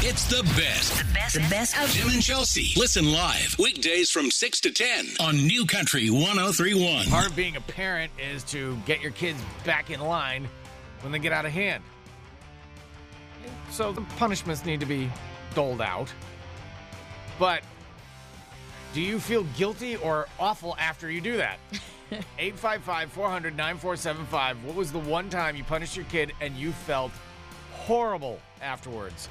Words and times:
It's 0.00 0.26
the 0.26 0.44
best. 0.56 0.96
The 0.96 1.12
best, 1.12 1.34
the 1.34 1.40
best 1.50 1.76
of 1.76 1.90
Tim 1.90 2.08
and 2.08 2.22
Chelsea. 2.22 2.70
Listen 2.78 3.10
live 3.10 3.56
weekdays 3.58 4.10
from 4.10 4.30
6 4.30 4.60
to 4.60 4.70
10 4.70 5.06
on 5.18 5.36
New 5.36 5.66
Country 5.66 6.08
1031. 6.08 7.06
Part 7.06 7.26
of 7.26 7.34
being 7.34 7.56
a 7.56 7.60
parent 7.60 8.12
is 8.16 8.44
to 8.44 8.76
get 8.86 9.00
your 9.00 9.10
kids 9.10 9.42
back 9.64 9.90
in 9.90 10.00
line 10.00 10.48
when 11.00 11.10
they 11.10 11.18
get 11.18 11.32
out 11.32 11.46
of 11.46 11.50
hand. 11.50 11.82
So 13.70 13.90
the 13.90 14.02
punishments 14.18 14.64
need 14.64 14.78
to 14.80 14.86
be 14.86 15.10
doled 15.56 15.80
out. 15.80 16.12
But 17.36 17.62
do 18.94 19.00
you 19.00 19.18
feel 19.18 19.42
guilty 19.56 19.96
or 19.96 20.28
awful 20.38 20.76
after 20.78 21.10
you 21.10 21.20
do 21.20 21.38
that? 21.38 21.58
855 22.38 23.10
400 23.10 23.56
9475. 23.56 24.64
What 24.64 24.76
was 24.76 24.92
the 24.92 25.00
one 25.00 25.28
time 25.28 25.56
you 25.56 25.64
punished 25.64 25.96
your 25.96 26.06
kid 26.06 26.32
and 26.40 26.56
you 26.56 26.70
felt 26.70 27.10
horrible 27.72 28.40
afterwards? 28.62 29.28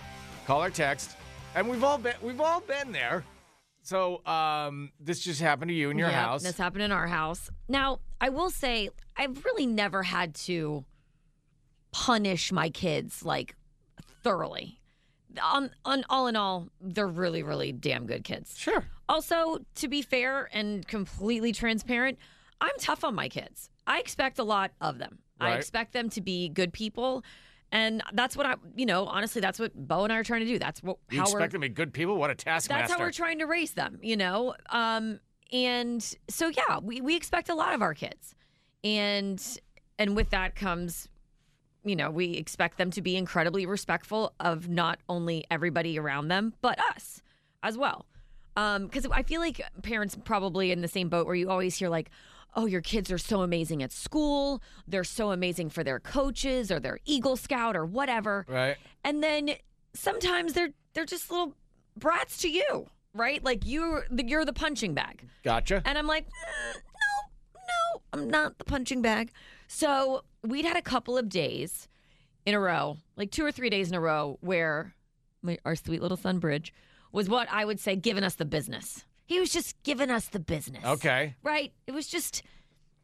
Call 0.48 0.64
or 0.64 0.70
text. 0.70 1.12
And 1.56 1.68
we've 1.68 1.84
all 1.84 1.98
been 1.98 2.16
we've 2.22 2.40
all 2.40 2.62
been 2.62 2.94
there. 2.94 3.26
So 3.82 4.26
um, 4.26 4.94
this 4.98 5.20
just 5.20 5.42
happened 5.42 5.68
to 5.70 5.76
you 5.76 5.90
in 5.90 5.98
your 5.98 6.08
Yep, 6.10 6.18
house. 6.18 6.44
This 6.44 6.58
happened 6.58 6.84
in 6.84 6.92
our 6.94 7.08
house. 7.08 7.50
Now, 7.68 8.00
I 8.22 8.30
will 8.30 8.50
say, 8.50 8.90
I've 9.18 9.44
really 9.44 9.66
never 9.66 10.04
had 10.04 10.36
to 10.36 10.86
punish 11.92 12.52
my 12.54 12.70
kids 12.70 13.26
like 13.26 13.56
thoroughly. 14.24 14.80
On, 15.44 15.70
on 15.84 16.06
all 16.10 16.28
in 16.28 16.36
all, 16.38 16.70
they're 16.80 17.08
really, 17.08 17.44
really 17.44 17.74
damn 17.74 18.06
good 18.06 18.24
kids. 18.24 18.58
Sure. 18.58 18.86
Also, 19.10 19.60
to 19.76 19.88
be 19.88 20.02
fair 20.02 20.50
and 20.54 20.88
completely 20.88 21.52
transparent, 21.52 22.18
I'm 22.62 22.76
tough 22.80 23.04
on 23.04 23.16
my 23.16 23.28
kids. 23.30 23.70
I 23.86 24.00
expect 24.00 24.40
a 24.40 24.44
lot 24.44 24.72
of 24.82 24.98
them. 24.98 25.20
I 25.40 25.54
expect 25.54 25.94
them 25.94 26.10
to 26.12 26.22
be 26.22 26.50
good 26.50 26.74
people. 26.74 27.24
And 27.72 28.02
that's 28.14 28.38
what 28.38 28.46
I, 28.46 28.56
you 28.76 28.86
know, 28.86 29.06
honestly, 29.06 29.42
that's 29.42 29.60
what 29.60 29.74
Bo 29.76 30.06
and 30.06 30.14
I 30.14 30.18
are 30.18 30.24
trying 30.24 30.42
to 30.42 30.46
do. 30.46 30.58
That's 30.58 30.82
what 30.82 30.98
You 31.12 31.20
how 31.20 31.26
we're 31.26 31.40
expect 31.40 31.52
them 31.52 31.62
to 31.62 31.70
be 31.70 31.74
good 31.74 31.94
people? 31.94 32.18
What 32.18 32.30
a 32.30 32.36
taskmaster. 32.36 32.88
that's 32.88 32.94
how 32.94 33.06
we're 33.06 33.12
trying 33.12 33.40
to 33.40 33.46
raise 33.46 33.72
them, 33.72 34.00
you 34.02 34.16
know? 34.16 34.56
Um, 34.70 35.20
and 35.52 36.02
so 36.30 36.48
yeah, 36.48 36.80
we, 36.82 37.02
we 37.02 37.16
expect 37.16 37.50
a 37.50 37.56
lot 37.56 37.74
of 37.74 37.82
our 37.82 37.94
kids. 37.94 38.36
And 38.84 39.42
and 40.00 40.16
with 40.16 40.30
that 40.30 40.56
comes, 40.56 41.10
you 41.84 41.96
know, 41.96 42.10
we 42.10 42.34
expect 42.34 42.78
them 42.78 42.92
to 42.92 43.02
be 43.02 43.16
incredibly 43.16 43.66
respectful 43.66 44.34
of 44.40 44.70
not 44.70 45.00
only 45.10 45.46
everybody 45.50 45.98
around 45.98 46.28
them, 46.28 46.54
but 46.62 46.80
us 46.80 47.22
as 47.64 47.78
well. 47.78 48.06
Um, 48.56 48.86
because 48.86 49.06
I 49.12 49.24
feel 49.24 49.42
like 49.42 49.62
parents 49.84 50.18
probably 50.24 50.72
in 50.72 50.82
the 50.82 50.88
same 50.88 51.10
boat 51.10 51.26
where 51.26 51.36
you 51.36 51.50
always 51.50 51.78
hear 51.78 51.90
like, 51.90 52.10
oh, 52.56 52.66
your 52.66 52.82
kids 52.82 53.12
are 53.12 53.18
so 53.18 53.42
amazing 53.42 53.84
at 53.84 53.92
school, 53.92 54.62
they're 54.88 55.04
so 55.04 55.32
amazing 55.32 55.70
for 55.70 55.84
their 55.84 56.00
coaches 56.00 56.72
or 56.72 56.80
their 56.80 57.00
Eagle 57.06 57.36
Scout 57.38 57.76
or 57.76 57.86
whatever. 57.86 58.46
Right. 58.48 58.78
and 59.04 59.24
then 59.24 59.52
sometimes 59.94 60.54
they're 60.54 60.70
they're 60.94 61.06
just 61.06 61.30
little 61.32 61.54
brats 61.96 62.38
to 62.40 62.50
you 62.50 62.88
right? 63.14 63.44
Like 63.44 63.64
you're 63.66 64.06
the, 64.12 64.24
you're 64.28 64.46
the 64.46 64.54
punching 64.54 64.94
bag. 64.94 65.28
Gotcha. 65.44 65.82
and 65.86 65.98
i'm 65.98 66.06
like 66.08 66.26
"Mm, 66.26 66.74
no 66.76 67.64
no 67.68 68.02
i'm 68.14 68.30
not 68.30 68.58
the 68.60 68.64
punching 68.64 69.02
bag. 69.02 69.32
So 69.68 70.24
we'd 70.44 70.66
had 70.66 70.78
a 70.78 70.82
couple 70.82 71.18
of 71.18 71.28
days 71.30 71.88
in 72.46 72.54
a 72.54 72.60
row 72.60 72.98
like 73.18 73.32
two 73.32 73.44
or 73.44 73.52
three 73.52 73.70
days 73.70 73.90
in 73.90 73.96
a 73.96 74.00
row 74.00 74.38
where 74.42 74.94
my, 75.42 75.58
our 75.66 75.76
sweet 75.76 76.02
little 76.02 76.16
son 76.18 76.40
bridge 76.40 76.74
was 77.12 77.28
what 77.28 77.48
i 77.52 77.66
would 77.66 77.80
say 77.80 77.96
giving 77.96 78.24
us 78.24 78.36
the 78.36 78.46
business 78.46 79.04
he 79.28 79.40
was 79.40 79.52
just 79.52 79.76
giving 79.84 80.10
us 80.10 80.28
the 80.30 80.40
business 80.40 80.84
Okay. 80.84 81.36
right? 81.44 81.72
It 81.86 81.92
was 81.94 82.08
just 82.08 82.42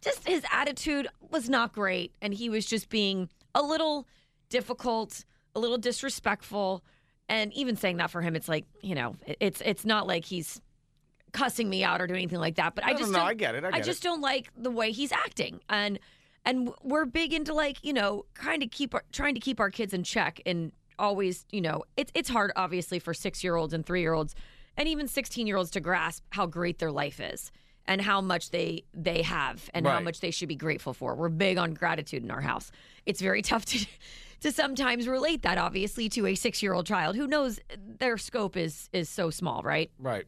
just 0.01 0.27
his 0.27 0.43
attitude 0.51 1.07
was 1.31 1.47
not 1.49 1.71
great 1.73 2.13
and 2.21 2.33
he 2.33 2.49
was 2.49 2.65
just 2.65 2.89
being 2.89 3.29
a 3.55 3.61
little 3.61 4.07
difficult, 4.49 5.23
a 5.55 5.59
little 5.59 5.77
disrespectful. 5.77 6.83
And 7.29 7.53
even 7.53 7.75
saying 7.77 7.97
that 7.97 8.09
for 8.11 8.21
him 8.21 8.35
it's 8.35 8.49
like, 8.49 8.65
you 8.81 8.95
know, 8.95 9.15
it's 9.39 9.61
it's 9.61 9.85
not 9.85 10.07
like 10.07 10.25
he's 10.25 10.59
cussing 11.31 11.69
me 11.69 11.83
out 11.83 12.01
or 12.01 12.07
doing 12.07 12.19
anything 12.21 12.39
like 12.39 12.55
that, 12.55 12.75
but 12.75 12.83
I 12.83 12.87
No, 12.87 12.93
no, 12.93 12.99
just 12.99 13.11
no, 13.11 13.19
don't- 13.19 13.27
I 13.27 13.33
get 13.33 13.55
it, 13.55 13.63
I 13.65 13.71
get 13.71 13.83
just 13.85 13.99
it. 14.01 14.07
don't 14.07 14.21
like 14.21 14.49
the 14.57 14.71
way 14.71 14.91
he's 14.91 15.11
acting. 15.11 15.59
And 15.69 15.99
and 16.45 16.71
we're 16.83 17.05
big 17.05 17.31
into 17.33 17.53
like, 17.53 17.77
you 17.83 17.93
know, 17.93 18.25
kind 18.33 18.61
of 18.63 18.69
keep 18.71 18.93
our, 18.93 19.03
trying 19.13 19.33
to 19.35 19.39
keep 19.39 19.59
our 19.61 19.69
kids 19.71 19.93
in 19.93 20.03
check 20.03 20.41
and 20.45 20.73
always, 20.99 21.45
you 21.51 21.61
know, 21.61 21.83
it's 21.97 22.11
it's 22.13 22.29
hard 22.29 22.51
obviously 22.55 22.99
for 22.99 23.13
6-year-olds 23.13 23.73
and 23.73 23.85
3-year-olds 23.85 24.35
and 24.77 24.87
even 24.87 25.07
16-year-olds 25.07 25.71
to 25.71 25.79
grasp 25.79 26.23
how 26.31 26.45
great 26.45 26.79
their 26.79 26.91
life 26.91 27.19
is 27.19 27.51
and 27.85 28.01
how 28.01 28.21
much 28.21 28.49
they 28.51 28.83
they 28.93 29.21
have 29.23 29.69
and 29.73 29.85
how 29.85 29.99
much 29.99 30.19
they 30.21 30.31
should 30.31 30.47
be 30.47 30.55
grateful 30.55 30.93
for. 30.93 31.15
We're 31.15 31.29
big 31.29 31.57
on 31.57 31.73
gratitude 31.73 32.23
in 32.23 32.31
our 32.31 32.41
house. 32.41 32.71
It's 33.05 33.19
very 33.21 33.41
tough 33.51 33.65
to 33.65 33.85
to 34.41 34.51
sometimes 34.51 35.07
relate 35.07 35.41
that 35.43 35.57
obviously 35.57 36.09
to 36.09 36.25
a 36.25 36.33
6-year-old 36.33 36.85
child 36.85 37.15
who 37.15 37.27
knows 37.27 37.59
their 37.99 38.17
scope 38.17 38.57
is 38.57 38.89
is 38.93 39.09
so 39.09 39.29
small, 39.29 39.61
right? 39.63 39.89
Right. 39.99 40.25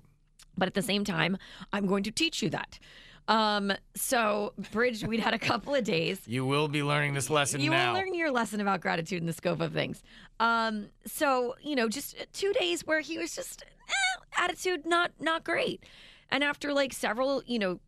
but 0.58 0.68
at 0.68 0.74
the 0.74 0.82
same 0.82 1.04
time, 1.04 1.38
I'm 1.74 1.86
going 1.86 2.04
to 2.04 2.12
teach 2.12 2.42
you 2.42 2.50
that. 2.52 2.80
Um, 3.28 3.74
so 3.96 4.54
Bridge, 4.72 5.04
we'd 5.04 5.20
had 5.20 5.34
a 5.34 5.40
couple 5.40 5.74
of 5.74 5.84
days. 5.84 6.22
You 6.28 6.46
will 6.46 6.68
be 6.68 6.84
learning 6.84 7.14
this 7.16 7.30
lesson 7.30 7.60
You 7.60 7.72
now. 7.72 7.92
will 7.94 8.00
learn 8.00 8.14
your 8.14 8.32
lesson 8.32 8.62
about 8.62 8.82
gratitude 8.82 9.22
and 9.22 9.28
the 9.28 9.34
scope 9.34 9.62
of 9.62 9.74
things. 9.74 10.04
Um, 10.40 10.88
so 11.08 11.56
you 11.62 11.76
know, 11.76 11.90
just 11.90 12.16
two 12.34 12.54
days 12.54 12.86
where 12.86 13.00
he 13.02 13.18
was 13.18 13.34
just 13.36 13.64
eh, 13.64 13.94
attitude 14.38 14.86
not 14.86 15.12
not 15.20 15.44
great, 15.44 15.84
and 16.30 16.44
after 16.44 16.74
like 16.74 16.94
several, 16.94 17.44
you 17.46 17.60
know, 17.60 17.80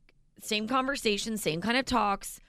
same 0.41 0.67
conversations, 0.67 1.41
same 1.41 1.61
kind 1.61 1.77
of 1.77 1.85
talks, 1.85 2.39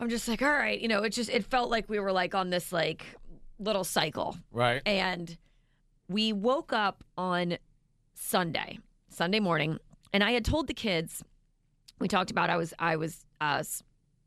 I'm 0.00 0.08
just 0.08 0.26
like, 0.26 0.42
all 0.42 0.50
right, 0.52 0.80
you 0.80 0.88
know, 0.88 1.02
it 1.02 1.10
just 1.10 1.30
it 1.30 1.44
felt 1.44 1.70
like 1.70 1.88
we 1.88 2.00
were 2.00 2.12
like 2.12 2.34
on 2.34 2.50
this 2.50 2.72
like 2.72 3.04
little 3.58 3.84
cycle, 3.84 4.36
right. 4.50 4.82
and 4.84 5.36
we 6.08 6.32
woke 6.32 6.72
up 6.72 7.04
on 7.16 7.58
Sunday, 8.14 8.78
Sunday 9.08 9.40
morning, 9.40 9.78
and 10.12 10.24
I 10.24 10.32
had 10.32 10.44
told 10.44 10.66
the 10.66 10.74
kids. 10.74 11.22
We 12.00 12.08
talked 12.08 12.32
about 12.32 12.50
I 12.50 12.56
was 12.56 12.74
I 12.80 12.96
was 12.96 13.24
uh, 13.40 13.62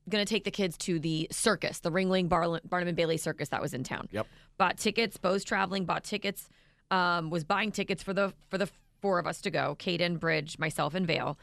going 0.07 0.25
to 0.25 0.29
take 0.29 0.45
the 0.45 0.51
kids 0.51 0.77
to 0.77 0.97
the 0.97 1.27
circus, 1.31 1.79
the 1.79 1.91
Ringling 1.91 2.29
Bar- 2.29 2.61
Barnum 2.63 2.87
and 2.87 2.95
Bailey 2.95 3.17
circus 3.17 3.49
that 3.49 3.61
was 3.61 3.73
in 3.73 3.83
town. 3.83 4.07
Yep. 4.11 4.27
Bought 4.57 4.77
tickets. 4.77 5.17
Bo's 5.17 5.43
traveling. 5.43 5.83
Bought 5.83 6.03
tickets. 6.03 6.47
Um, 6.91 7.29
was 7.29 7.43
buying 7.43 7.71
tickets 7.71 8.03
for 8.03 8.13
the 8.13 8.33
for 8.49 8.57
the 8.57 8.69
four 9.01 9.17
of 9.19 9.25
us 9.27 9.41
to 9.41 9.49
go. 9.51 9.75
Caden, 9.79 10.19
Bridge, 10.19 10.59
myself, 10.59 10.93
and 10.93 11.07
Vale, 11.07 11.37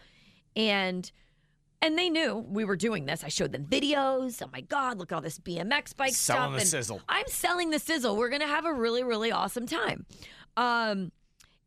and 0.54 1.10
and 1.80 1.98
they 1.98 2.08
knew 2.08 2.36
we 2.48 2.64
were 2.64 2.76
doing 2.76 3.06
this. 3.06 3.24
I 3.24 3.28
showed 3.28 3.50
them 3.50 3.66
videos. 3.66 4.40
Oh 4.44 4.48
my 4.52 4.60
God, 4.60 4.98
look 4.98 5.10
at 5.10 5.16
all 5.16 5.20
this 5.20 5.40
BMX 5.40 5.96
bike 5.96 6.12
Selling 6.14 6.42
stuff. 6.42 6.52
the 6.52 6.58
and 6.60 6.68
sizzle. 6.68 7.00
I'm 7.08 7.26
selling 7.26 7.70
the 7.70 7.80
sizzle. 7.80 8.16
We're 8.16 8.28
gonna 8.30 8.46
have 8.46 8.64
a 8.64 8.72
really, 8.72 9.02
really 9.02 9.32
awesome 9.32 9.66
time. 9.66 10.06
Um, 10.56 11.10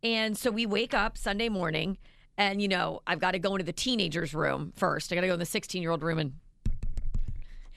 and 0.01 0.37
so 0.37 0.51
we 0.51 0.65
wake 0.65 0.93
up 0.93 1.17
Sunday 1.17 1.49
morning, 1.49 1.97
and 2.37 2.61
you 2.61 2.69
know, 2.69 3.01
I've 3.05 3.19
got 3.19 3.31
to 3.31 3.39
go 3.39 3.51
into 3.55 3.65
the 3.65 3.73
teenagers' 3.73 4.33
room 4.33 4.71
first. 4.77 5.11
I 5.11 5.15
got 5.15 5.21
to 5.21 5.27
go 5.27 5.33
in 5.33 5.39
the 5.39 5.45
16 5.45 5.81
year 5.81 5.91
old 5.91 6.01
room 6.01 6.19
and. 6.19 6.33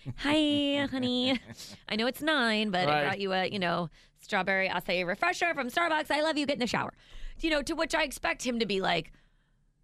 Hi, 0.18 0.86
honey. 0.90 1.38
I 1.88 1.96
know 1.96 2.06
it's 2.06 2.22
nine, 2.22 2.70
but 2.70 2.88
I 2.88 2.92
Right. 2.92 3.02
brought 3.04 3.20
you 3.20 3.32
a, 3.32 3.46
you 3.46 3.58
know, 3.58 3.90
strawberry 4.20 4.68
acai 4.68 5.06
refresher 5.06 5.54
from 5.54 5.70
Starbucks. 5.70 6.10
I 6.10 6.22
love 6.22 6.36
you. 6.36 6.46
Get 6.46 6.54
in 6.54 6.60
the 6.60 6.66
shower. 6.66 6.92
You 7.40 7.50
know, 7.50 7.62
to 7.62 7.74
which 7.74 7.94
I 7.94 8.02
expect 8.02 8.44
him 8.44 8.58
to 8.58 8.66
be 8.66 8.80
like, 8.80 9.12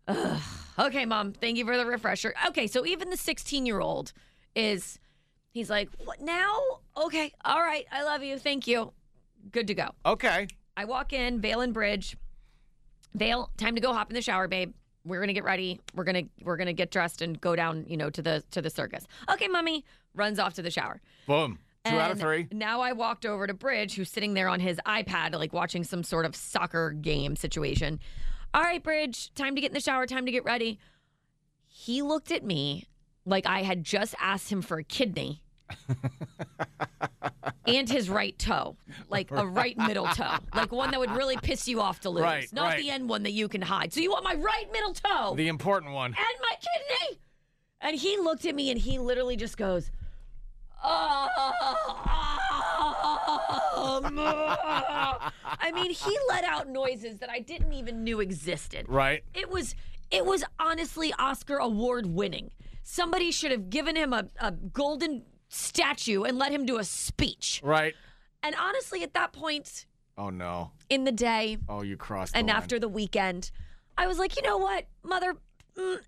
Ugh, 0.08 0.40
okay, 0.78 1.04
mom, 1.04 1.32
thank 1.32 1.56
you 1.56 1.64
for 1.64 1.76
the 1.76 1.86
refresher. 1.86 2.34
Okay, 2.48 2.66
so 2.66 2.84
even 2.84 3.10
the 3.10 3.16
16 3.16 3.66
year 3.66 3.80
old 3.80 4.12
is, 4.54 4.98
he's 5.52 5.70
like, 5.70 5.88
what 6.04 6.20
now? 6.20 6.60
Okay, 6.96 7.32
all 7.44 7.60
right, 7.60 7.86
I 7.90 8.02
love 8.02 8.22
you. 8.22 8.38
Thank 8.38 8.66
you. 8.66 8.92
Good 9.50 9.66
to 9.68 9.74
go. 9.74 9.90
Okay. 10.04 10.48
I 10.76 10.84
walk 10.84 11.12
in, 11.12 11.40
Vale 11.40 11.60
and 11.60 11.72
Bridge. 11.72 12.16
Vale, 13.14 13.50
time 13.56 13.74
to 13.76 13.80
go 13.80 13.92
hop 13.92 14.10
in 14.10 14.14
the 14.14 14.22
shower, 14.22 14.48
babe. 14.48 14.72
We're 15.04 15.20
gonna 15.20 15.34
get 15.34 15.44
ready. 15.44 15.80
We're 15.94 16.04
gonna 16.04 16.22
we're 16.42 16.56
gonna 16.56 16.72
get 16.72 16.90
dressed 16.90 17.20
and 17.20 17.38
go 17.40 17.54
down, 17.54 17.84
you 17.86 17.96
know, 17.96 18.08
to 18.10 18.22
the 18.22 18.42
to 18.52 18.62
the 18.62 18.70
circus. 18.70 19.06
Okay, 19.30 19.48
mommy 19.48 19.84
runs 20.14 20.38
off 20.38 20.54
to 20.54 20.62
the 20.62 20.70
shower. 20.70 21.00
Boom. 21.26 21.58
Two 21.84 21.98
out 21.98 22.10
of 22.12 22.18
three. 22.18 22.46
Now 22.50 22.80
I 22.80 22.92
walked 22.92 23.26
over 23.26 23.46
to 23.46 23.52
Bridge, 23.54 23.94
who's 23.94 24.10
sitting 24.10 24.32
there 24.34 24.48
on 24.48 24.58
his 24.60 24.78
iPad, 24.86 25.34
like 25.34 25.52
watching 25.52 25.84
some 25.84 26.02
sort 26.02 26.24
of 26.24 26.34
soccer 26.34 26.90
game 26.92 27.36
situation. 27.36 28.00
All 28.54 28.62
right, 28.62 28.82
Bridge, 28.82 29.34
time 29.34 29.54
to 29.54 29.60
get 29.60 29.70
in 29.70 29.74
the 29.74 29.80
shower, 29.80 30.06
time 30.06 30.24
to 30.26 30.32
get 30.32 30.44
ready. 30.44 30.78
He 31.66 32.00
looked 32.02 32.32
at 32.32 32.42
me 32.44 32.86
like 33.26 33.46
I 33.46 33.62
had 33.62 33.84
just 33.84 34.14
asked 34.20 34.50
him 34.50 34.62
for 34.62 34.78
a 34.78 34.84
kidney 34.84 35.42
and 37.66 37.88
his 37.88 38.08
right 38.08 38.38
toe, 38.38 38.76
like 39.10 39.30
a 39.30 39.46
right 39.46 39.76
middle 39.76 40.06
toe, 40.06 40.36
like 40.54 40.72
one 40.72 40.90
that 40.90 41.00
would 41.00 41.10
really 41.10 41.36
piss 41.36 41.66
you 41.68 41.80
off 41.80 42.00
to 42.00 42.10
lose, 42.10 42.22
Right, 42.22 42.52
not 42.52 42.64
right. 42.68 42.78
the 42.80 42.90
end 42.90 43.08
one 43.08 43.22
that 43.24 43.32
you 43.32 43.48
can 43.48 43.60
hide. 43.62 43.92
So 43.92 44.00
you 44.00 44.10
want 44.10 44.24
my 44.24 44.34
right 44.34 44.70
middle 44.72 44.92
toe 44.94 45.34
The 45.36 45.48
important 45.48 45.92
one. 45.92 46.06
and 46.12 46.16
my 46.16 46.56
kidney. 46.56 47.18
And 47.80 47.96
he 47.96 48.16
looked 48.18 48.46
at 48.46 48.54
me 48.54 48.70
and 48.70 48.80
he 48.80 48.98
literally 48.98 49.36
just 49.36 49.56
goes, 49.56 49.90
I 54.36 55.70
mean, 55.74 55.90
he 55.90 56.16
let 56.28 56.44
out 56.44 56.68
noises 56.68 57.18
that 57.18 57.30
I 57.30 57.40
didn't 57.40 57.72
even 57.72 58.04
knew 58.04 58.20
existed. 58.20 58.86
Right. 58.88 59.24
It 59.34 59.50
was 59.50 59.74
it 60.10 60.24
was 60.26 60.44
honestly 60.58 61.12
Oscar 61.18 61.56
award 61.56 62.06
winning. 62.06 62.50
Somebody 62.82 63.30
should 63.32 63.50
have 63.50 63.70
given 63.70 63.96
him 63.96 64.12
a, 64.12 64.26
a 64.40 64.52
golden 64.52 65.22
statue 65.48 66.24
and 66.24 66.38
let 66.38 66.52
him 66.52 66.66
do 66.66 66.78
a 66.78 66.84
speech. 66.84 67.60
Right. 67.64 67.94
And 68.42 68.54
honestly, 68.60 69.02
at 69.02 69.14
that 69.14 69.32
point, 69.32 69.86
Oh 70.18 70.28
no. 70.30 70.72
in 70.90 71.04
the 71.04 71.12
day 71.12 71.56
Oh, 71.68 71.82
you 71.82 71.96
crossed. 71.96 72.32
The 72.34 72.40
and 72.40 72.48
line. 72.48 72.56
after 72.56 72.78
the 72.78 72.88
weekend. 72.88 73.50
I 73.96 74.06
was 74.06 74.18
like, 74.18 74.36
you 74.36 74.42
know 74.42 74.58
what, 74.58 74.86
mother, 75.04 75.36
mm, 75.78 75.98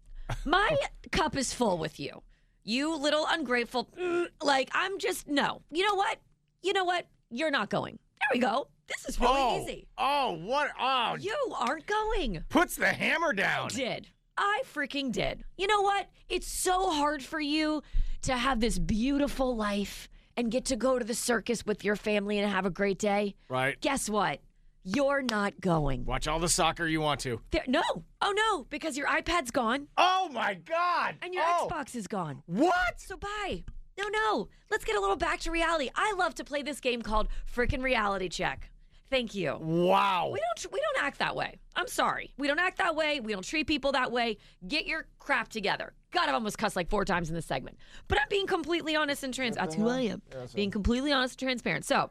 my 0.45 0.77
cup 1.13 1.37
is 1.37 1.53
full 1.55 1.79
with 1.79 1.99
you. 2.01 2.23
You 2.67 2.97
little 2.97 3.25
ungrateful. 3.31 3.89
mm, 3.99 4.27
like, 4.43 4.71
I'm 4.75 4.99
just, 4.99 5.29
no. 5.29 5.63
You 5.71 5.87
know 5.87 5.95
what? 5.95 6.19
You 6.63 6.73
know 6.73 6.85
what? 6.85 7.07
You're 7.31 7.53
not 7.53 7.71
going. 7.71 7.99
There 8.21 8.29
we 8.35 8.41
go. 8.41 8.67
This 8.89 9.09
is 9.09 9.21
really 9.21 9.35
oh, 9.37 9.63
easy. 9.63 9.87
Oh, 9.97 10.33
what? 10.45 10.71
Oh, 10.79 11.17
You 11.19 11.37
aren't 11.57 11.87
going. 11.87 12.45
puts 12.49 12.75
the 12.77 12.89
hammer 12.89 13.33
down. 13.33 13.69
did. 13.69 14.09
I 14.37 14.63
freaking 14.75 15.13
did. 15.13 15.45
You 15.57 15.69
know 15.69 15.81
what? 15.81 16.09
It's 16.29 16.47
so 16.49 16.91
hard 16.91 17.23
for 17.23 17.41
you 17.41 17.83
to 18.23 18.37
have 18.37 18.61
this 18.61 18.79
beautiful 18.79 19.57
life 19.57 20.09
and 20.37 20.51
get 20.51 20.65
to 20.67 20.77
go 20.77 20.99
to 20.99 21.05
the 21.05 21.15
circus 21.15 21.65
with 21.65 21.85
your 21.85 21.97
family 21.97 22.39
and 22.39 22.51
have 22.51 22.67
a 22.67 22.71
great 22.71 22.99
day. 22.99 23.37
Right. 23.49 23.81
Guess 23.81 24.11
what? 24.11 24.41
You're 24.89 25.23
not 25.23 25.61
going. 25.61 26.05
Watch 26.05 26.29
all 26.29 26.39
the 26.39 26.49
soccer 26.49 26.87
you 26.87 27.01
want 27.01 27.19
to. 27.23 27.41
There, 27.51 27.65
no. 27.67 27.83
Oh 28.23 28.33
no, 28.37 28.67
because 28.71 28.97
your 28.97 29.09
iPad's 29.09 29.51
gone 29.51 29.89
Oh 29.97 30.29
my 30.33 30.55
God. 30.55 31.17
and 31.23 31.35
your 31.35 31.43
oh. 31.45 31.69
Xbox 31.69 31.97
is 31.97 32.07
gone. 32.07 32.45
What? 32.47 33.01
So 33.01 33.17
bye. 33.17 33.65
No, 33.99 34.05
no. 34.09 34.49
Let's 34.71 34.85
get 34.85 34.95
a 34.95 35.01
little 35.01 35.17
back 35.17 35.41
to 35.41 35.51
reality. 35.51 35.91
I 35.97 36.15
love 36.17 36.37
to 36.37 36.45
play 36.45 36.63
this 36.63 36.79
game 36.79 37.03
called 37.03 37.27
Frickin' 37.53 37.83
Reality 37.83 38.29
Check. 38.29 38.71
Thank 39.11 39.35
you. 39.35 39.57
Wow. 39.61 40.31
We 40.33 40.39
don't 40.39 40.73
we 40.73 40.81
don't 40.81 41.05
act 41.05 41.19
that 41.19 41.35
way. 41.35 41.59
I'm 41.75 41.89
sorry. 41.89 42.33
We 42.39 42.47
don't 42.47 42.61
act 42.61 42.79
that 42.79 42.95
way. 42.95 43.19
We 43.19 43.33
don't 43.33 43.45
treat 43.45 43.67
people 43.67 43.91
that 43.91 44.13
way. 44.13 44.39
Get 44.69 44.87
your 44.87 45.07
crap 45.19 45.49
together. 45.49 45.95
God, 46.13 46.29
I've 46.29 46.35
almost 46.35 46.59
cussed 46.59 46.77
like 46.77 46.89
four 46.91 47.05
times 47.05 47.29
in 47.29 47.35
this 47.35 47.47
segment. 47.47 47.77
But 48.07 48.21
I'm 48.21 48.29
being 48.31 48.47
completely 48.47 48.95
honest 48.95 49.25
and 49.25 49.35
trans. 49.35 49.57
That's 49.57 49.75
who 49.75 49.89
I 49.89 50.03
am. 50.03 50.23
Being 50.55 50.71
completely 50.71 51.11
honest 51.13 51.43
and 51.43 51.49
transparent. 51.49 51.85
So 51.85 52.11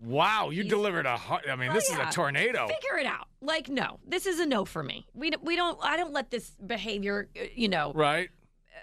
Wow. 0.00 0.50
You 0.50 0.64
delivered 0.64 1.06
a. 1.06 1.18
I 1.50 1.56
mean, 1.56 1.70
Oh, 1.70 1.74
this 1.74 1.90
yeah. 1.90 2.02
is 2.08 2.08
a 2.08 2.12
tornado. 2.16 2.66
figure 2.68 2.98
it 2.98 3.06
out. 3.06 3.28
Like, 3.40 3.68
no, 3.68 3.98
this 4.06 4.26
is 4.26 4.38
a 4.40 4.46
no 4.46 4.64
for 4.64 4.82
me. 4.82 5.06
We 5.14 5.30
don't, 5.30 5.44
we 5.44 5.56
don't. 5.56 5.78
I 5.82 5.96
don't 5.96 6.12
let 6.12 6.30
this 6.30 6.50
behavior, 6.64 7.28
uh, 7.38 7.44
you 7.54 7.68
know, 7.68 7.92
Right. 7.94 8.30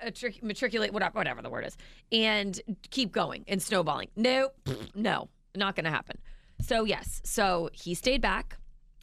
matric- 0.03 0.43
matriculate 0.43 0.91
whatever 0.93 1.17
whatever 1.17 1.41
the 1.41 1.49
word 1.49 1.65
is, 1.65 1.77
and 2.11 2.59
keep 2.89 3.11
going 3.11 3.45
and 3.47 3.61
snowballing. 3.61 4.09
No, 4.15 4.49
no, 4.93 5.29
not 5.55 5.75
going 5.75 5.85
to 5.85 5.91
happen. 5.91 6.17
So 6.61 6.83
yes, 6.85 7.21
so 7.23 7.69
he 7.73 7.93
stayed 7.93 8.21
back, 8.21 8.57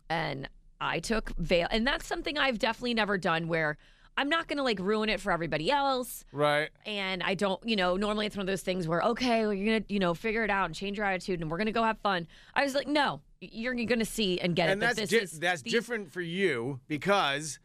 and 0.09 0.49
I 0.81 0.99
took 1.00 1.32
Vale, 1.38 1.69
and 1.70 1.87
that's 1.87 2.06
something 2.06 2.37
I've 2.38 2.59
definitely 2.59 2.94
never 2.94 3.17
done 3.19 3.49
where. 3.49 3.79
I'm 4.17 4.29
not 4.29 4.47
going 4.47 4.59
to 4.59 4.62
like 4.62 4.79
ruin 4.79 5.09
it 5.09 5.20
for 5.20 5.32
everybody 5.32 5.70
else. 5.70 6.25
Right. 6.32 6.69
And 6.85 7.23
I 7.23 7.35
don't, 7.35 7.61
you 7.67 7.76
know, 7.76 7.97
normally 7.97 8.26
it's 8.26 8.37
one 8.37 8.43
of 8.43 8.47
those 8.47 8.61
things 8.62 8.87
where, 8.87 9.00
okay, 9.03 9.43
well, 9.43 9.55
you're 9.55 9.67
going 9.67 9.82
to, 9.85 9.93
you 9.93 9.99
know, 9.99 10.12
figure 10.14 10.44
it 10.44 10.50
out 10.50 10.67
and 10.67 10.75
change 10.75 10.99
your 10.99 11.06
attitude 11.06 11.41
and 11.41 11.50
we're 11.50 11.56
going 11.56 11.67
to 11.67 11.73
go 11.73 11.82
have 11.82 11.99
fun. 11.99 12.26
I 12.55 12.62
was 12.62 12.75
like, 12.75 12.87
no, 12.87 13.23
you're 13.41 13.75
going 13.75 13.99
to 13.99 14.05
see 14.05 14.38
and 14.41 14.55
get 14.55 14.69
and 14.69 14.82
it. 14.82 14.87
that 14.87 14.97
that's 14.97 15.11
this 15.11 15.19
di- 15.19 15.25
is 15.25 15.41
that's 15.41 15.62
these- 15.62 15.73
different 15.73 16.12
for 16.12 16.20
you 16.20 16.81
because 16.88 17.59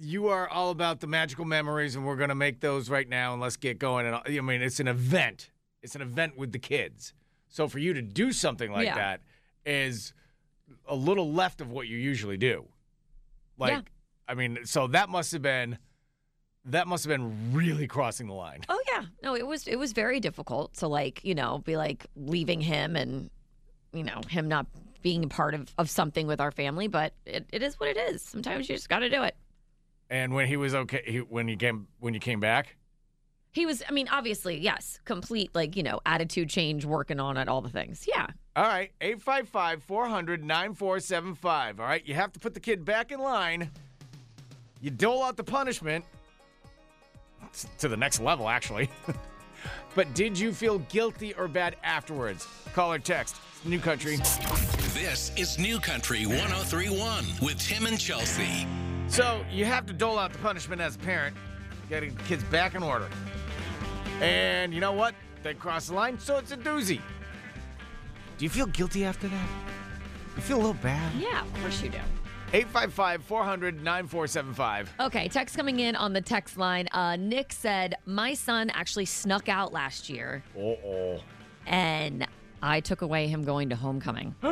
you 0.00 0.28
are 0.28 0.48
all 0.48 0.70
about 0.70 1.00
the 1.00 1.06
magical 1.06 1.44
memories, 1.44 1.94
and 1.94 2.04
we're 2.06 2.16
going 2.16 2.30
to 2.30 2.34
make 2.34 2.60
those 2.60 2.88
right 2.88 3.08
now, 3.08 3.32
and 3.32 3.42
let's 3.42 3.56
get 3.56 3.78
going. 3.78 4.06
And 4.06 4.16
I 4.16 4.40
mean, 4.40 4.62
it's 4.62 4.80
an 4.80 4.88
event. 4.88 5.50
It's 5.82 5.94
an 5.94 6.02
event 6.02 6.36
with 6.38 6.52
the 6.52 6.58
kids. 6.58 7.12
So 7.48 7.68
for 7.68 7.78
you 7.78 7.92
to 7.94 8.02
do 8.02 8.32
something 8.32 8.72
like 8.72 8.86
Yeah. 8.86 8.94
that 8.94 9.20
is 9.66 10.12
a 10.86 10.94
little 10.94 11.32
left 11.32 11.60
of 11.60 11.70
what 11.70 11.86
you 11.86 11.96
usually 11.98 12.36
do. 12.36 12.66
Like, 13.58 13.72
Yeah. 13.72 13.80
I 14.28 14.34
mean, 14.34 14.58
so 14.64 14.86
that 14.88 15.08
must 15.08 15.32
have 15.32 15.42
been 15.42 15.78
that 16.66 16.86
must 16.86 17.04
have 17.04 17.08
been 17.08 17.52
really 17.52 17.86
crossing 17.86 18.26
the 18.26 18.34
line. 18.34 18.60
Oh 18.68 18.80
yeah, 18.92 19.04
no, 19.22 19.34
it 19.34 19.46
was 19.46 19.66
it 19.66 19.76
was 19.78 19.92
very 19.92 20.20
difficult 20.20 20.74
to 20.74 20.88
like 20.88 21.24
you 21.24 21.34
know 21.34 21.58
be 21.58 21.76
like 21.76 22.06
leaving 22.14 22.60
him 22.60 22.94
and 22.94 23.30
you 23.92 24.04
know 24.04 24.20
him 24.28 24.48
not 24.48 24.66
being 25.00 25.24
a 25.24 25.28
part 25.28 25.54
of, 25.54 25.72
of 25.78 25.88
something 25.88 26.26
with 26.26 26.40
our 26.40 26.50
family, 26.50 26.88
but 26.88 27.14
it, 27.24 27.46
it 27.52 27.62
is 27.62 27.78
what 27.80 27.88
it 27.88 27.96
is. 27.96 28.20
Sometimes 28.20 28.68
you 28.68 28.74
just 28.74 28.88
got 28.88 28.98
to 28.98 29.08
do 29.08 29.22
it. 29.22 29.36
And 30.10 30.34
when 30.34 30.46
he 30.46 30.56
was 30.56 30.74
okay, 30.74 31.02
he, 31.06 31.18
when 31.18 31.48
he 31.48 31.56
came 31.56 31.86
when 32.00 32.14
you 32.14 32.20
came 32.20 32.40
back, 32.40 32.76
He 33.52 33.64
was, 33.64 33.82
I 33.88 33.92
mean, 33.92 34.08
obviously, 34.08 34.58
yes, 34.58 35.00
complete 35.04 35.50
like 35.54 35.76
you 35.76 35.82
know 35.82 36.00
attitude 36.04 36.50
change, 36.50 36.84
working 36.84 37.20
on 37.20 37.36
it, 37.36 37.48
all 37.48 37.60
the 37.60 37.70
things. 37.70 38.06
Yeah, 38.06 38.26
All 38.56 38.64
right, 38.64 38.90
855 39.00 39.82
400 39.82 40.44
9475. 40.44 41.80
All 41.80 41.86
right, 41.86 42.06
you 42.06 42.14
have 42.14 42.32
to 42.32 42.40
put 42.40 42.54
the 42.54 42.60
kid 42.60 42.84
back 42.84 43.12
in 43.12 43.20
line. 43.20 43.70
You 44.80 44.90
dole 44.90 45.22
out 45.24 45.36
the 45.36 45.44
punishment 45.44 46.04
It's 47.44 47.66
to 47.78 47.88
the 47.88 47.96
next 47.96 48.20
level, 48.20 48.48
actually. 48.48 48.88
but 49.94 50.12
did 50.14 50.38
you 50.38 50.52
feel 50.52 50.78
guilty 50.80 51.34
or 51.34 51.48
bad 51.48 51.76
afterwards? 51.82 52.46
Call 52.74 52.92
or 52.92 52.98
text. 52.98 53.36
New 53.64 53.80
Country. 53.80 54.16
This 54.94 55.32
is 55.36 55.58
New 55.58 55.80
Country 55.80 56.26
1031 56.26 57.24
with 57.42 57.58
Tim 57.58 57.86
and 57.86 57.98
Chelsea. 57.98 58.66
So 59.08 59.44
you 59.50 59.64
have 59.64 59.84
to 59.86 59.92
dole 59.92 60.18
out 60.18 60.32
the 60.32 60.38
punishment 60.38 60.80
as 60.80 60.94
a 60.94 60.98
parent, 61.00 61.36
getting 61.88 62.14
the 62.14 62.22
kids 62.24 62.44
back 62.44 62.74
in 62.76 62.82
order. 62.82 63.08
And 64.20 64.72
you 64.72 64.80
know 64.80 64.92
what? 64.92 65.14
They 65.42 65.54
cross 65.54 65.88
the 65.88 65.94
line, 65.94 66.18
so 66.20 66.36
it's 66.36 66.52
a 66.52 66.56
doozy. 66.56 67.00
Do 68.36 68.44
you 68.44 68.50
feel 68.50 68.66
guilty 68.66 69.04
after 69.04 69.26
that? 69.28 69.48
You 70.36 70.42
feel 70.42 70.58
a 70.58 70.62
little 70.62 70.74
bad? 70.74 71.12
yeah, 71.16 71.42
of 71.42 71.52
course 71.60 71.82
you 71.82 71.88
do. 71.88 71.98
855 72.52 73.22
400 73.24 73.82
9475. 73.82 74.94
Okay, 75.00 75.28
text 75.28 75.56
coming 75.56 75.80
in 75.80 75.94
on 75.94 76.12
the 76.14 76.20
text 76.20 76.56
line. 76.56 76.88
Uh, 76.92 77.16
Nick 77.16 77.52
said 77.52 77.96
my 78.06 78.32
son 78.34 78.70
actually 78.70 79.04
snuck 79.04 79.48
out 79.48 79.72
last 79.72 80.08
year, 80.08 80.42
Uh 80.56 80.60
oh. 80.60 81.20
and 81.66 82.26
I 82.62 82.80
took 82.80 83.02
away 83.02 83.28
him 83.28 83.44
going 83.44 83.68
to 83.70 83.76
homecoming. 83.76 84.34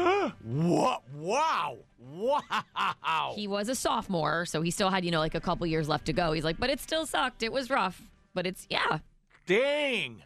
What? 0.45 1.03
Wow. 1.15 1.79
Wow. 2.01 3.33
He 3.35 3.47
was 3.47 3.69
a 3.69 3.75
sophomore, 3.77 4.45
so 4.45 4.61
he 4.61 4.71
still 4.73 4.91
had, 4.91 5.05
you 5.05 5.11
know, 5.13 5.21
like 5.21 5.35
a 5.37 5.41
couple 5.41 5.67
years 5.67 5.89
left 5.89 6.07
to 6.07 6.13
go. 6.13 6.33
He's 6.33 6.43
like, 6.45 6.59
but 6.59 6.69
it 6.69 6.81
still 6.81 7.07
sucked. 7.07 7.43
It 7.45 7.53
was 7.53 7.71
rough, 7.71 8.03
but 8.35 8.45
it's 8.47 8.67
yeah. 8.69 8.99
Dang. 9.47 10.23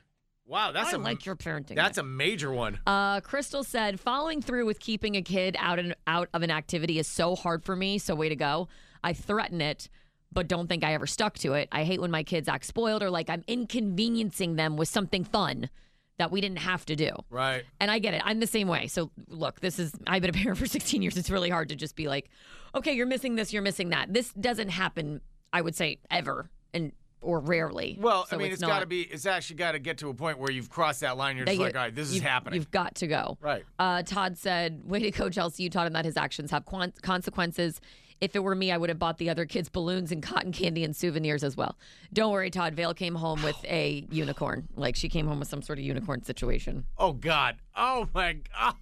Wow, 0.50 0.72
that's 0.72 0.92
I 0.92 0.96
a 0.96 0.98
like 0.98 1.24
your 1.24 1.36
parenting. 1.36 1.76
That's 1.76 1.96
a 1.96 2.02
major 2.02 2.50
one. 2.50 2.80
Uh, 2.84 3.20
Crystal 3.20 3.62
said, 3.62 4.00
following 4.00 4.42
through 4.42 4.66
with 4.66 4.80
keeping 4.80 5.14
a 5.14 5.22
kid 5.22 5.54
out 5.60 5.78
and 5.78 5.94
out 6.08 6.28
of 6.34 6.42
an 6.42 6.50
activity 6.50 6.98
is 6.98 7.06
so 7.06 7.36
hard 7.36 7.62
for 7.62 7.76
me. 7.76 7.98
So 7.98 8.16
way 8.16 8.28
to 8.28 8.34
go. 8.34 8.66
I 9.04 9.12
threaten 9.12 9.60
it, 9.60 9.88
but 10.32 10.48
don't 10.48 10.66
think 10.66 10.82
I 10.82 10.92
ever 10.94 11.06
stuck 11.06 11.38
to 11.38 11.52
it. 11.52 11.68
I 11.70 11.84
hate 11.84 12.00
when 12.00 12.10
my 12.10 12.24
kids 12.24 12.48
act 12.48 12.64
spoiled 12.64 13.00
or 13.00 13.10
like 13.10 13.30
I'm 13.30 13.44
inconveniencing 13.46 14.56
them 14.56 14.76
with 14.76 14.88
something 14.88 15.22
fun 15.22 15.70
that 16.18 16.32
we 16.32 16.40
didn't 16.40 16.58
have 16.58 16.84
to 16.86 16.96
do. 16.96 17.12
Right. 17.30 17.62
And 17.78 17.88
I 17.88 18.00
get 18.00 18.14
it. 18.14 18.22
I'm 18.24 18.40
the 18.40 18.46
same 18.48 18.66
way. 18.66 18.88
So 18.88 19.12
look, 19.28 19.60
this 19.60 19.78
is 19.78 19.92
I've 20.08 20.20
been 20.20 20.30
a 20.30 20.32
parent 20.32 20.58
for 20.58 20.66
16 20.66 21.00
years. 21.00 21.16
It's 21.16 21.30
really 21.30 21.50
hard 21.50 21.68
to 21.68 21.76
just 21.76 21.94
be 21.94 22.08
like, 22.08 22.28
okay, 22.74 22.92
you're 22.92 23.06
missing 23.06 23.36
this, 23.36 23.52
you're 23.52 23.62
missing 23.62 23.90
that. 23.90 24.12
This 24.12 24.32
doesn't 24.32 24.70
happen, 24.70 25.20
I 25.52 25.60
would 25.60 25.76
say, 25.76 26.00
ever 26.10 26.50
and 26.74 26.92
or 27.22 27.40
rarely. 27.40 27.96
Well, 28.00 28.26
So 28.26 28.36
I 28.36 28.38
mean, 28.38 28.52
it's 28.52 28.60
not- 28.60 28.68
got 28.68 28.80
to 28.80 28.86
be. 28.86 29.02
It's 29.02 29.26
actually 29.26 29.56
got 29.56 29.72
to 29.72 29.78
get 29.78 29.98
to 29.98 30.08
a 30.08 30.14
point 30.14 30.38
where 30.38 30.50
you've 30.50 30.70
crossed 30.70 31.00
that 31.00 31.16
line. 31.16 31.36
You're 31.36 31.46
just 31.46 31.58
they- 31.58 31.64
like, 31.64 31.76
all 31.76 31.82
right, 31.82 31.94
this 31.94 32.10
is 32.12 32.20
happening. 32.20 32.56
You've 32.58 32.70
got 32.70 32.94
to 32.96 33.06
go. 33.06 33.36
Right. 33.40 33.64
Uh, 33.78 34.02
Todd 34.02 34.38
said, 34.38 34.82
"Way 34.84 35.00
to 35.00 35.10
go, 35.10 35.28
Chelsea! 35.28 35.62
You 35.62 35.70
taught 35.70 35.86
him 35.86 35.92
that 35.92 36.04
his 36.04 36.16
actions 36.16 36.50
have 36.50 36.64
consequences. 37.02 37.80
If 38.20 38.36
it 38.36 38.40
were 38.40 38.54
me, 38.54 38.70
I 38.70 38.76
would 38.76 38.90
have 38.90 38.98
bought 38.98 39.16
the 39.16 39.30
other 39.30 39.46
kids 39.46 39.70
balloons 39.70 40.12
and 40.12 40.22
cotton 40.22 40.52
candy 40.52 40.84
and 40.84 40.94
souvenirs 40.94 41.42
as 41.42 41.56
well. 41.56 41.78
Don't 42.12 42.30
worry, 42.32 42.50
Todd. 42.50 42.74
Vale 42.74 42.92
came 42.92 43.14
home 43.14 43.42
with 43.42 43.56
a 43.64 44.06
unicorn. 44.10 44.68
Like 44.76 44.94
she 44.94 45.08
came 45.08 45.26
home 45.26 45.38
with 45.38 45.48
some 45.48 45.62
sort 45.62 45.78
of 45.78 45.84
unicorn 45.86 46.22
situation. 46.22 46.84
Oh 46.98 47.12
God. 47.14 47.56
Oh 47.74 48.08
my 48.14 48.36
God. 48.54 48.74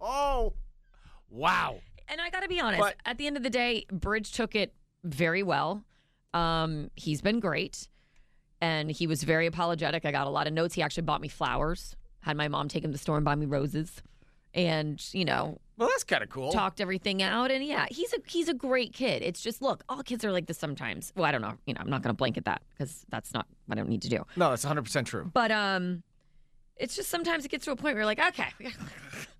Oh. 0.00 0.52
Wow. 1.28 1.80
And 2.08 2.20
I 2.20 2.30
got 2.30 2.44
to 2.44 2.48
be 2.48 2.60
honest. 2.60 2.80
But- 2.80 2.94
at 3.04 3.18
the 3.18 3.26
end 3.26 3.36
of 3.36 3.42
the 3.42 3.50
day, 3.50 3.84
Bridge 3.92 4.32
took 4.32 4.54
it 4.54 4.72
very 5.04 5.42
well. 5.42 5.82
Um, 6.36 6.90
he's 6.96 7.20
been 7.22 7.40
great, 7.40 7.88
and 8.60 8.90
he 8.90 9.06
was 9.06 9.22
very 9.22 9.46
apologetic. 9.46 10.04
I 10.04 10.12
got 10.12 10.26
a 10.26 10.30
lot 10.30 10.46
of 10.46 10.52
notes. 10.52 10.74
He 10.74 10.82
actually 10.82 11.04
bought 11.04 11.20
me 11.20 11.28
flowers. 11.28 11.96
Had 12.20 12.36
my 12.36 12.48
mom 12.48 12.68
take 12.68 12.84
him 12.84 12.90
to 12.90 12.92
the 12.92 12.98
store 12.98 13.16
and 13.16 13.24
buy 13.24 13.34
me 13.36 13.46
roses, 13.46 14.02
and 14.52 15.02
you 15.14 15.24
know 15.24 15.58
Well, 15.78 15.88
that's 15.88 16.04
kind 16.04 16.22
of 16.22 16.28
cool. 16.28 16.50
talked 16.52 16.80
everything 16.80 17.22
out 17.22 17.50
and 17.50 17.62
yeah 17.64 17.86
he's 17.90 18.12
a 18.14 18.18
he's 18.26 18.48
a 18.48 18.54
great 18.54 18.92
kid 18.94 19.22
it's 19.22 19.40
just 19.42 19.60
look 19.60 19.82
all 19.88 20.02
kids 20.02 20.24
are 20.24 20.32
like 20.32 20.46
this 20.46 20.56
sometimes 20.58 21.12
well 21.14 21.26
i 21.26 21.30
don't 21.30 21.42
know 21.42 21.52
you 21.66 21.74
know 21.74 21.80
i'm 21.82 21.90
not 21.90 22.00
going 22.02 22.08
to 22.14 22.16
blanket 22.16 22.46
that 22.46 22.62
because 22.72 23.04
that's 23.10 23.34
not 23.34 23.46
what 23.66 23.76
i 23.76 23.80
don't 23.80 23.90
need 23.90 24.00
to 24.02 24.08
do 24.08 24.24
No, 24.36 24.48
that's 24.50 24.64
100 24.64 24.82
percent 24.82 25.06
true. 25.06 25.30
but 25.34 25.50
um 25.52 26.02
it's 26.78 26.94
just 26.96 27.08
sometimes 27.10 27.44
it 27.44 27.48
gets 27.50 27.64
to 27.64 27.70
a 27.72 27.76
point 27.76 27.94
where 27.94 27.96
you're 27.96 28.04
like 28.06 28.18
okay 28.20 28.48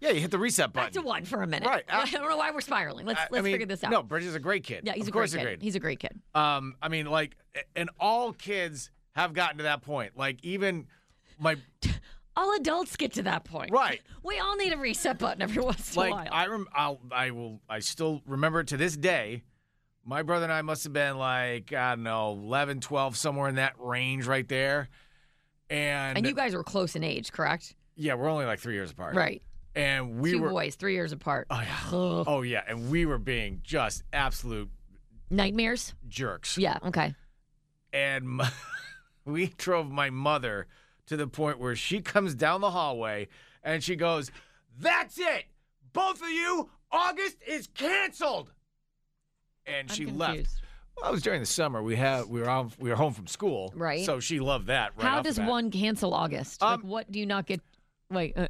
Yeah, 0.00 0.10
you 0.10 0.20
hit 0.20 0.30
the 0.30 0.38
reset 0.38 0.72
back 0.72 0.92
to 0.92 0.98
button. 1.00 1.08
one 1.08 1.24
for 1.24 1.42
a 1.42 1.46
minute 1.46 1.66
Right. 1.66 1.84
i 1.88 2.04
don't 2.10 2.28
know 2.28 2.36
why 2.36 2.50
we're 2.50 2.60
spiraling 2.60 3.06
let's 3.06 3.18
I- 3.20 3.24
I 3.24 3.28
let's 3.30 3.44
mean, 3.44 3.54
figure 3.54 3.66
this 3.66 3.82
out 3.84 3.90
No, 3.90 4.02
Bridge 4.02 4.24
is 4.24 4.34
a 4.34 4.40
great 4.40 4.64
kid. 4.64 4.82
yeah 4.84 4.92
he's 4.94 5.02
of 5.04 5.08
a 5.08 5.12
course 5.12 5.32
great 5.32 5.40
a 5.42 5.44
kid 5.44 5.48
great. 5.58 5.62
he's 5.62 5.74
a 5.74 5.80
great 5.80 6.00
kid 6.00 6.20
Um, 6.34 6.74
I 6.82 6.88
mean, 6.88 7.06
like, 7.06 7.36
and 7.74 7.90
all 8.00 8.32
kids 8.32 8.90
have 9.14 9.32
gotten 9.32 9.56
to 9.58 9.62
that 9.64 9.80
point. 9.82 10.12
Like, 10.16 10.38
even 10.44 10.86
my 11.38 11.56
all 12.36 12.54
adults 12.56 12.96
get 12.96 13.12
to 13.14 13.22
that 13.22 13.44
point 13.44 13.70
Right. 13.72 14.00
we 14.22 14.38
all 14.38 14.56
need 14.56 14.72
a 14.72 14.76
reset 14.76 15.18
button 15.18 15.40
every 15.42 15.62
once 15.62 15.94
in 15.94 16.00
like, 16.00 16.12
a 16.12 16.14
while 16.16 16.28
I 16.30 16.46
rem- 16.46 16.68
I'll, 16.74 17.00
I 17.10 17.30
will, 17.30 17.60
I 17.68 17.78
still 17.80 18.22
remember 18.26 18.62
to 18.64 18.76
this 18.76 18.96
day. 18.96 19.42
My 20.08 20.22
brother 20.22 20.44
and 20.44 20.52
I 20.52 20.62
must 20.62 20.84
have 20.84 20.92
been 20.92 21.16
like, 21.18 21.72
I 21.72 21.90
don't 21.96 22.04
know, 22.04 22.30
11, 22.30 22.78
12, 22.80 23.16
somewhere 23.16 23.48
in 23.48 23.56
that 23.56 23.72
range 23.78 24.26
right 24.26 24.46
there. 24.46 24.88
And, 25.70 26.18
and 26.18 26.26
you 26.26 26.34
guys 26.34 26.54
were 26.54 26.62
close 26.64 26.94
in 26.96 27.02
age 27.04 27.32
correct 27.32 27.74
yeah, 27.98 28.14
we're 28.14 28.28
only 28.28 28.44
like 28.44 28.60
three 28.60 28.74
years 28.74 28.90
apart. 28.90 29.14
right 29.16 29.42
and 29.74 30.20
we 30.20 30.32
Two 30.32 30.40
were. 30.42 30.48
boys, 30.50 30.74
three 30.74 30.94
years 30.94 31.12
apart. 31.12 31.46
Oh 31.50 31.60
yeah. 31.60 31.78
Ugh. 31.98 32.24
Oh 32.26 32.42
yeah, 32.42 32.62
and 32.66 32.90
we 32.90 33.04
were 33.04 33.18
being 33.18 33.60
just 33.62 34.02
absolute 34.12 34.70
Nightmares? 35.30 35.92
jerks. 36.08 36.56
Yeah, 36.56 36.78
okay. 36.86 37.14
and 37.92 38.40
m- 38.40 38.48
we 39.26 39.48
drove 39.58 39.90
my 39.90 40.08
mother 40.10 40.66
to 41.08 41.16
the 41.16 41.26
point 41.26 41.58
where 41.58 41.76
she 41.76 42.00
comes 42.00 42.34
down 42.34 42.60
the 42.62 42.70
hallway 42.70 43.28
and 43.62 43.82
she 43.84 43.96
goes, 43.96 44.30
"That's 44.78 45.18
it, 45.18 45.44
both 45.92 46.22
of 46.22 46.30
you. 46.30 46.70
August 46.92 47.36
is 47.46 47.66
canceled." 47.74 48.52
And 49.66 49.90
I'm 49.90 49.94
she 49.96 50.06
left. 50.06 50.34
confused. 50.36 50.60
Well, 51.00 51.10
it 51.10 51.12
was 51.12 51.22
during 51.22 51.40
the 51.40 51.46
summer. 51.46 51.82
We 51.82 51.96
had 51.96 52.26
we 52.26 52.40
were 52.40 52.48
on, 52.48 52.72
we 52.78 52.88
were 52.90 52.96
home 52.96 53.12
from 53.12 53.26
school, 53.26 53.72
Right. 53.76 54.04
So 54.04 54.18
she 54.20 54.40
loved 54.40 54.68
that. 54.68 54.92
Right 54.96 55.06
How 55.06 55.20
does 55.22 55.38
one 55.38 55.70
cancel 55.70 56.14
August? 56.14 56.62
Um, 56.62 56.70
like, 56.70 56.80
what 56.84 57.12
do 57.12 57.18
you 57.18 57.26
not 57.26 57.46
get? 57.46 57.60
Wait, 58.10 58.32
uh, 58.36 58.48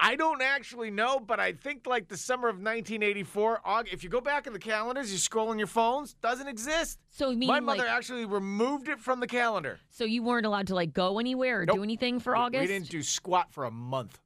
I 0.00 0.16
don't 0.16 0.42
actually 0.42 0.90
know, 0.90 1.20
but 1.20 1.38
I 1.38 1.52
think 1.52 1.86
like 1.86 2.08
the 2.08 2.16
summer 2.16 2.48
of 2.48 2.56
1984. 2.56 3.60
Aug- 3.66 3.92
If 3.92 4.02
you 4.02 4.10
go 4.10 4.20
back 4.20 4.46
in 4.46 4.52
the 4.52 4.58
calendars, 4.58 5.12
you 5.12 5.18
scroll 5.18 5.48
on 5.50 5.58
your 5.58 5.66
phones, 5.68 6.14
doesn't 6.14 6.48
exist. 6.48 6.98
so 7.10 7.32
My 7.32 7.46
like, 7.46 7.62
mother 7.62 7.86
actually 7.86 8.24
removed 8.24 8.88
it 8.88 8.98
from 8.98 9.20
the 9.20 9.26
calendar. 9.28 9.78
so 9.90 10.04
you 10.04 10.22
weren't 10.22 10.46
allowed 10.46 10.66
to 10.68 10.74
like 10.74 10.92
go 10.92 11.18
anywhere 11.18 11.60
or 11.62 11.66
Nope. 11.66 11.76
do 11.76 11.82
anything 11.82 12.18
for 12.20 12.32
We- 12.32 12.38
August? 12.40 12.60
We 12.62 12.66
didn't 12.66 12.88
do 12.88 13.02
squat 13.02 13.52
for 13.52 13.64
a 13.64 13.70
month. 13.70 14.18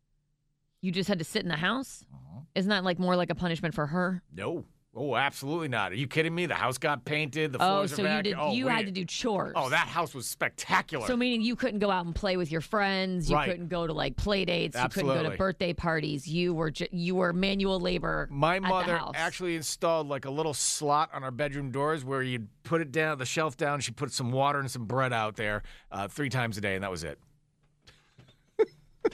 you 0.83 0.93
just 0.93 1.09
had 1.09 1.19
to 1.19 1.25
sit 1.25 1.43
in 1.43 1.49
the 1.49 1.57
house. 1.57 2.05
Uh-huh. 2.15 2.41
Isn't 2.55 2.71
that 2.71 2.85
like 2.85 2.99
more 3.01 3.17
like 3.17 3.29
a 3.31 3.35
punishment 3.35 3.75
for 3.75 3.87
her? 3.87 4.23
No. 4.33 4.65
Oh, 4.99 5.15
absolutely 5.15 5.69
not. 5.69 5.93
Are 5.93 5.95
you 5.97 6.07
kidding 6.07 6.35
me? 6.35 6.47
The 6.47 6.55
house 6.55 6.79
got 6.79 7.05
painted. 7.05 7.53
The 7.53 7.59
Oh, 7.63 7.67
floors 7.85 7.95
so 7.95 8.03
are 8.03 8.07
you 8.07 8.13
back. 8.15 8.25
did. 8.25 8.35
Oh, 8.39 8.53
you 8.53 8.65
we- 8.65 8.71
had 8.73 8.87
to 8.87 8.91
do 8.93 9.05
chores. 9.05 9.53
Oh, 9.55 9.69
that 9.69 9.89
house 9.89 10.15
was 10.15 10.27
spectacular. 10.27 11.07
So 11.07 11.17
meaning 11.19 11.43
you 11.43 11.55
couldn't 11.55 11.81
go 11.81 11.91
out 11.91 12.07
and 12.07 12.15
play 12.15 12.39
with 12.39 12.51
your 12.51 12.63
friends. 12.63 13.29
You 13.29 13.37
Right. 13.37 13.51
couldn't 13.51 13.69
go 13.69 13.87
to 13.87 13.93
like 13.93 14.17
play 14.17 14.47
dates. 14.47 14.75
You 14.75 14.89
couldn't 14.89 15.07
go 15.07 15.13
Absolutely. 15.13 15.37
to 15.37 15.39
birthday 15.39 15.73
parties. 15.75 16.27
You 16.27 16.55
were 16.55 16.71
ju- 16.71 16.87
you 16.93 17.15
were 17.15 17.35
manual 17.35 17.79
labor. 17.79 18.27
My 18.31 18.57
at 18.57 18.63
the 18.63 18.69
mother 18.69 18.97
house. 18.97 19.13
actually 19.17 19.55
installed 19.57 20.09
like 20.09 20.25
a 20.25 20.31
little 20.31 20.55
slot 20.55 21.11
on 21.13 21.23
our 21.23 21.31
bedroom 21.31 21.71
doors 21.71 22.03
where 22.03 22.23
you'd 22.23 22.49
put 22.63 22.81
it 22.81 22.91
down, 22.91 23.19
the 23.19 23.27
shelf 23.27 23.55
down. 23.57 23.81
She 23.81 23.93
put 23.93 24.13
some 24.13 24.33
water 24.33 24.59
and 24.61 24.71
some 24.71 24.87
bread 24.87 25.13
out 25.13 25.37
there 25.37 25.63
uh, 25.93 26.09
three 26.09 26.31
times 26.31 26.57
a 26.57 26.63
day, 26.63 26.75
and 26.75 26.83
that 26.83 26.91
was 26.91 27.05
it. 27.05 27.19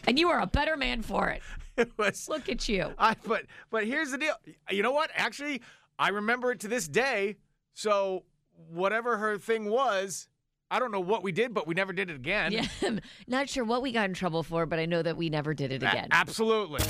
And 0.07 0.19
you 0.19 0.29
are 0.31 0.41
a 0.41 0.47
better 0.47 0.77
man 0.77 1.03
for 1.03 1.29
it. 1.29 1.43
It 1.75 1.91
was. 1.97 2.29
Look 2.29 2.51
at 2.51 2.69
you. 2.69 2.93
I 2.99 3.17
but 3.27 3.47
but 3.71 3.87
here's 3.87 4.11
the 4.11 4.19
deal. 4.19 4.35
You 4.71 4.83
know 4.83 4.93
what? 4.93 5.11
Actually, 5.15 5.63
I 5.99 6.11
remember 6.11 6.53
it 6.53 6.61
to 6.61 6.69
this 6.69 6.87
day. 6.87 7.37
So 7.73 8.25
whatever 8.69 9.17
her 9.17 9.39
thing 9.39 9.71
was, 9.71 10.29
I 10.71 10.79
don't 10.79 10.93
know 10.93 11.01
what 11.01 11.23
we 11.23 11.33
did, 11.33 11.55
but 11.55 11.67
we 11.67 11.73
never 11.75 11.95
did 11.95 12.11
it 12.11 12.17
again. 12.17 12.53
Yeah, 12.53 12.67
I'm 12.83 13.01
not 13.27 13.49
sure 13.49 13.65
what 13.65 13.81
we 13.81 13.91
got 13.91 14.05
in 14.05 14.13
trouble 14.13 14.43
for, 14.43 14.67
but 14.67 14.79
I 14.79 14.85
know 14.85 15.03
that 15.03 15.17
we 15.17 15.31
never 15.31 15.55
did 15.55 15.73
it 15.73 15.83
A- 15.83 15.91
again. 15.91 16.09
absolutely. 16.13 16.81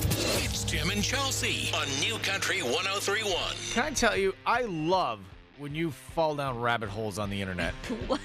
It's 0.45 0.65
Tim 0.65 0.91
and 0.91 1.03
Chelsea 1.03 1.71
on 1.73 1.87
New 2.01 2.19
Country 2.19 2.61
1031. 2.63 3.35
Can 3.75 3.85
I 3.85 3.91
tell 3.93 4.17
you, 4.17 4.35
I 4.45 4.63
love 4.63 5.21
when 5.59 5.77
you 5.77 5.93
fall 5.93 6.35
down 6.35 6.59
rabbit 6.61 6.89
holes 6.89 7.21
on 7.21 7.31
the 7.31 7.41
internet. 7.41 7.73
what? 8.09 8.21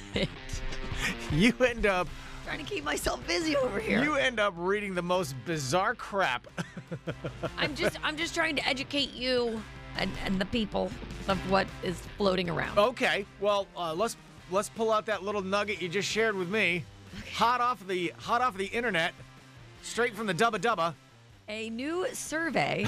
You 1.32 1.54
end 1.64 1.86
up 1.86 2.08
Trying 2.48 2.60
to 2.60 2.76
keep 2.76 2.86
myself 2.86 3.28
busy 3.28 3.58
over 3.58 3.78
here. 3.78 4.02
you 4.02 4.16
end 4.16 4.40
up 4.40 4.54
reading 4.56 4.96
the 4.96 5.02
most 5.02 5.36
bizarre 5.44 5.94
crap. 5.94 6.48
I'm 7.58 7.76
just 7.76 7.98
I'm 8.06 8.16
just 8.16 8.34
trying 8.34 8.56
to 8.56 8.66
educate 8.66 9.14
you 9.14 9.62
and, 9.98 10.10
and 10.24 10.40
the 10.40 10.46
people 10.46 10.90
of 11.28 11.38
what 11.52 11.68
is 11.84 12.00
floating 12.16 12.50
around. 12.50 12.78
okay, 12.78 13.26
well, 13.42 13.68
uh, 13.76 13.94
let's 13.94 14.16
let's 14.50 14.70
pull 14.70 14.94
out 14.94 15.06
that 15.08 15.24
little 15.24 15.42
nugget 15.42 15.82
you 15.82 15.90
just 15.90 16.08
shared 16.08 16.38
with 16.38 16.48
me. 16.48 16.86
Hot 17.34 17.60
off 17.60 17.86
the 17.86 18.14
hot 18.18 18.40
off 18.40 18.56
the 18.56 18.68
internet, 18.68 19.14
straight 19.82 20.16
from 20.16 20.26
the 20.26 20.34
dubba 20.34 20.60
dubba. 20.60 20.94
A 21.50 21.70
new 21.70 22.08
survey. 22.14 22.88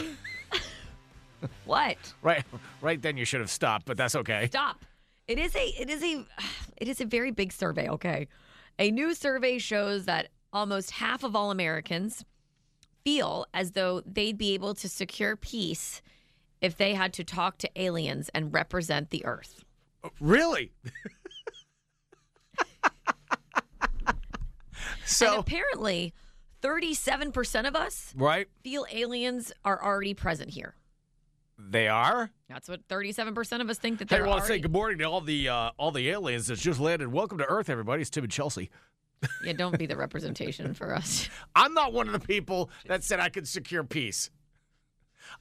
what? 1.65 1.97
Right, 2.21 2.45
right. 2.81 3.01
Then 3.01 3.17
you 3.17 3.25
should 3.25 3.41
have 3.41 3.51
stopped, 3.51 3.85
but 3.85 3.97
that's 3.97 4.15
okay. 4.15 4.47
Stop. 4.47 4.85
It 5.27 5.37
is 5.37 5.53
a 5.53 5.67
it 5.77 5.89
is 5.89 6.01
a 6.01 6.25
it 6.77 6.87
is 6.87 7.01
a 7.01 7.05
very 7.05 7.31
big 7.31 7.51
survey, 7.51 7.89
okay? 7.89 8.29
A 8.79 8.91
new 8.91 9.13
survey 9.13 9.57
shows 9.57 10.05
that 10.05 10.29
almost 10.53 10.91
half 10.91 11.25
of 11.25 11.35
all 11.35 11.51
Americans 11.51 12.23
feel 13.03 13.45
as 13.53 13.71
though 13.71 14.01
they'd 14.05 14.37
be 14.37 14.53
able 14.53 14.73
to 14.75 14.87
secure 14.87 15.35
peace 15.35 16.01
if 16.61 16.77
they 16.77 16.93
had 16.93 17.11
to 17.13 17.25
talk 17.25 17.57
to 17.57 17.69
aliens 17.75 18.29
and 18.33 18.53
represent 18.53 19.09
the 19.09 19.25
earth. 19.25 19.65
Really? 20.21 20.71
and 24.07 24.15
so, 25.05 25.39
apparently 25.39 26.13
37% 26.61 27.67
of 27.67 27.75
us 27.75 28.13
right? 28.15 28.47
feel 28.63 28.85
aliens 28.91 29.51
are 29.65 29.83
already 29.83 30.13
present 30.13 30.51
here. 30.51 30.75
They 31.59 31.87
are. 31.87 32.31
That's 32.47 32.69
what 32.69 32.87
37% 32.87 33.59
of 33.61 33.69
us 33.69 33.77
think 33.77 33.99
that 33.99 34.07
they're 34.07 34.25
I 34.25 34.27
want 34.29 34.41
to 34.41 34.47
say 34.47 34.59
good 34.59 34.71
morning 34.71 34.97
to 34.99 35.03
all 35.03 35.19
the 35.21 35.49
uh, 35.49 35.71
all 35.77 35.91
the 35.91 36.09
aliens 36.09 36.47
that's 36.47 36.61
just 36.61 36.79
landed. 36.79 37.11
Welcome 37.11 37.37
to 37.39 37.45
Earth, 37.45 37.69
everybody. 37.69 38.01
It's 38.01 38.09
Tim 38.09 38.23
and 38.23 38.31
Chelsea. 38.31 38.69
yeah, 39.43 39.51
don't 39.53 39.77
be 39.77 39.85
the 39.85 39.97
representation 39.97 40.73
for 40.73 40.95
us. 40.95 41.27
I'm 41.55 41.73
not 41.73 41.91
one 41.91 42.07
of 42.07 42.13
the 42.13 42.19
people 42.25 42.69
that 42.87 43.03
said 43.03 43.19
I 43.19 43.27
could 43.27 43.47
secure 43.47 43.83
peace. 43.83 44.29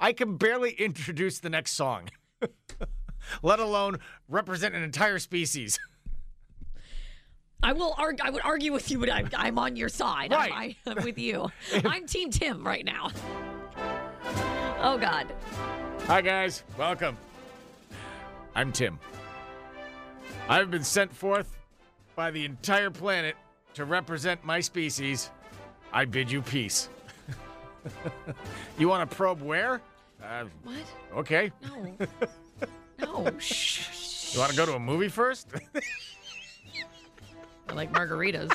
I 0.01 0.13
can 0.13 0.37
barely 0.37 0.73
introduce 0.73 1.39
the 1.39 1.49
next 1.51 1.73
song, 1.73 2.09
let 3.43 3.61
alone 3.61 3.99
represent 4.29 4.75
an 4.75 4.83
entire 4.83 5.21
species. 5.21 5.79
I 7.63 7.73
will 7.73 7.95
argue. 7.97 8.25
I 8.25 8.31
would 8.31 8.43
argue 8.43 8.73
with 8.73 8.91
you, 8.91 8.99
but 8.99 9.11
I'm, 9.11 9.31
I'm 9.37 9.59
on 9.59 9.77
your 9.77 9.89
side. 9.89 10.33
I'm- 10.33 10.51
Right. 10.51 10.77
I, 10.87 10.91
am 10.91 11.05
with 11.05 11.19
you. 11.19 11.49
I'm 11.85 12.07
Team 12.07 12.31
Tim 12.31 12.67
right 12.67 12.85
now. 12.85 13.11
Oh 14.81 14.99
God. 14.99 15.27
Hi, 16.09 16.23
guys. 16.23 16.63
Welcome. 16.79 17.19
I'm 18.55 18.73
Tim. 18.73 18.99
I've 20.49 20.71
been 20.71 20.83
sent 20.83 21.15
forth 21.15 21.55
by 22.17 22.31
the 22.31 22.47
entire 22.47 22.91
planet 22.91 23.37
to 23.75 23.85
represent 23.85 24.43
my 24.43 24.61
species. 24.61 25.29
I 25.93 26.07
bid 26.07 26.31
you 26.31 26.41
peace. 26.41 26.89
you 28.79 28.89
want 28.89 29.09
to 29.09 29.17
probe 29.17 29.43
where? 29.43 29.83
Uh, 30.25 30.45
What? 30.65 30.77
okay. 31.15 31.53
No. 31.63 31.95
No. 32.99 33.31
Shh. 33.39 34.33
You 34.33 34.41
want 34.41 34.51
to 34.53 34.57
go 34.57 34.65
to 34.65 34.77
a 34.77 34.81
movie 34.81 35.09
first? 35.09 35.49
I 37.69 37.73
like 37.75 37.93
margaritas. 37.93 38.51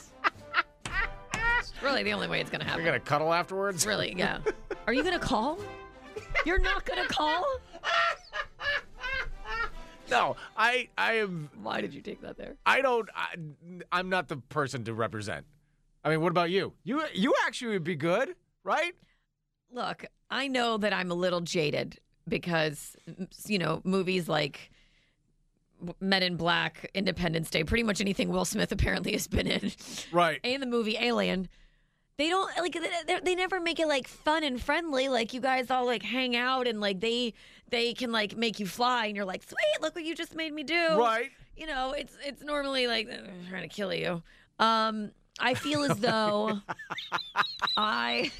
It's 1.60 1.72
really 1.84 2.02
the 2.02 2.14
only 2.14 2.28
way 2.28 2.42
it's 2.42 2.50
gonna 2.50 2.64
happen. 2.64 2.84
You're 2.84 2.92
going 2.92 3.00
to 3.00 3.08
cuddle 3.08 3.32
afterwards? 3.32 3.86
Really? 3.86 4.16
Yeah. 4.18 4.40
Are 4.88 4.94
you 4.94 5.04
gonna 5.04 5.20
call? 5.20 5.60
You're 6.46 6.60
not 6.60 6.86
gonna 6.86 7.08
call? 7.08 7.46
No, 10.10 10.36
I 10.58 10.90
I 10.98 11.14
am 11.14 11.50
Why 11.62 11.82
did 11.82 11.94
you 11.94 12.02
take 12.02 12.22
that 12.22 12.38
there? 12.38 12.56
I 12.66 12.82
don't 12.82 13.10
I, 13.16 13.36
I'm 13.92 14.10
not 14.10 14.28
the 14.28 14.38
person 14.38 14.84
to 14.86 14.94
represent. 14.94 15.46
I 16.04 16.10
mean, 16.10 16.22
what 16.22 16.30
about 16.30 16.50
you? 16.52 16.74
You 16.84 17.04
you 17.14 17.34
actually 17.48 17.74
would 17.74 17.84
be 17.84 17.96
good, 17.96 18.36
right? 18.64 18.94
Look, 19.72 20.06
I 20.30 20.48
know 20.48 20.78
that 20.78 20.94
I'm 20.94 21.10
a 21.10 21.16
little 21.16 21.42
jaded 21.42 22.00
because, 22.28 22.96
mm, 23.10 23.28
you 23.50 23.58
know, 23.58 23.82
movies 23.84 24.28
like 24.30 24.70
Men 26.00 26.22
in 26.24 26.38
Black, 26.38 26.90
Independence 26.94 27.50
Day, 27.50 27.64
pretty 27.64 27.84
much 27.84 28.00
anything 28.00 28.30
Will 28.30 28.46
Smith 28.46 28.72
apparently 28.72 29.14
has 29.14 29.28
been 29.28 29.48
in, 29.48 29.72
Right. 30.12 30.40
and 30.44 30.62
the 30.62 30.68
movie 30.68 30.98
Alien. 31.00 31.50
They 32.18 32.30
don't 32.30 32.50
like 32.58 32.78
they, 33.24 33.36
never 33.36 33.60
make 33.60 33.80
it 33.80 33.88
like 33.88 34.08
fun 34.08 34.44
and 34.44 34.62
friendly. 34.62 35.10
Like 35.10 35.34
you 35.34 35.42
guys 35.42 35.72
all 35.72 35.86
like 35.86 36.04
hang 36.04 36.36
out 36.36 36.68
and 36.68 36.80
like 36.80 37.00
they 37.00 37.34
they 37.70 37.94
can 37.94 38.12
like 38.12 38.38
make 38.38 38.60
you 38.60 38.68
fly 38.68 39.08
and 39.08 39.16
you're 39.16 39.26
like 39.26 39.42
sweet. 39.44 39.82
Look 39.82 39.96
what 39.96 40.04
you 40.04 40.14
just 40.14 40.36
made 40.36 40.54
me 40.54 40.64
do. 40.64 41.00
Right. 41.00 41.32
You 41.58 41.66
know 41.66 41.92
it's 41.92 42.16
it's 42.24 42.44
normally 42.44 42.86
like 42.86 43.10
I'm 43.10 43.48
trying 43.50 43.68
to 43.68 43.76
kill 43.76 43.94
you. 43.94 44.22
Um, 44.60 45.12
I 45.40 45.56
feel 45.56 45.84
as 45.84 45.98
though 45.98 46.60
I. 47.78 48.32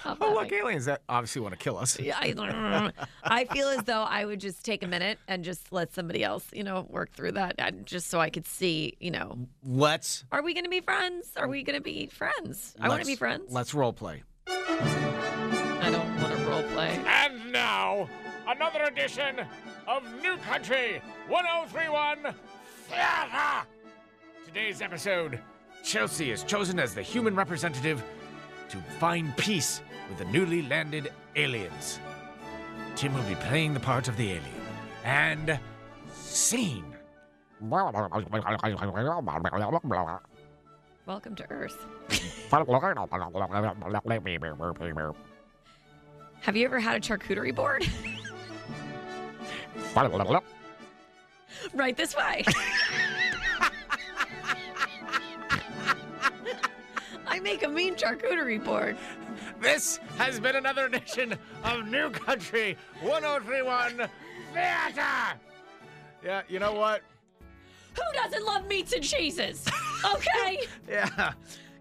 Stop 0.00 0.18
Oh, 0.20 0.28
look, 0.28 0.36
laughing. 0.42 0.58
aliens 0.58 0.84
that 0.86 1.02
obviously 1.08 1.42
want 1.42 1.52
to 1.52 1.58
kill 1.58 1.76
us. 1.78 1.98
Yeah, 2.00 2.16
I, 2.18 2.92
I 3.24 3.44
feel 3.44 3.68
as 3.68 3.82
though 3.84 4.02
I 4.02 4.24
would 4.24 4.40
just 4.40 4.64
take 4.64 4.82
a 4.82 4.86
minute 4.86 5.18
and 5.28 5.44
just 5.44 5.72
let 5.72 5.92
somebody 5.92 6.22
else, 6.24 6.46
you 6.52 6.62
know, 6.64 6.86
work 6.88 7.10
through 7.12 7.32
that, 7.32 7.56
and 7.58 7.84
just 7.86 8.08
so 8.08 8.20
I 8.20 8.30
could 8.30 8.46
see, 8.46 8.96
you 9.00 9.10
know, 9.10 9.38
Let's 9.64 10.24
are 10.32 10.42
we 10.42 10.54
going 10.54 10.64
to 10.64 10.70
be 10.70 10.80
friends? 10.80 11.30
Are 11.36 11.48
we 11.48 11.62
going 11.62 11.76
to 11.78 11.82
be 11.82 12.06
friends? 12.06 12.74
I 12.80 12.88
want 12.88 13.00
to 13.02 13.06
be 13.06 13.16
friends. 13.16 13.52
Let's 13.52 13.74
role 13.74 13.92
play. 13.92 14.22
I 14.46 15.90
don't 15.90 16.20
want 16.22 16.36
to 16.36 16.44
role 16.46 16.62
play. 16.74 16.98
And 17.06 17.52
now, 17.52 18.08
another 18.46 18.82
edition 18.84 19.40
of 19.86 20.02
New 20.22 20.36
Country 20.38 21.00
1031 21.28 22.34
Theater. 22.88 23.66
Today's 24.46 24.82
episode 24.82 25.40
Chelsea 25.84 26.30
is 26.30 26.42
chosen 26.44 26.78
as 26.78 26.94
the 26.94 27.02
human 27.02 27.34
representative 27.34 28.02
to 28.70 28.78
find 28.98 29.36
peace 29.36 29.82
with 30.08 30.18
the 30.18 30.24
newly 30.26 30.62
landed 30.62 31.12
aliens. 31.36 31.98
Tim 32.94 33.14
will 33.14 33.22
be 33.24 33.34
playing 33.34 33.74
the 33.74 33.80
part 33.80 34.08
of 34.08 34.16
the 34.16 34.30
alien. 34.30 34.44
And 35.04 35.58
scene. 36.12 36.84
Welcome 41.06 41.34
to 41.36 41.50
Earth. 41.50 41.86
Have 46.40 46.56
you 46.56 46.64
ever 46.64 46.78
had 46.78 46.96
a 46.96 47.00
charcuterie 47.00 47.54
board? 47.54 47.86
right 51.74 51.96
this 51.96 52.16
way. 52.16 52.44
I 57.40 57.42
make 57.42 57.62
a 57.62 57.68
mean 57.68 57.94
charcuterie 57.94 58.62
board. 58.62 58.98
This 59.62 59.98
has 60.18 60.38
been 60.38 60.56
another 60.56 60.84
edition 60.84 61.34
of 61.64 61.86
New 61.86 62.10
Country 62.10 62.76
1031 63.00 64.10
Theater. 64.52 65.38
Yeah, 66.22 66.42
you 66.48 66.58
know 66.58 66.74
what? 66.74 67.00
Who 67.94 68.02
doesn't 68.12 68.44
love 68.44 68.66
meats 68.66 68.92
and 68.92 69.02
cheeses? 69.02 69.66
Okay? 70.02 70.60
Yeah. 70.88 71.34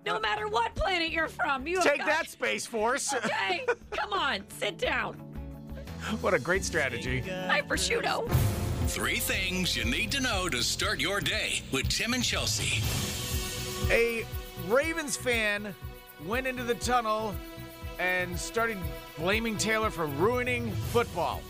no 0.06 0.20
matter 0.20 0.50
what 0.50 0.76
planet 0.76 1.10
you're 1.10 1.30
from, 1.30 1.66
you 1.66 1.78
have 1.78 1.86
Take 1.86 2.00
got- 2.00 2.08
that, 2.08 2.30
Space 2.30 2.66
Force. 2.66 3.14
Okay, 3.14 3.66
come 3.92 4.12
on, 4.12 4.44
sit 4.50 4.78
down. 4.78 5.14
what 6.20 6.34
a 6.34 6.40
great 6.40 6.66
strategy. 6.66 7.22
Hi, 7.48 7.62
prosciutto. 7.62 8.30
Three 8.88 9.20
things 9.20 9.78
you 9.78 9.86
need 9.86 10.12
to 10.12 10.20
know 10.20 10.50
to 10.50 10.62
start 10.62 11.00
your 11.00 11.22
day 11.22 11.62
with 11.72 11.88
Tim 11.88 12.14
and 12.14 12.22
Chelsea. 12.22 12.82
A 13.90 14.26
Ravens 14.70 15.18
fan 15.18 15.74
went 16.28 16.46
into 16.46 16.62
the 16.62 16.76
tunnel 16.76 17.34
and 17.98 18.40
started 18.40 18.78
blaming 19.18 19.58
Taylor 19.58 19.90
for 19.90 20.06
ruining 20.06 20.72
football. 20.92 21.42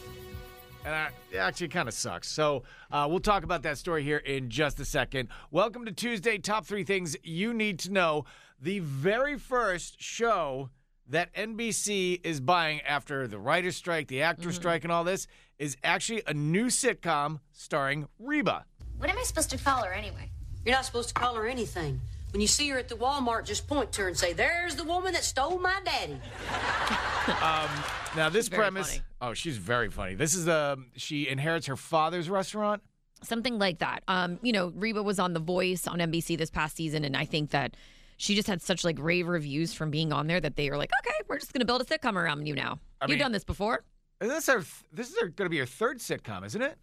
And 0.85 0.95
I, 0.95 1.09
it 1.29 1.37
actually 1.37 1.67
kind 1.67 1.89
of 1.89 1.93
sucks. 1.93 2.29
So 2.29 2.63
uh, 2.89 3.07
we'll 3.09 3.19
talk 3.19 3.43
about 3.43 3.61
that 3.63 3.77
story 3.77 4.03
here 4.03 4.19
in 4.19 4.49
just 4.49 4.79
a 4.79 4.85
second. 4.85 5.27
Welcome 5.51 5.83
to 5.83 5.91
Tuesday 5.91 6.37
Top 6.37 6.65
Three 6.65 6.85
Things 6.85 7.17
You 7.21 7.53
Need 7.53 7.79
to 7.79 7.91
Know, 7.91 8.23
the 8.61 8.79
very 8.79 9.37
first 9.37 10.01
show 10.01 10.69
that 11.09 11.33
NBC 11.33 12.21
is 12.23 12.39
buying 12.39 12.79
after 12.81 13.27
the 13.27 13.37
writer's 13.37 13.75
strike, 13.75 14.07
the 14.07 14.21
actor 14.21 14.53
strike, 14.53 14.85
and 14.85 14.93
all 14.93 15.03
this 15.03 15.27
is 15.57 15.75
actually 15.83 16.23
a 16.25 16.33
new 16.33 16.67
sitcom 16.67 17.41
starring 17.51 18.07
Reba. 18.17 18.63
What 18.97 19.09
am 19.09 19.17
I 19.17 19.23
supposed 19.23 19.49
to 19.49 19.57
call 19.57 19.83
her 19.83 19.91
anyway? 19.91 20.31
You're 20.63 20.75
not 20.75 20.85
supposed 20.85 21.09
to 21.09 21.15
call 21.15 21.35
her 21.35 21.45
anything. 21.45 21.99
When 22.31 22.41
you 22.41 22.47
see 22.47 22.69
her 22.69 22.77
at 22.77 22.87
the 22.89 22.95
Walmart, 22.95 23.45
just 23.45 23.67
point 23.67 23.91
to 23.93 24.01
her 24.03 24.07
and 24.07 24.17
say, 24.17 24.33
There's 24.33 24.75
the 24.75 24.83
woman 24.83 25.13
that 25.13 25.23
stole 25.23 25.57
my 25.59 25.79
daddy. 25.83 26.13
um, 27.41 27.69
Now 28.15 28.29
this 28.29 28.47
very 28.47 28.61
premise, 28.61 28.89
funny. 28.91 29.01
oh, 29.21 29.33
she's 29.33 29.57
very 29.57 29.89
funny. 29.89 30.15
This 30.15 30.33
is 30.35 30.47
um, 30.47 30.87
she 30.95 31.27
inherits 31.27 31.65
her 31.67 31.75
father's 31.75 32.29
restaurant. 32.29 32.81
Something 33.23 33.57
like 33.59 33.79
that. 33.79 34.03
Um, 34.07 34.39
you 34.41 34.51
know, 34.53 34.71
Reba 34.75 35.01
was 35.03 35.19
on 35.19 35.33
The 35.33 35.39
Voice 35.39 35.87
on 35.87 35.99
NBC 35.99 36.37
this 36.37 36.49
past 36.49 36.75
season, 36.75 37.03
and 37.03 37.17
I 37.17 37.25
think 37.25 37.49
that 37.49 37.75
she 38.17 38.35
just 38.35 38.47
had 38.47 38.61
such 38.61 38.83
like 38.83 38.97
rave 38.99 39.27
reviews 39.27 39.73
from 39.73 39.89
being 39.91 40.13
on 40.13 40.27
there 40.27 40.39
that 40.39 40.55
they 40.55 40.69
were 40.69 40.77
like, 40.77 40.91
okay, 41.03 41.15
we're 41.27 41.39
just 41.39 41.51
gonna 41.51 41.65
build 41.65 41.81
a 41.81 41.85
sitcom 41.85 42.13
around 42.15 42.45
you 42.45 42.53
now. 42.55 42.79
I 43.01 43.05
You've 43.05 43.11
mean- 43.11 43.19
done 43.19 43.31
this 43.31 43.43
before. 43.43 43.83
And 44.21 44.29
this 44.29 44.49
is 44.49 44.53
her, 44.53 44.63
this 44.91 45.09
is 45.09 45.15
going 45.15 45.33
to 45.45 45.49
be 45.49 45.59
her 45.59 45.65
third 45.65 45.99
sitcom, 45.99 46.45
isn't 46.45 46.61
it? 46.61 46.77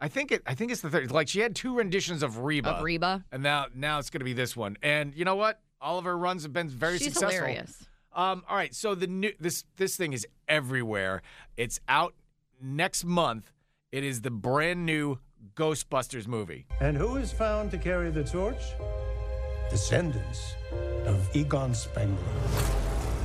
I 0.00 0.08
think 0.08 0.32
it. 0.32 0.42
I 0.46 0.54
think 0.54 0.72
it's 0.72 0.80
the 0.80 0.88
third. 0.90 1.10
Like 1.10 1.28
she 1.28 1.40
had 1.40 1.54
two 1.54 1.76
renditions 1.76 2.22
of 2.22 2.38
Reba, 2.38 2.70
Of 2.70 2.82
Reba. 2.82 3.24
and 3.32 3.42
now 3.42 3.66
now 3.74 3.98
it's 3.98 4.08
going 4.10 4.20
to 4.20 4.24
be 4.24 4.32
this 4.32 4.56
one. 4.56 4.76
And 4.82 5.14
you 5.14 5.24
know 5.24 5.36
what? 5.36 5.60
All 5.80 5.98
of 5.98 6.04
her 6.04 6.16
runs 6.16 6.42
have 6.44 6.52
been 6.52 6.68
very 6.68 6.98
She's 6.98 7.08
successful. 7.14 7.30
hilarious. 7.46 7.86
Um, 8.12 8.42
all 8.48 8.56
right, 8.56 8.74
so 8.74 8.94
the 8.94 9.06
new 9.06 9.32
this 9.38 9.64
this 9.76 9.96
thing 9.96 10.12
is 10.12 10.26
everywhere. 10.48 11.22
It's 11.56 11.80
out 11.88 12.14
next 12.60 13.04
month. 13.04 13.52
It 13.92 14.02
is 14.04 14.22
the 14.22 14.30
brand 14.30 14.84
new 14.86 15.18
Ghostbusters 15.54 16.26
movie. 16.26 16.66
And 16.80 16.96
who 16.96 17.16
is 17.16 17.32
found 17.32 17.70
to 17.72 17.78
carry 17.78 18.10
the 18.10 18.24
torch? 18.24 18.62
Descendants 19.70 20.54
of 21.06 21.28
Egon 21.36 21.74
Spengler. 21.74 22.16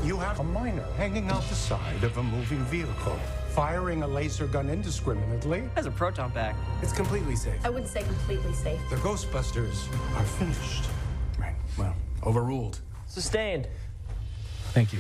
You 0.03 0.17
have 0.17 0.39
a 0.39 0.43
miner 0.43 0.85
hanging 0.97 1.29
out 1.29 1.43
the 1.49 1.55
side 1.55 2.03
of 2.03 2.17
a 2.17 2.23
moving 2.23 2.63
vehicle, 2.65 3.19
firing 3.55 4.03
a 4.03 4.07
laser 4.07 4.47
gun 4.47 4.69
indiscriminately. 4.69 5.63
has 5.75 5.85
a 5.85 5.91
proton 5.91 6.29
pack. 6.29 6.57
It's 6.81 6.91
completely 6.91 7.37
safe. 7.37 7.55
I 7.63 7.69
wouldn't 7.69 7.89
say 7.89 8.03
completely 8.03 8.53
safe. 8.53 8.81
The 8.89 8.97
Ghostbusters 8.97 9.87
are 10.17 10.25
finished. 10.25 10.83
Right, 11.39 11.55
well, 11.77 11.95
overruled. 12.25 12.81
Sustained. 13.07 13.69
Thank 14.73 14.91
you. 14.91 14.99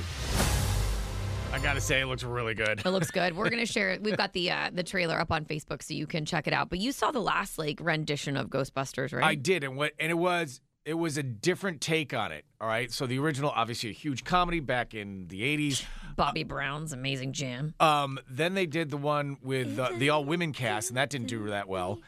I 1.51 1.59
gotta 1.59 1.81
say, 1.81 1.99
it 1.99 2.05
looks 2.05 2.23
really 2.23 2.53
good. 2.53 2.79
It 2.85 2.89
looks 2.89 3.11
good. 3.11 3.35
We're 3.35 3.49
gonna 3.49 3.65
share 3.65 3.91
it. 3.91 4.01
We've 4.01 4.15
got 4.15 4.31
the 4.31 4.51
uh, 4.51 4.69
the 4.73 4.83
trailer 4.83 5.19
up 5.19 5.33
on 5.33 5.43
Facebook 5.43 5.83
so 5.83 5.93
you 5.93 6.07
can 6.07 6.23
check 6.23 6.47
it 6.47 6.53
out. 6.53 6.69
But 6.69 6.79
you 6.79 6.93
saw 6.93 7.11
the 7.11 7.21
last 7.21 7.57
like 7.57 7.79
rendition 7.81 8.37
of 8.37 8.47
Ghostbusters, 8.49 9.13
right? 9.13 9.23
I 9.23 9.35
did, 9.35 9.65
and 9.65 9.75
what 9.75 9.91
and 9.99 10.09
it 10.09 10.17
was 10.17 10.61
it 10.85 10.93
was 10.93 11.17
a 11.17 11.23
different 11.23 11.81
take 11.81 12.13
on 12.13 12.31
it. 12.31 12.45
All 12.61 12.67
right, 12.67 12.91
so 12.91 13.05
the 13.05 13.19
original, 13.19 13.51
obviously, 13.53 13.89
a 13.89 13.93
huge 13.93 14.23
comedy 14.23 14.59
back 14.61 14.93
in 14.93 15.27
the 15.27 15.41
'80s. 15.41 15.83
Bobby 16.15 16.43
Brown's 16.43 16.93
amazing 16.93 17.33
jam. 17.33 17.73
Um, 17.79 18.19
then 18.29 18.53
they 18.53 18.65
did 18.65 18.89
the 18.89 18.97
one 18.97 19.37
with 19.41 19.77
uh, 19.77 19.91
the 19.97 20.09
all 20.09 20.25
women 20.25 20.53
cast, 20.53 20.89
and 20.89 20.97
that 20.97 21.09
didn't 21.09 21.27
do 21.27 21.47
that 21.47 21.67
well. 21.67 21.99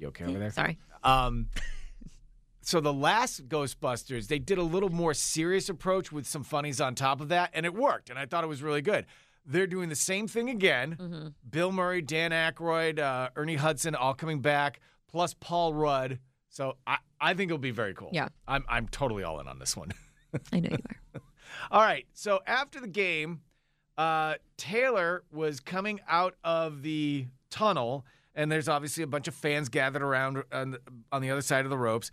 You 0.00 0.08
okay 0.08 0.24
over 0.24 0.38
there? 0.38 0.50
Sorry. 0.50 0.78
Um, 1.02 1.48
so 2.60 2.80
the 2.80 2.92
last 2.92 3.48
Ghostbusters, 3.48 4.28
they 4.28 4.38
did 4.38 4.58
a 4.58 4.62
little 4.62 4.88
more 4.88 5.14
serious 5.14 5.68
approach 5.68 6.12
with 6.12 6.26
some 6.26 6.44
funnies 6.44 6.80
on 6.80 6.94
top 6.94 7.20
of 7.20 7.28
that, 7.28 7.50
and 7.54 7.66
it 7.66 7.74
worked. 7.74 8.10
And 8.10 8.18
I 8.18 8.26
thought 8.26 8.44
it 8.44 8.48
was 8.48 8.62
really 8.62 8.82
good. 8.82 9.06
They're 9.46 9.66
doing 9.66 9.88
the 9.88 9.96
same 9.96 10.26
thing 10.26 10.48
again. 10.48 10.96
Mm-hmm. 10.98 11.28
Bill 11.48 11.70
Murray, 11.70 12.02
Dan 12.02 12.30
Aykroyd, 12.30 12.98
uh, 12.98 13.30
Ernie 13.36 13.56
Hudson, 13.56 13.94
all 13.94 14.14
coming 14.14 14.40
back, 14.40 14.80
plus 15.08 15.34
Paul 15.34 15.74
Rudd. 15.74 16.18
So 16.48 16.76
I, 16.86 16.98
I 17.20 17.34
think 17.34 17.50
it'll 17.50 17.58
be 17.58 17.70
very 17.70 17.94
cool. 17.94 18.10
Yeah. 18.12 18.28
I'm 18.46 18.64
I'm 18.68 18.88
totally 18.88 19.24
all 19.24 19.40
in 19.40 19.48
on 19.48 19.58
this 19.58 19.76
one. 19.76 19.92
I 20.52 20.60
know 20.60 20.70
you 20.70 20.78
are. 21.14 21.20
All 21.70 21.82
right. 21.82 22.06
So 22.12 22.40
after 22.46 22.80
the 22.80 22.88
game, 22.88 23.40
uh, 23.96 24.34
Taylor 24.56 25.24
was 25.32 25.60
coming 25.60 26.00
out 26.08 26.34
of 26.44 26.82
the 26.82 27.26
tunnel, 27.50 28.04
and 28.34 28.50
there's 28.50 28.68
obviously 28.68 29.02
a 29.04 29.06
bunch 29.06 29.28
of 29.28 29.34
fans 29.34 29.68
gathered 29.68 30.02
around 30.02 30.42
on 30.52 30.72
the, 30.72 30.80
on 31.12 31.22
the 31.22 31.30
other 31.30 31.42
side 31.42 31.64
of 31.64 31.70
the 31.70 31.78
ropes. 31.78 32.10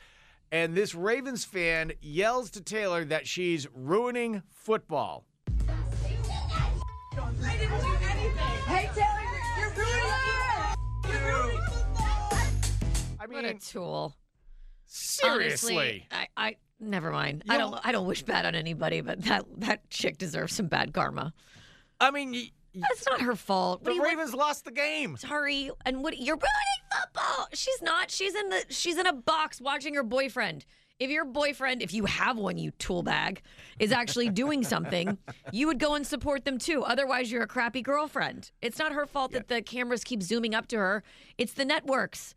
And 0.52 0.76
this 0.76 0.94
Ravens 0.94 1.46
fan 1.46 1.94
yells 2.02 2.52
to 2.52 2.62
Taylor 2.62 3.06
that 3.06 3.26
she's 3.28 3.68
ruining 3.74 4.44
football. 4.50 5.26
I 7.44 7.58
didn't 7.58 7.80
do 7.80 7.88
anything. 8.10 8.38
Hey, 8.68 8.90
Taylor, 8.94 9.22
you're, 9.22 9.60
you're 9.60 9.74
ruining 9.78 10.10
it. 10.12 11.10
You're 11.10 11.42
ruining 11.42 11.62
football. 11.68 12.34
I 13.20 13.26
What 13.28 13.46
a 13.46 13.54
tool. 13.54 14.16
seriously. 14.86 15.76
Honestly, 15.78 16.08
I, 16.12 16.28
I 16.36 16.56
never 16.82 17.12
mind. 17.12 17.44
You 17.46 17.54
I 17.54 17.58
don't 17.58 17.80
I 17.84 17.91
don't 17.91 18.08
wish 18.08 18.24
bad 18.24 18.46
on 18.46 18.56
anybody, 18.56 19.02
but 19.02 19.22
that 19.24 19.46
that 19.60 19.89
chick 19.89 20.17
deserves 20.17 20.54
some 20.56 20.67
bad 20.67 20.94
karma. 20.94 21.34
I 22.00 22.12
mean, 22.12 22.32
y- 22.34 22.50
That's 22.76 23.06
not 23.08 23.22
her 23.22 23.36
fault. 23.36 23.84
The 23.84 23.91
do 23.91 23.96
you 23.96 24.02
want- 24.02 24.15
Ravens 24.17 24.34
lost 24.34 24.65
the 24.65 24.72
game. 24.72 25.15
Sorry, 25.17 25.70
and 25.86 26.04
what 26.04 26.17
you're 26.17 26.36
ruining 26.36 27.02
football. 27.02 27.48
She's 27.54 27.82
not. 27.82 28.10
She's 28.12 28.36
in 28.36 28.50
the. 28.50 28.65
She's 28.70 28.98
in 28.98 29.06
a 29.08 29.13
box 29.13 29.62
watching 29.62 29.94
her 29.96 30.04
boyfriend. 30.04 30.65
If 31.00 31.10
your 31.10 31.26
boyfriend, 31.26 31.82
if 31.82 31.94
you 31.96 32.06
have 32.06 32.38
one, 32.38 32.60
you 32.60 32.70
tool 32.72 33.02
bag, 33.02 33.41
is 33.80 33.91
actually 33.91 34.30
doing 34.30 34.63
something, 34.63 35.17
you 35.52 35.65
would 35.65 35.80
go 35.80 35.96
and 35.96 36.06
support 36.06 36.46
them 36.46 36.60
too. 36.60 36.84
Otherwise, 36.84 37.32
you're 37.32 37.41
a 37.41 37.48
crappy 37.48 37.82
girlfriend. 37.82 38.52
It's 38.62 38.78
not 38.78 38.91
her 38.91 39.08
fault 39.08 39.32
that 39.32 39.48
the 39.48 39.63
cameras 39.63 40.04
keep 40.04 40.22
zooming 40.22 40.54
up 40.54 40.67
to 40.67 40.78
her. 40.78 41.04
It's 41.39 41.54
the 41.54 41.65
networks. 41.65 42.36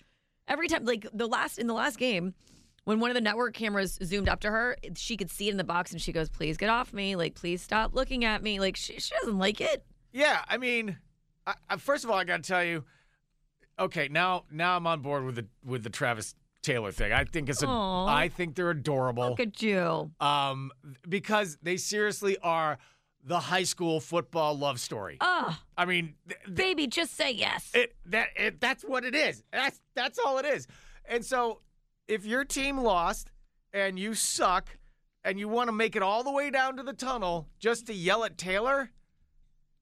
Every 0.48 0.66
time, 0.68 0.86
like 0.86 1.06
the 1.12 1.26
last 1.26 1.58
in 1.58 1.66
the 1.66 1.74
last 1.74 1.98
game, 1.98 2.32
when 2.84 3.00
one 3.00 3.10
of 3.10 3.14
the 3.14 3.20
network 3.20 3.54
cameras 3.54 3.98
zoomed 4.02 4.28
up 4.28 4.40
to 4.40 4.50
her, 4.50 4.76
she 4.96 5.16
could 5.16 5.30
see 5.30 5.48
it 5.48 5.52
in 5.52 5.56
the 5.56 5.64
box, 5.64 5.92
and 5.92 6.00
she 6.00 6.12
goes, 6.12 6.28
"Please 6.28 6.56
get 6.56 6.68
off 6.70 6.92
me! 6.92 7.16
Like, 7.16 7.34
please 7.34 7.62
stop 7.62 7.94
looking 7.94 8.24
at 8.24 8.42
me! 8.42 8.60
Like, 8.60 8.76
she, 8.76 8.98
she 8.98 9.14
doesn't 9.20 9.38
like 9.38 9.60
it." 9.60 9.84
Yeah, 10.12 10.42
I 10.48 10.58
mean, 10.58 10.98
I, 11.46 11.54
I, 11.68 11.76
first 11.76 12.04
of 12.04 12.10
all, 12.10 12.18
I 12.18 12.24
got 12.24 12.42
to 12.42 12.46
tell 12.48 12.62
you, 12.64 12.84
okay, 13.78 14.08
now 14.08 14.44
now 14.50 14.76
I'm 14.76 14.86
on 14.86 15.00
board 15.00 15.24
with 15.24 15.36
the 15.36 15.46
with 15.64 15.82
the 15.82 15.90
Travis 15.90 16.34
Taylor 16.62 16.92
thing. 16.92 17.12
I 17.12 17.24
think 17.24 17.48
it's 17.48 17.62
a, 17.62 17.66
Aw. 17.66 18.06
I 18.06 18.28
think 18.28 18.54
they're 18.54 18.70
adorable. 18.70 19.30
Look 19.30 19.40
at 19.40 19.60
you. 19.62 20.10
um, 20.20 20.70
because 21.08 21.58
they 21.62 21.76
seriously 21.76 22.38
are 22.42 22.78
the 23.26 23.38
high 23.40 23.62
school 23.64 24.00
football 24.00 24.56
love 24.56 24.78
story. 24.78 25.16
Oh, 25.20 25.58
I 25.78 25.86
mean, 25.86 26.14
th- 26.28 26.40
th- 26.44 26.56
baby, 26.56 26.86
just 26.86 27.16
say 27.16 27.32
yes. 27.32 27.70
it 27.74 27.94
that 28.06 28.28
it, 28.36 28.60
that's 28.60 28.82
what 28.82 29.04
it 29.04 29.14
is. 29.14 29.42
That's 29.52 29.80
that's 29.94 30.18
all 30.18 30.38
it 30.38 30.44
is. 30.44 30.66
And 31.06 31.24
so, 31.24 31.60
if 32.08 32.24
your 32.24 32.44
team 32.44 32.78
lost 32.78 33.30
and 33.72 33.98
you 33.98 34.14
suck, 34.14 34.70
and 35.24 35.38
you 35.38 35.48
want 35.48 35.68
to 35.68 35.72
make 35.72 35.96
it 35.96 36.02
all 36.02 36.22
the 36.22 36.30
way 36.30 36.50
down 36.50 36.76
to 36.76 36.82
the 36.82 36.92
tunnel 36.92 37.48
just 37.58 37.86
to 37.86 37.94
yell 37.94 38.24
at 38.24 38.36
Taylor, 38.36 38.90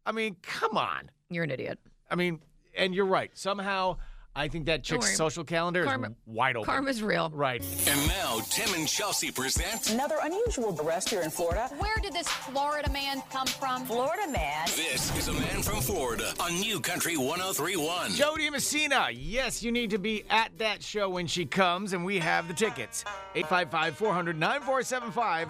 I 0.06 0.12
mean, 0.12 0.36
come 0.40 0.76
on. 0.76 1.10
You're 1.28 1.44
an 1.44 1.50
idiot. 1.50 1.78
I 2.10 2.14
mean, 2.14 2.40
and 2.76 2.94
you're 2.94 3.06
right. 3.06 3.30
Somehow, 3.34 3.98
I 4.34 4.48
think 4.48 4.66
that 4.66 4.82
chick's 4.82 5.14
social 5.16 5.44
calendar 5.44 5.84
Karma- 5.84 6.08
is 6.08 6.14
wide 6.24 6.56
open. 6.56 6.66
Karma's 6.66 7.02
real. 7.02 7.30
right. 7.34 7.62
And 7.86 8.08
now, 8.08 8.40
Tim 8.48 8.72
and 8.74 8.88
Chelsea 8.88 9.30
present 9.30 9.90
Another 9.90 10.16
unusual 10.22 10.78
arrest 10.80 11.10
here 11.10 11.20
in 11.20 11.30
Florida. 11.30 11.68
Where 11.78 11.98
did 12.00 12.14
this 12.14 12.28
Florida 12.28 12.90
man 12.90 13.22
come 13.30 13.46
from? 13.46 13.84
Florida 13.84 14.26
man 14.30 14.66
This 14.66 15.10
This 15.10 15.18
is 15.18 15.28
a 15.28 15.32
man 15.34 15.62
from 15.62 15.80
Florida 15.80 16.32
on 16.40 16.58
New 16.60 16.80
Country 16.80 17.16
1031. 17.16 18.12
Jo 18.12 18.36
Dee 18.36 18.48
Messina. 18.48 19.08
Yes, 19.12 19.62
you 19.62 19.70
need 19.70 19.90
to 19.90 19.98
be 19.98 20.24
at 20.30 20.56
that 20.58 20.82
show 20.82 21.10
when 21.10 21.26
she 21.26 21.44
comes, 21.44 21.92
and 21.92 22.04
we 22.04 22.18
have 22.18 22.48
the 22.48 22.54
tickets. 22.54 23.04
855 23.34 23.96
400 23.96 24.38
9475. 24.38 25.48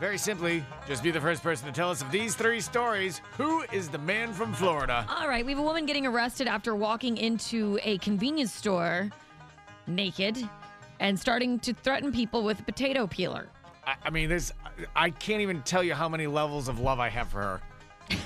Very 0.00 0.16
simply, 0.16 0.64
just 0.88 1.02
be 1.02 1.10
the 1.10 1.20
first 1.20 1.42
person 1.42 1.66
to 1.66 1.72
tell 1.72 1.90
us 1.90 2.00
of 2.00 2.10
these 2.10 2.34
three 2.34 2.62
stories. 2.62 3.20
Who 3.36 3.64
is 3.70 3.90
the 3.90 3.98
man 3.98 4.32
from 4.32 4.54
Florida? 4.54 5.04
All 5.10 5.28
right, 5.28 5.44
we 5.44 5.52
have 5.52 5.58
a 5.58 5.62
woman 5.62 5.84
getting 5.84 6.06
arrested 6.06 6.48
after 6.48 6.74
walking 6.74 7.18
into 7.18 7.78
a 7.82 7.98
convenience 7.98 8.50
store 8.50 9.10
naked 9.86 10.38
and 11.00 11.20
starting 11.20 11.58
to 11.58 11.74
threaten 11.74 12.12
people 12.12 12.42
with 12.42 12.60
a 12.60 12.62
potato 12.62 13.06
peeler. 13.06 13.48
I, 13.86 13.96
I 14.04 14.10
mean, 14.10 14.30
there's. 14.30 14.54
I 14.96 15.10
can't 15.10 15.42
even 15.42 15.60
tell 15.62 15.82
you 15.82 15.92
how 15.92 16.08
many 16.08 16.26
levels 16.26 16.68
of 16.68 16.80
love 16.80 16.98
I 16.98 17.10
have 17.10 17.28
for 17.28 17.42
her. 17.42 17.60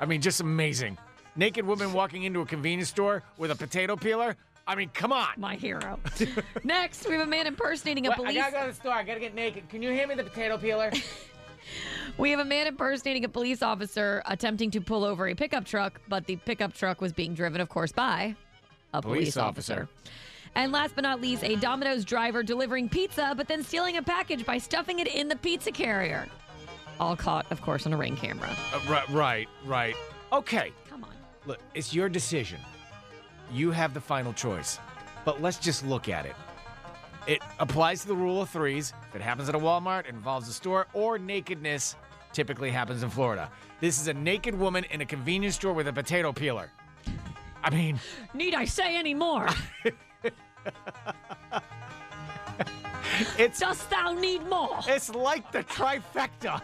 I 0.00 0.06
mean, 0.06 0.20
just 0.20 0.40
amazing. 0.40 0.98
Naked 1.36 1.64
woman 1.64 1.92
walking 1.92 2.24
into 2.24 2.40
a 2.40 2.46
convenience 2.46 2.88
store 2.88 3.22
with 3.38 3.52
a 3.52 3.56
potato 3.56 3.94
peeler. 3.94 4.36
I 4.66 4.74
mean, 4.74 4.90
come 4.94 5.12
on. 5.12 5.28
My 5.36 5.56
hero. 5.56 5.98
Next, 6.64 7.06
we 7.06 7.12
have 7.14 7.22
a 7.26 7.30
man 7.30 7.46
impersonating 7.46 8.06
a 8.06 8.10
What? 8.10 8.18
police. 8.18 8.30
I 8.38 8.50
gotta 8.50 8.52
go 8.52 8.60
to 8.62 8.68
the 8.68 8.74
store. 8.74 8.92
I 8.92 9.02
gotta 9.02 9.20
get 9.20 9.34
naked. 9.34 9.68
Can 9.68 9.82
you 9.82 9.90
hand 9.90 10.08
me 10.08 10.14
the 10.14 10.24
potato 10.24 10.56
peeler? 10.58 10.90
We 12.18 12.30
have 12.30 12.40
a 12.40 12.44
man 12.44 12.66
impersonating 12.66 13.24
a 13.24 13.28
police 13.28 13.62
officer 13.62 14.22
attempting 14.26 14.70
to 14.72 14.80
pull 14.82 15.02
over 15.02 15.26
a 15.28 15.34
pickup 15.34 15.64
truck, 15.64 15.98
but 16.08 16.26
the 16.26 16.36
pickup 16.36 16.74
truck 16.74 17.00
was 17.00 17.12
being 17.12 17.34
driven, 17.34 17.60
of 17.60 17.70
course, 17.70 17.90
by 17.90 18.36
a 18.92 19.00
police, 19.00 19.32
Police 19.32 19.36
officer. 19.38 19.72
officer. 19.72 19.88
And 20.54 20.70
last 20.72 20.94
but 20.94 21.02
not 21.02 21.20
least, 21.22 21.42
a 21.42 21.56
Domino's 21.56 22.04
driver 22.04 22.42
delivering 22.42 22.90
pizza, 22.90 23.32
but 23.36 23.48
then 23.48 23.64
stealing 23.64 23.96
a 23.96 24.02
package 24.02 24.44
by 24.44 24.58
stuffing 24.58 24.98
it 25.00 25.08
in 25.08 25.26
the 25.26 25.36
pizza 25.36 25.72
carrier. 25.72 26.28
All 27.00 27.16
caught, 27.16 27.50
of 27.50 27.62
course, 27.62 27.86
on 27.86 27.94
a 27.94 27.96
ring 27.96 28.14
camera. 28.14 28.54
Uh, 28.74 28.80
right, 28.88 29.08
right, 29.08 29.48
right. 29.64 29.96
Okay, 30.32 30.70
Come 30.90 31.02
on. 31.02 31.10
look, 31.46 31.58
it's 31.74 31.94
your 31.94 32.10
decision. 32.10 32.60
You 33.54 33.70
have 33.70 33.94
the 33.94 34.00
final 34.00 34.32
choice. 34.32 34.80
But 35.24 35.40
let's 35.40 35.58
just 35.58 35.86
look 35.86 36.08
at 36.08 36.26
it. 36.26 36.34
It 37.28 37.40
applies 37.60 38.02
to 38.02 38.08
the 38.08 38.16
rule 38.16 38.42
of 38.42 38.50
threes. 38.50 38.92
If 39.08 39.14
it 39.14 39.22
happens 39.22 39.48
at 39.48 39.54
a 39.54 39.58
Walmart, 39.58 40.00
it 40.00 40.08
involves 40.08 40.48
a 40.48 40.52
store, 40.52 40.88
or 40.92 41.18
nakedness 41.18 41.94
typically 42.32 42.70
happens 42.70 43.04
in 43.04 43.10
Florida. 43.10 43.48
This 43.80 44.00
is 44.00 44.08
a 44.08 44.14
naked 44.14 44.56
woman 44.58 44.82
in 44.90 45.00
a 45.02 45.06
convenience 45.06 45.54
store 45.54 45.72
with 45.72 45.86
a 45.86 45.92
potato 45.92 46.32
peeler. 46.32 46.72
I 47.62 47.70
mean, 47.70 48.00
Need 48.34 48.54
I 48.54 48.64
say 48.64 48.96
any 48.96 49.14
more? 49.14 49.48
it's 53.38 53.60
Dost 53.60 53.88
thou 53.88 54.12
need 54.14 54.44
more? 54.48 54.80
It's 54.88 55.14
like 55.14 55.52
the 55.52 55.62
trifecta. 55.62 56.60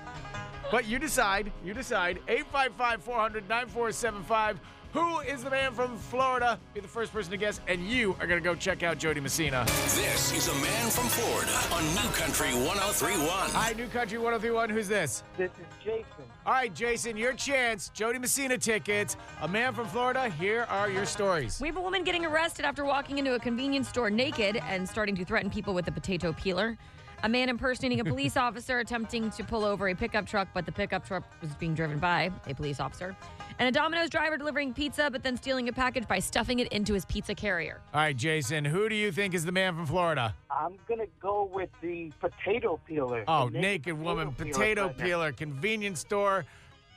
But 0.72 0.86
you 0.86 0.98
decide, 0.98 1.52
you 1.64 1.72
decide. 1.72 2.18
855 2.26 3.02
400 3.02 3.48
9475. 3.48 4.60
Who 4.92 5.20
is 5.20 5.44
the 5.44 5.50
man 5.50 5.72
from 5.72 5.96
Florida? 5.96 6.58
Be 6.74 6.80
the 6.80 6.88
first 6.88 7.12
person 7.12 7.30
to 7.30 7.36
guess, 7.36 7.60
and 7.68 7.86
you 7.86 8.16
are 8.18 8.26
going 8.26 8.42
to 8.42 8.44
go 8.44 8.56
check 8.56 8.82
out 8.82 8.98
Jo 8.98 9.14
Dee 9.14 9.20
Messina. 9.20 9.64
This 9.66 10.32
is 10.32 10.48
a 10.48 10.54
man 10.54 10.90
from 10.90 11.06
Florida 11.06 11.52
on 11.72 11.84
New 11.94 12.10
Country 12.10 12.48
1031. 12.48 13.28
Hi, 13.52 13.72
New 13.74 13.86
Country 13.86 14.18
1031. 14.18 14.68
Who's 14.68 14.88
this? 14.88 15.22
This 15.36 15.52
is 15.52 15.66
Jason. 15.84 16.24
All 16.44 16.54
right, 16.54 16.74
Jason, 16.74 17.16
your 17.16 17.34
chance. 17.34 17.90
Jo 17.90 18.12
Dee 18.12 18.18
Messina 18.18 18.58
tickets. 18.58 19.16
A 19.42 19.48
man 19.48 19.74
from 19.74 19.86
Florida. 19.86 20.28
Here 20.28 20.66
are 20.68 20.90
your 20.90 21.06
stories. 21.06 21.60
We 21.60 21.68
have 21.68 21.76
a 21.76 21.80
woman 21.80 22.02
getting 22.02 22.26
arrested 22.26 22.64
after 22.64 22.84
walking 22.84 23.18
into 23.18 23.34
a 23.34 23.38
convenience 23.38 23.88
store 23.88 24.10
naked 24.10 24.56
and 24.56 24.88
starting 24.88 25.14
to 25.14 25.24
threaten 25.24 25.50
people 25.50 25.72
with 25.72 25.86
a 25.86 25.92
potato 25.92 26.32
peeler. 26.32 26.76
A 27.22 27.28
man 27.28 27.48
impersonating 27.48 28.00
a 28.00 28.04
police 28.04 28.36
officer 28.38 28.78
attempting 28.78 29.30
to 29.30 29.44
pull 29.44 29.64
over 29.64 29.88
a 29.88 29.94
pickup 29.94 30.26
truck, 30.26 30.48
but 30.54 30.64
the 30.66 30.72
pickup 30.72 31.06
truck 31.06 31.24
was 31.42 31.50
being 31.56 31.74
driven 31.74 31.98
by 31.98 32.30
a 32.46 32.54
police 32.54 32.80
officer. 32.80 33.14
And 33.58 33.68
a 33.68 33.72
Domino's 33.78 34.08
driver 34.08 34.38
delivering 34.38 34.72
pizza, 34.72 35.10
but 35.10 35.22
then 35.22 35.36
stealing 35.36 35.68
a 35.68 35.72
package 35.72 36.08
by 36.08 36.18
stuffing 36.18 36.60
it 36.60 36.68
into 36.72 36.94
his 36.94 37.04
pizza 37.04 37.34
carrier. 37.34 37.80
All 37.92 38.00
right, 38.00 38.16
Jason, 38.16 38.64
who 38.64 38.88
do 38.88 38.94
you 38.94 39.12
think 39.12 39.34
is 39.34 39.44
the 39.44 39.52
man 39.52 39.74
from 39.76 39.84
Florida? 39.86 40.34
I'm 40.50 40.76
gonna 40.88 41.04
go 41.20 41.50
with 41.52 41.68
the 41.82 42.10
potato 42.20 42.80
peeler. 42.86 43.24
Oh, 43.28 43.50
The 43.50 43.60
naked 43.60 43.98
woman, 43.98 44.32
peeler 44.32 44.52
potato 44.52 44.88
threatener. 44.88 45.04
peeler, 45.04 45.32
convenience 45.32 46.00
store. 46.00 46.46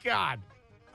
God. 0.05 0.39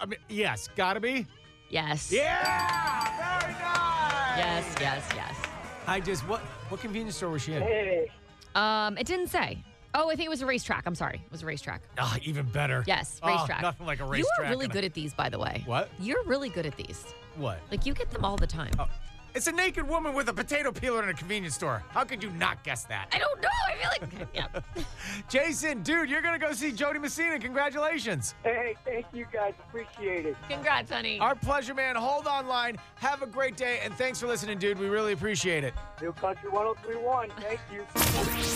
I 0.00 0.06
mean, 0.06 0.18
yes, 0.28 0.68
gotta 0.74 1.00
be. 1.00 1.26
Yes. 1.68 2.10
Yeah! 2.10 3.40
Very 3.40 3.52
nice! 3.52 4.38
Yes, 4.38 4.74
yes, 4.80 5.08
yes. 5.14 5.36
I 5.86 6.00
just, 6.00 6.26
what 6.26 6.40
what 6.70 6.80
convenience 6.80 7.16
store 7.16 7.30
was 7.30 7.42
she 7.42 7.52
in? 7.54 7.62
Hey, 7.62 8.10
Um, 8.54 8.96
it 8.98 9.06
didn't 9.06 9.28
say. 9.28 9.62
Oh, 9.94 10.10
I 10.10 10.16
think 10.16 10.26
it 10.26 10.30
was 10.30 10.42
a 10.42 10.44
RaceTrac. 10.46 10.82
I'm 10.86 10.94
sorry. 10.94 11.22
It 11.24 11.32
was 11.32 11.42
a 11.42 11.46
RaceTrac. 11.46 11.78
Ah, 11.98 12.16
even 12.22 12.46
better. 12.46 12.84
Yes, 12.86 13.20
Oh, 13.22 13.28
RaceTrac. 13.28 13.62
nothing 13.62 13.86
like 13.86 14.00
a 14.00 14.04
You 14.04 14.10
RaceTrac. 14.24 14.44
are 14.46 14.50
really 14.50 14.64
and 14.66 14.72
a- 14.72 14.74
good 14.74 14.84
at 14.84 14.94
these, 14.94 15.14
by 15.14 15.28
the 15.28 15.38
way. 15.38 15.62
What? 15.66 15.88
You're 15.98 16.22
really 16.24 16.50
good 16.50 16.66
at 16.66 16.76
these. 16.76 17.04
What? 17.36 17.58
Like, 17.70 17.86
you 17.86 17.94
get 17.94 18.10
them 18.10 18.24
all 18.24 18.36
the 18.36 18.46
time. 18.46 18.72
It's 19.38 19.46
a 19.46 19.52
naked 19.52 19.88
woman 19.88 20.14
with 20.14 20.28
a 20.28 20.32
potato 20.32 20.72
peeler 20.72 21.00
in 21.04 21.10
a 21.10 21.14
convenience 21.14 21.54
store. 21.54 21.80
How 21.90 22.02
could 22.02 22.24
you 22.24 22.30
not 22.30 22.64
guess 22.64 22.82
that? 22.86 23.06
I 23.12 23.20
don't 23.20 23.40
know. 23.40 23.48
I 23.68 23.76
feel 23.76 24.18
like, 24.18 24.28
yeah. 24.34 24.82
Jason, 25.28 25.84
dude, 25.84 26.10
you're 26.10 26.22
gonna 26.22 26.40
go 26.40 26.52
see 26.52 26.72
Jo 26.72 26.92
Dee 26.92 26.98
Messina. 26.98 27.38
Congratulations. 27.38 28.34
hey, 28.42 28.74
thank 28.84 29.06
you 29.12 29.26
guys. 29.32 29.54
Appreciate 29.68 30.26
it. 30.26 30.36
Congrats, 30.48 30.90
honey. 30.90 31.20
Our 31.20 31.36
pleasure, 31.36 31.72
man. 31.72 31.94
Hold 31.94 32.26
on 32.26 32.48
line. 32.48 32.78
Have 32.96 33.22
a 33.22 33.28
great 33.28 33.56
day, 33.56 33.78
and 33.84 33.94
thanks 33.94 34.18
for 34.18 34.26
listening, 34.26 34.58
dude. 34.58 34.76
We 34.76 34.88
really 34.88 35.12
appreciate 35.12 35.62
it. 35.62 35.72
New 36.02 36.10
Country 36.14 36.50
1031. 36.50 37.30
Thank 37.38 37.60
you. 37.72 37.82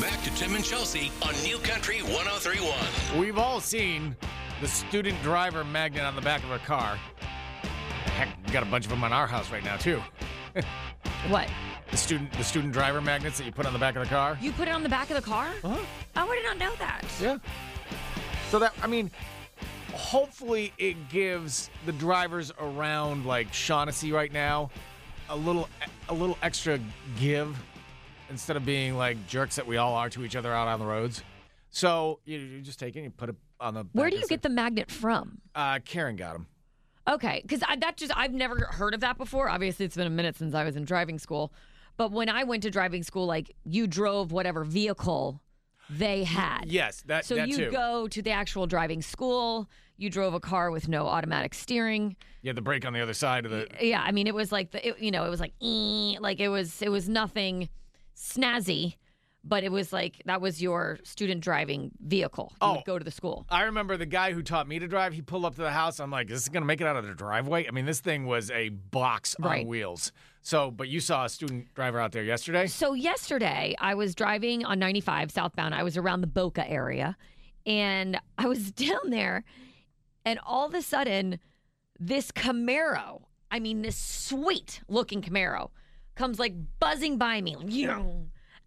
Back 0.00 0.20
to 0.24 0.34
Tim 0.34 0.56
and 0.56 0.64
Chelsea 0.64 1.12
on 1.24 1.32
New 1.44 1.58
Country 1.58 2.00
1031. 2.02 3.20
We've 3.20 3.38
all 3.38 3.60
seen 3.60 4.16
the 4.60 4.66
student 4.66 5.22
driver 5.22 5.62
magnet 5.62 6.02
on 6.02 6.16
the 6.16 6.22
back 6.22 6.42
of 6.42 6.50
a 6.50 6.58
car. 6.58 6.98
Heck, 8.16 8.36
we 8.44 8.52
got 8.52 8.64
a 8.64 8.66
bunch 8.66 8.84
of 8.84 8.90
them 8.90 9.04
on 9.04 9.12
our 9.12 9.28
house 9.28 9.52
right 9.52 9.62
now 9.62 9.76
too. 9.76 10.02
What? 11.28 11.48
The 11.90 11.96
student, 11.96 12.32
the 12.32 12.44
student 12.44 12.72
driver 12.72 13.00
magnets 13.00 13.38
that 13.38 13.44
you 13.44 13.52
put 13.52 13.66
on 13.66 13.72
the 13.72 13.78
back 13.78 13.96
of 13.96 14.02
the 14.02 14.08
car. 14.08 14.36
You 14.40 14.52
put 14.52 14.68
it 14.68 14.72
on 14.72 14.82
the 14.82 14.88
back 14.88 15.10
of 15.10 15.16
the 15.16 15.22
car? 15.22 15.48
Uh-huh. 15.62 15.76
Oh, 16.16 16.30
I 16.30 16.34
did 16.34 16.44
not 16.44 16.58
know 16.58 16.74
that. 16.78 17.04
Yeah. 17.20 17.38
So 18.50 18.58
that 18.58 18.72
I 18.82 18.86
mean, 18.86 19.10
hopefully 19.94 20.72
it 20.78 21.08
gives 21.08 21.70
the 21.86 21.92
drivers 21.92 22.52
around 22.58 23.26
like 23.26 23.52
Shaughnessy 23.52 24.12
right 24.12 24.32
now 24.32 24.70
a 25.28 25.36
little 25.36 25.68
a 26.08 26.14
little 26.14 26.36
extra 26.42 26.78
give 27.18 27.56
instead 28.30 28.56
of 28.56 28.64
being 28.64 28.96
like 28.96 29.26
jerks 29.26 29.56
that 29.56 29.66
we 29.66 29.76
all 29.76 29.94
are 29.94 30.10
to 30.10 30.24
each 30.24 30.36
other 30.36 30.52
out 30.52 30.68
on 30.68 30.80
the 30.80 30.86
roads. 30.86 31.22
So 31.70 32.20
you, 32.24 32.38
you 32.38 32.60
just 32.60 32.78
take 32.78 32.96
it 32.96 32.98
and 33.00 33.04
you 33.04 33.10
put 33.10 33.28
it 33.30 33.36
on 33.60 33.74
the. 33.74 33.86
Where 33.92 34.10
do 34.10 34.16
you 34.16 34.26
get 34.26 34.42
the 34.42 34.50
magnet 34.50 34.90
from? 34.90 35.40
Uh, 35.54 35.78
Karen 35.84 36.16
got 36.16 36.34
them. 36.34 36.46
Okay, 37.08 37.40
because 37.42 37.60
that 37.60 37.96
just 37.96 38.16
I've 38.16 38.32
never 38.32 38.66
heard 38.70 38.94
of 38.94 39.00
that 39.00 39.18
before. 39.18 39.48
Obviously, 39.48 39.84
it's 39.84 39.96
been 39.96 40.06
a 40.06 40.10
minute 40.10 40.36
since 40.36 40.54
I 40.54 40.64
was 40.64 40.76
in 40.76 40.84
driving 40.84 41.18
school. 41.18 41.52
But 41.96 42.12
when 42.12 42.28
I 42.28 42.44
went 42.44 42.62
to 42.62 42.70
driving 42.70 43.02
school, 43.02 43.26
like 43.26 43.54
you 43.64 43.86
drove 43.86 44.32
whatever 44.32 44.64
vehicle 44.64 45.42
they 45.90 46.24
had. 46.24 46.66
Yes, 46.66 47.02
that 47.06 47.24
So 47.24 47.34
that 47.34 47.48
you 47.48 47.56
too. 47.56 47.70
go 47.70 48.08
to 48.08 48.22
the 48.22 48.30
actual 48.30 48.66
driving 48.66 49.02
school. 49.02 49.68
You 49.96 50.10
drove 50.10 50.32
a 50.34 50.40
car 50.40 50.70
with 50.70 50.88
no 50.88 51.06
automatic 51.06 51.54
steering. 51.54 52.16
You 52.40 52.48
had 52.48 52.56
the 52.56 52.62
brake 52.62 52.86
on 52.86 52.92
the 52.92 53.00
other 53.00 53.14
side 53.14 53.44
of 53.44 53.50
the. 53.50 53.68
Yeah, 53.80 54.00
I 54.02 54.10
mean, 54.10 54.26
it 54.26 54.34
was 54.34 54.50
like 54.50 54.70
the, 54.70 54.88
it, 54.88 54.98
you 55.00 55.10
know, 55.10 55.24
it 55.24 55.28
was 55.28 55.40
like, 55.40 55.52
like 55.60 56.40
it 56.40 56.48
was, 56.48 56.80
it 56.82 56.88
was 56.88 57.08
nothing 57.08 57.68
snazzy, 58.16 58.94
but 59.44 59.64
it 59.64 59.72
was 59.72 59.92
like 59.92 60.22
that 60.26 60.40
was 60.40 60.62
your 60.62 60.98
student 61.02 61.40
driving 61.40 61.90
vehicle. 62.00 62.50
You 62.54 62.58
Oh. 62.60 62.72
would 62.74 62.84
go 62.84 62.98
to 62.98 63.04
the 63.04 63.10
school. 63.10 63.44
I 63.50 63.62
remember 63.62 63.96
the 63.96 64.06
guy 64.06 64.32
who 64.32 64.42
taught 64.42 64.68
me 64.68 64.78
to 64.78 64.86
drive. 64.86 65.12
He 65.12 65.22
pulled 65.22 65.44
up 65.44 65.54
to 65.56 65.62
the 65.62 65.72
house. 65.72 65.98
I'm 66.00 66.10
like, 66.10 66.30
"Is 66.30 66.44
this 66.44 66.48
gonna 66.48 66.66
make 66.66 66.80
it 66.80 66.86
out 66.86 66.96
of 66.96 67.06
the 67.06 67.14
driveway?" 67.14 67.66
I 67.66 67.70
mean, 67.72 67.84
this 67.86 68.00
thing 68.00 68.26
was 68.26 68.50
a 68.50 68.68
box 68.70 69.34
Right. 69.38 69.62
on 69.62 69.66
wheels. 69.66 70.12
So, 70.42 70.70
but 70.70 70.88
you 70.88 71.00
saw 71.00 71.24
a 71.24 71.28
student 71.28 71.72
driver 71.74 72.00
out 72.00 72.12
there 72.12 72.24
yesterday. 72.24 72.66
So 72.66 72.94
yesterday, 72.94 73.74
I 73.78 73.94
was 73.94 74.14
driving 74.14 74.64
on 74.64 74.78
95 74.78 75.30
southbound. 75.30 75.74
I 75.74 75.82
was 75.82 75.96
around 75.96 76.20
the 76.20 76.26
Boca 76.26 76.68
area, 76.68 77.16
and 77.66 78.20
I 78.38 78.46
was 78.46 78.70
down 78.72 79.10
there, 79.10 79.44
and 80.24 80.38
all 80.44 80.66
of 80.66 80.74
a 80.74 80.82
sudden, 80.82 81.38
this 81.98 82.32
Camaro, 82.32 83.22
I 83.50 83.60
mean, 83.60 83.82
this 83.82 83.96
sweet 83.96 84.80
looking 84.88 85.22
Camaro, 85.22 85.70
comes 86.16 86.38
like 86.38 86.54
buzzing 86.80 87.18
by 87.18 87.40
me, 87.40 87.54
like, 87.56 87.70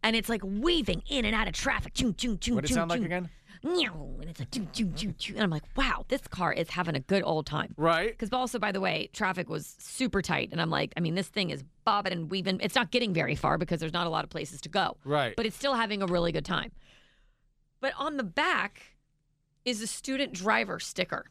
and 0.06 0.16
it's 0.16 0.30
like 0.30 0.42
weaving 0.44 1.02
in 1.10 1.26
and 1.26 1.36
out 1.36 1.48
of 1.48 1.54
traffic. 1.54 1.94
Choo, 1.96 2.14
choo, 2.14 2.38
choo, 2.38 2.56
What 2.56 2.62
did 2.64 2.72
it 2.72 2.74
sound 2.76 2.92
like 2.92 3.02
again? 3.02 3.30
And 3.64 4.30
it's 4.30 4.40
like 4.40 4.52
choo, 4.52 4.68
choo, 4.72 4.92
choo, 4.96 5.12
choo. 5.18 5.34
and 5.34 5.42
I'm 5.44 5.50
like, 5.50 5.64
wow, 5.76 6.06
this 6.08 6.22
car 6.28 6.54
is 6.54 6.70
having 6.70 6.96
a 6.96 7.00
good 7.00 7.24
old 7.26 7.48
time. 7.48 7.74
Right. 7.78 8.12
Because 8.12 8.32
also, 8.32 8.60
by 8.60 8.72
the 8.72 8.80
way, 8.80 9.10
traffic 9.12 9.50
was 9.50 9.76
super 9.80 10.22
tight, 10.22 10.50
and 10.52 10.62
I'm 10.62 10.70
like, 10.70 10.94
I 10.96 11.00
mean, 11.00 11.16
this 11.16 11.28
thing 11.28 11.50
is 11.50 11.64
bobbing 11.84 12.14
and 12.14 12.30
weaving. 12.30 12.60
It's 12.62 12.76
not 12.76 12.92
getting 12.92 13.12
very 13.14 13.34
far 13.34 13.58
because 13.58 13.80
there's 13.80 13.94
not 13.94 14.06
a 14.06 14.10
lot 14.12 14.24
of 14.24 14.30
places 14.30 14.62
to 14.62 14.70
go, 14.70 14.98
Right. 15.04 15.36
but 15.36 15.48
it's 15.48 15.56
still 15.56 15.74
having 15.74 16.04
a 16.04 16.06
really 16.06 16.32
good 16.32 16.46
time. 16.46 16.72
But 17.82 17.94
on 17.98 18.18
the 18.18 18.24
back 18.24 18.82
is 19.66 19.82
a 19.82 19.88
student 19.88 20.34
driver 20.34 20.80
sticker. 20.80 21.26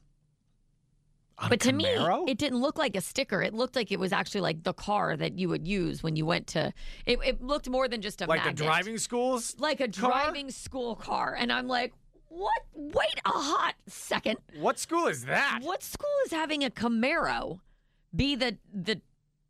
A 1.38 1.48
But 1.48 1.60
to 1.60 1.72
Camaro? 1.72 2.24
me, 2.24 2.30
it 2.32 2.38
didn't 2.38 2.60
look 2.60 2.78
like 2.78 2.96
a 2.96 3.00
sticker. 3.00 3.42
It 3.42 3.54
looked 3.54 3.74
like 3.74 3.90
it 3.90 3.98
was 3.98 4.12
actually 4.12 4.40
like 4.42 4.62
the 4.62 4.72
car 4.72 5.16
that 5.16 5.36
you 5.38 5.48
would 5.48 5.66
use 5.66 6.02
when 6.02 6.14
you 6.14 6.24
went 6.24 6.46
to. 6.48 6.72
It, 7.06 7.18
it 7.24 7.42
looked 7.42 7.68
more 7.68 7.88
than 7.88 8.02
just 8.02 8.22
a 8.22 8.26
like 8.26 8.38
magnet. 8.38 8.56
the 8.58 8.64
driving 8.64 8.98
schools. 8.98 9.56
like 9.58 9.80
a 9.80 9.88
car? 9.88 10.10
driving 10.10 10.50
school 10.50 10.94
car, 10.94 11.34
and 11.38 11.52
I'm 11.52 11.66
like, 11.66 11.92
What? 12.28 12.62
Wait 12.74 13.20
a 13.24 13.30
hot 13.30 13.74
second. 13.88 14.38
What 14.58 14.78
school 14.78 15.06
is 15.08 15.24
that? 15.24 15.60
What 15.62 15.82
school 15.82 16.08
is 16.26 16.30
having 16.32 16.64
a 16.64 16.70
Camaro 16.70 17.58
be 18.14 18.36
the 18.36 18.56
the 18.72 19.00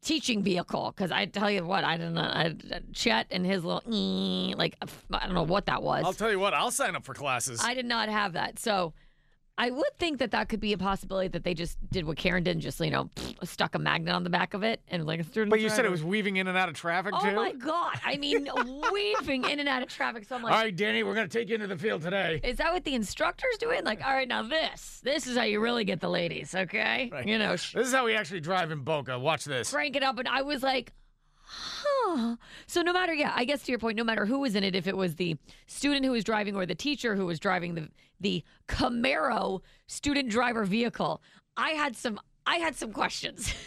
teaching 0.02 0.42
vehicle? 0.42 0.92
Because 0.94 1.10
I 1.12 1.26
tell 1.26 1.50
you 1.50 1.64
what, 1.66 1.84
I 1.84 1.96
don't 1.98 2.14
know. 2.14 2.22
I, 2.22 2.54
Chet 2.94 3.26
and 3.30 3.44
his 3.44 3.62
little 3.62 3.82
like 4.56 4.76
I 5.12 5.26
don't 5.26 5.34
know 5.34 5.42
what 5.42 5.66
that 5.66 5.82
was. 5.82 6.04
I'll 6.04 6.12
tell 6.14 6.30
you 6.30 6.38
what, 6.38 6.54
I'll 6.54 6.70
sign 6.70 6.96
up 6.96 7.04
for 7.04 7.12
classes. 7.14 7.60
I 7.62 7.74
did 7.74 7.86
not 7.86 8.08
have 8.08 8.32
that. 8.34 8.58
So 8.58 8.94
I 9.56 9.70
would 9.70 9.96
think 10.00 10.18
that 10.18 10.32
that 10.32 10.48
could 10.48 10.58
be 10.58 10.72
a 10.72 10.78
possibility 10.78 11.28
that 11.28 11.44
they 11.44 11.54
just 11.54 11.78
did 11.90 12.04
what 12.06 12.16
Karen 12.16 12.42
did 12.42 12.50
and 12.52 12.60
just, 12.60 12.80
you 12.80 12.90
know, 12.90 13.08
stuck 13.44 13.76
a 13.76 13.78
magnet 13.78 14.12
on 14.12 14.24
the 14.24 14.30
back 14.30 14.52
of 14.52 14.64
it 14.64 14.80
and 14.88 15.06
like 15.06 15.22
student. 15.24 15.50
but 15.50 15.60
you 15.60 15.68
said 15.68 15.84
it 15.84 15.92
was 15.92 16.02
weaving 16.02 16.38
in 16.38 16.48
and 16.48 16.58
out 16.58 16.68
of 16.68 16.74
traffic 16.74 17.12
Oh 17.16 17.22
too? 17.22 17.28
Oh 17.30 17.34
my 17.36 17.52
God. 17.52 17.94
I 18.04 18.16
mean, 18.16 18.48
weaving 18.92 19.44
in 19.48 19.60
and 19.60 19.68
out 19.68 19.82
of 19.82 19.88
traffic. 19.88 20.24
So 20.24 20.34
I'm 20.34 20.42
like, 20.42 20.52
right, 20.52 20.74
Danny, 20.74 21.04
we're 21.04 21.14
going 21.14 21.28
to 21.28 21.38
take 21.38 21.48
you 21.50 21.54
into 21.54 21.68
the 21.68 21.78
field 21.78 22.02
today. 22.02 22.40
is 22.42 22.56
that 22.56 22.72
what 22.72 22.82
the 22.82 22.96
instructor's 22.96 23.56
doing? 23.58 23.84
Like, 23.84 24.04
all 24.04 24.12
right, 24.12 24.26
now 24.26 24.42
this, 24.42 25.00
this 25.04 25.28
is 25.28 25.36
how 25.36 25.44
you 25.44 25.60
really 25.60 25.84
get 25.84 26.00
the 26.00 26.10
ladies, 26.10 26.52
okay? 26.56 27.08
Right. 27.12 27.24
You 27.28 27.38
know, 27.38 27.54
sh- 27.54 27.74
This 27.74 27.86
is 27.86 27.94
how 27.94 28.06
we 28.06 28.14
actually 28.16 28.40
drive 28.40 28.72
in 28.72 28.80
Boca. 28.80 29.16
Watch 29.20 29.44
this. 29.44 29.70
crank 29.70 29.94
it 29.94 30.02
up. 30.02 30.18
And 30.18 30.26
I 30.26 30.42
was 30.42 30.64
like, 30.64 30.92
huh. 31.44 31.88
So 32.66 32.82
no 32.82 32.92
matter, 32.92 33.12
yeah, 33.14 33.32
I 33.34 33.44
guess 33.44 33.62
to 33.64 33.72
your 33.72 33.78
point, 33.78 33.96
no 33.96 34.04
matter 34.04 34.26
who 34.26 34.40
was 34.40 34.54
in 34.54 34.64
it, 34.64 34.74
if 34.74 34.86
it 34.86 34.96
was 34.96 35.14
the 35.16 35.36
student 35.66 36.04
who 36.04 36.12
was 36.12 36.24
driving 36.24 36.56
or 36.56 36.66
the 36.66 36.74
teacher 36.74 37.14
who 37.14 37.26
was 37.26 37.38
driving 37.38 37.74
the 37.74 37.88
the 38.20 38.42
Camaro 38.68 39.60
student 39.86 40.30
driver 40.30 40.64
vehicle, 40.64 41.20
I 41.56 41.70
had 41.70 41.96
some 41.96 42.18
I 42.46 42.56
had 42.56 42.76
some 42.76 42.92
questions. 42.92 43.54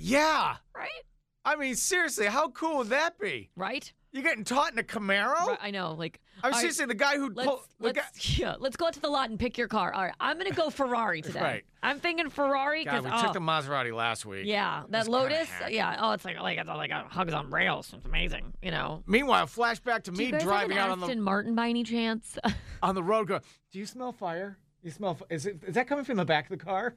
Yeah. 0.00 0.54
right? 0.76 1.02
I 1.44 1.56
mean, 1.56 1.74
seriously, 1.74 2.26
how 2.26 2.50
cool 2.50 2.78
would 2.78 2.88
that 2.90 3.18
be? 3.18 3.50
Right? 3.56 3.92
You 4.10 4.22
getting 4.22 4.44
taught 4.44 4.72
in 4.72 4.78
a 4.78 4.82
Camaro? 4.82 5.34
Right, 5.34 5.58
I 5.60 5.70
know. 5.70 5.92
Like 5.92 6.20
I 6.42 6.48
was 6.48 6.54
right, 6.54 6.60
seriously 6.60 6.86
the 6.86 6.94
guy 6.94 7.16
who 7.16 7.30
Let's 7.30 7.46
pulled. 7.46 7.60
the 7.78 7.92
guy- 7.92 8.00
let's 8.14 8.38
yeah, 8.38 8.54
let's 8.58 8.76
go 8.76 8.86
out 8.86 8.94
to 8.94 9.00
the 9.00 9.08
lot 9.08 9.28
and 9.28 9.38
pick 9.38 9.58
your 9.58 9.68
car. 9.68 9.92
All 9.92 10.02
right, 10.02 10.14
I'm 10.18 10.38
gonna 10.38 10.50
go 10.50 10.70
Ferrari 10.70 11.20
today. 11.20 11.40
Right. 11.40 11.64
I'm 11.82 12.00
thinking 12.00 12.30
Ferrari 12.30 12.84
because 12.84 13.04
we 13.04 13.10
took 13.10 13.30
oh. 13.30 13.32
the 13.32 13.40
Maserati 13.40 13.94
last 13.94 14.24
week. 14.24 14.46
yeah, 14.46 14.84
that 14.88 15.00
It's 15.00 15.08
Lotus. 15.08 15.48
Yeah. 15.68 15.96
Oh, 16.00 16.12
it's 16.12 16.24
like 16.24 16.40
like 16.40 16.58
it's 16.58 16.68
like 16.68 16.90
a 16.90 17.04
hugs 17.08 17.34
on 17.34 17.50
rails. 17.50 17.92
It's 17.94 18.06
amazing. 18.06 18.54
You 18.62 18.70
know. 18.70 19.02
Meanwhile, 19.06 19.46
flashback 19.46 20.04
to 20.04 20.10
Do 20.10 20.18
me 20.18 20.30
driving 20.30 20.78
out 20.78 20.90
on 20.90 21.02
Aston 21.02 21.18
the 21.18 21.24
Martin 21.24 21.54
by 21.54 21.68
any 21.68 21.84
chance? 21.84 22.38
on 22.82 22.94
the 22.94 23.02
road. 23.02 23.28
Going, 23.28 23.42
do 23.72 23.78
you 23.78 23.86
smell 23.86 24.12
fire? 24.12 24.56
You 24.82 24.90
smell? 24.90 25.18
Is 25.28 25.44
it? 25.44 25.62
Is 25.66 25.74
that 25.74 25.86
coming 25.86 26.04
from 26.04 26.16
the 26.16 26.24
back 26.24 26.50
of 26.50 26.58
the 26.58 26.64
car? 26.64 26.94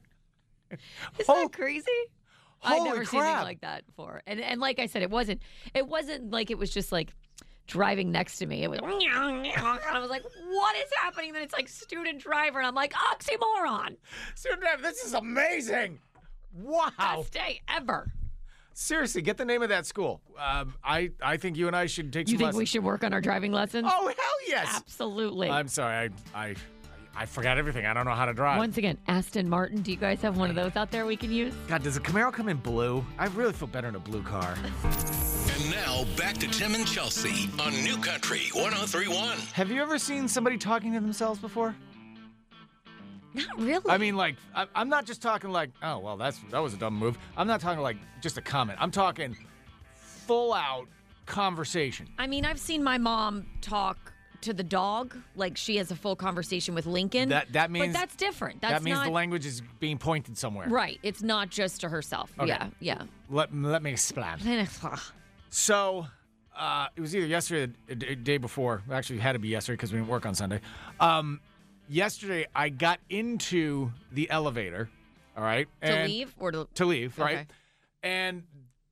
Is 0.70 1.26
Oh, 1.28 1.42
that 1.42 1.52
crazy? 1.52 1.84
Holy 2.62 2.90
never 2.90 3.04
seen 3.04 3.20
anything 3.22 3.42
like 3.44 3.60
that 3.62 3.86
before. 3.86 4.22
And 4.26 4.40
and 4.40 4.60
like 4.60 4.78
I 4.78 4.86
said, 4.86 5.02
it 5.02 5.10
wasn't 5.10 5.42
it 5.74 5.86
wasn't 5.86 6.30
like 6.30 6.50
it 6.50 6.58
was 6.58 6.70
just 6.70 6.92
like 6.92 7.12
driving 7.66 8.10
next 8.12 8.38
to 8.38 8.46
me. 8.46 8.62
It 8.62 8.70
was 8.70 8.80
and 8.80 8.92
I 9.56 9.98
was 10.00 10.10
like, 10.10 10.22
what 10.22 10.76
is 10.76 10.90
happening? 11.00 11.32
Then 11.32 11.42
it's 11.42 11.54
like 11.54 11.68
student 11.68 12.20
driver, 12.20 12.58
and 12.58 12.66
I'm 12.66 12.74
like, 12.74 12.92
oxymoron. 12.92 13.96
Student 14.34 14.60
driver, 14.62 14.82
this 14.82 15.04
is 15.04 15.14
amazing. 15.14 15.98
Wow. 16.54 16.90
Best 16.98 17.32
day 17.32 17.60
ever. 17.68 18.12
Seriously, 18.74 19.20
get 19.20 19.36
the 19.36 19.44
name 19.44 19.62
of 19.62 19.68
that 19.68 19.84
school. 19.84 20.20
Um, 20.38 20.74
I 20.82 21.10
I 21.22 21.36
think 21.36 21.56
you 21.56 21.66
and 21.66 21.76
I 21.76 21.86
should 21.86 22.12
take 22.12 22.28
You 22.28 22.38
think 22.38 22.46
lessons. 22.46 22.58
we 22.58 22.64
should 22.64 22.84
work 22.84 23.04
on 23.04 23.12
our 23.12 23.20
driving 23.20 23.52
lessons? 23.52 23.86
Oh 23.90 24.06
hell 24.06 24.48
yes. 24.48 24.66
Absolutely. 24.74 25.50
I'm 25.50 25.68
sorry. 25.68 26.10
I 26.34 26.40
I 26.48 26.54
I 27.14 27.26
forgot 27.26 27.58
everything. 27.58 27.84
I 27.86 27.92
don't 27.92 28.06
know 28.06 28.14
how 28.14 28.24
to 28.24 28.32
drive. 28.32 28.58
Once 28.58 28.78
again, 28.78 28.98
Aston 29.06 29.48
Martin. 29.48 29.82
Do 29.82 29.90
you 29.90 29.96
guys 29.96 30.22
have 30.22 30.38
one 30.38 30.48
of 30.48 30.56
those 30.56 30.76
out 30.76 30.90
there 30.90 31.04
we 31.04 31.16
can 31.16 31.30
use? 31.30 31.54
God, 31.68 31.82
does 31.82 31.96
a 31.96 32.00
Camaro 32.00 32.32
come 32.32 32.48
in 32.48 32.56
blue? 32.56 33.04
I 33.18 33.26
really 33.28 33.52
feel 33.52 33.68
better 33.68 33.88
in 33.88 33.94
a 33.94 34.00
blue 34.00 34.22
car. 34.22 34.54
And 34.54 35.70
now 35.70 36.04
back 36.16 36.38
to 36.38 36.48
Tim 36.48 36.74
and 36.74 36.86
Chelsea 36.86 37.50
on 37.60 37.72
New 37.82 37.98
Country 37.98 38.48
1031. 38.54 39.38
Have 39.52 39.70
you 39.70 39.82
ever 39.82 39.98
seen 39.98 40.26
somebody 40.26 40.56
talking 40.56 40.92
to 40.94 41.00
themselves 41.00 41.38
before? 41.38 41.74
Not 43.34 43.58
really. 43.58 43.90
I 43.90 43.98
mean, 43.98 44.16
like, 44.16 44.36
I, 44.54 44.66
I'm 44.74 44.88
not 44.88 45.06
just 45.06 45.22
talking 45.22 45.50
like, 45.50 45.70
oh, 45.82 45.98
well, 45.98 46.16
that's 46.16 46.38
that 46.50 46.58
was 46.58 46.74
a 46.74 46.76
dumb 46.76 46.94
move. 46.94 47.18
I'm 47.36 47.46
not 47.46 47.60
talking 47.60 47.82
like 47.82 47.96
just 48.20 48.36
a 48.38 48.42
comment. 48.42 48.78
I'm 48.80 48.90
talking 48.90 49.36
full 49.94 50.52
out 50.52 50.86
conversation. 51.26 52.08
I 52.18 52.26
mean, 52.26 52.44
I've 52.44 52.60
seen 52.60 52.82
my 52.82 52.98
mom 52.98 53.46
talk 53.60 54.11
to 54.42 54.52
the 54.52 54.62
dog 54.62 55.16
like 55.36 55.56
she 55.56 55.76
has 55.76 55.90
a 55.90 55.96
full 55.96 56.16
conversation 56.16 56.74
with 56.74 56.86
Lincoln. 56.86 57.30
That 57.30 57.52
that 57.52 57.70
means 57.70 57.88
but 57.88 57.92
that's 58.00 58.16
different. 58.16 58.60
That's 58.60 58.74
that 58.74 58.82
means 58.82 58.98
not 58.98 59.06
the 59.06 59.10
language 59.12 59.46
is 59.46 59.62
being 59.80 59.98
pointed 59.98 60.36
somewhere. 60.38 60.68
right. 60.68 60.98
It's 61.02 61.22
not 61.22 61.50
just 61.50 61.80
to 61.82 61.88
herself. 61.88 62.32
Okay. 62.38 62.48
Yeah, 62.48 62.68
yeah. 62.80 63.02
Let 63.30 63.54
let 63.54 63.82
me 63.82 63.92
explain. 63.92 64.36
So, 65.50 66.06
uh, 66.56 66.86
it 66.96 67.00
was 67.00 67.14
either 67.14 67.26
yesterday 67.26 67.72
or 67.88 67.94
the 67.94 68.16
day 68.16 68.38
before. 68.38 68.82
Actually, 68.90 69.16
it 69.18 69.22
had 69.22 69.32
to 69.32 69.38
be 69.38 69.48
yesterday 69.48 69.74
because 69.76 69.92
we 69.92 69.98
didn't 69.98 70.08
work 70.10 70.26
on 70.26 70.34
Sunday. 70.34 70.60
Um, 71.00 71.40
yesterday, 71.88 72.46
I 72.54 72.68
got 72.70 73.00
into 73.10 73.92
the 74.10 74.30
elevator. 74.30 74.88
All 75.36 75.42
right, 75.42 75.66
to 75.82 76.04
leave 76.04 76.34
or 76.38 76.52
to 76.52 76.68
to 76.74 76.84
leave, 76.84 77.18
right? 77.18 77.46
And 78.02 78.42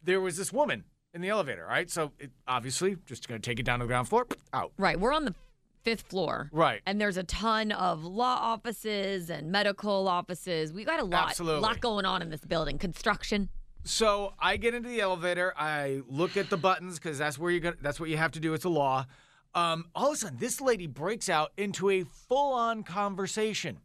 there 0.02 0.20
was 0.20 0.36
this 0.36 0.52
woman 0.52 0.84
in 1.14 1.20
the 1.20 1.28
elevator, 1.28 1.66
right? 1.66 1.90
So 1.90 2.12
it, 2.18 2.30
obviously, 2.46 2.96
just 3.06 3.28
going 3.28 3.40
to 3.40 3.44
take 3.50 3.58
it 3.58 3.64
down 3.64 3.80
to 3.80 3.84
the 3.84 3.88
ground 3.88 4.08
floor, 4.08 4.26
out. 4.52 4.72
right. 4.78 4.98
We're 4.98 5.12
on 5.12 5.24
the 5.24 5.34
fifth 5.82 6.02
floor. 6.02 6.48
Right. 6.52 6.80
And 6.86 7.00
there's 7.00 7.16
a 7.16 7.22
ton 7.24 7.72
of 7.72 8.04
law 8.04 8.36
offices 8.40 9.30
and 9.30 9.50
medical 9.50 10.08
offices. 10.08 10.72
We 10.72 10.84
got 10.84 11.00
a 11.00 11.04
lot, 11.04 11.30
Absolutely. 11.30 11.62
lot 11.62 11.80
going 11.80 12.04
on 12.04 12.22
in 12.22 12.30
this 12.30 12.42
building. 12.42 12.78
Construction. 12.78 13.48
So 13.84 14.34
I 14.38 14.56
get 14.58 14.74
into 14.74 14.88
the 14.90 15.00
elevator. 15.00 15.54
I 15.56 16.02
look 16.06 16.36
at 16.36 16.50
the 16.50 16.58
buttons 16.58 16.98
because 16.98 17.16
that's 17.18 17.38
where 17.38 17.50
you. 17.50 17.72
That's 17.80 17.98
what 17.98 18.10
you 18.10 18.18
have 18.18 18.32
to 18.32 18.40
do. 18.40 18.52
It's 18.52 18.64
a 18.64 18.68
law. 18.68 19.06
Um, 19.54 19.86
all 19.94 20.08
of 20.08 20.14
a 20.14 20.16
sudden, 20.16 20.38
this 20.38 20.60
lady 20.60 20.86
breaks 20.86 21.28
out 21.28 21.52
into 21.56 21.90
a 21.90 22.04
full-on 22.04 22.84
conversation 22.84 23.78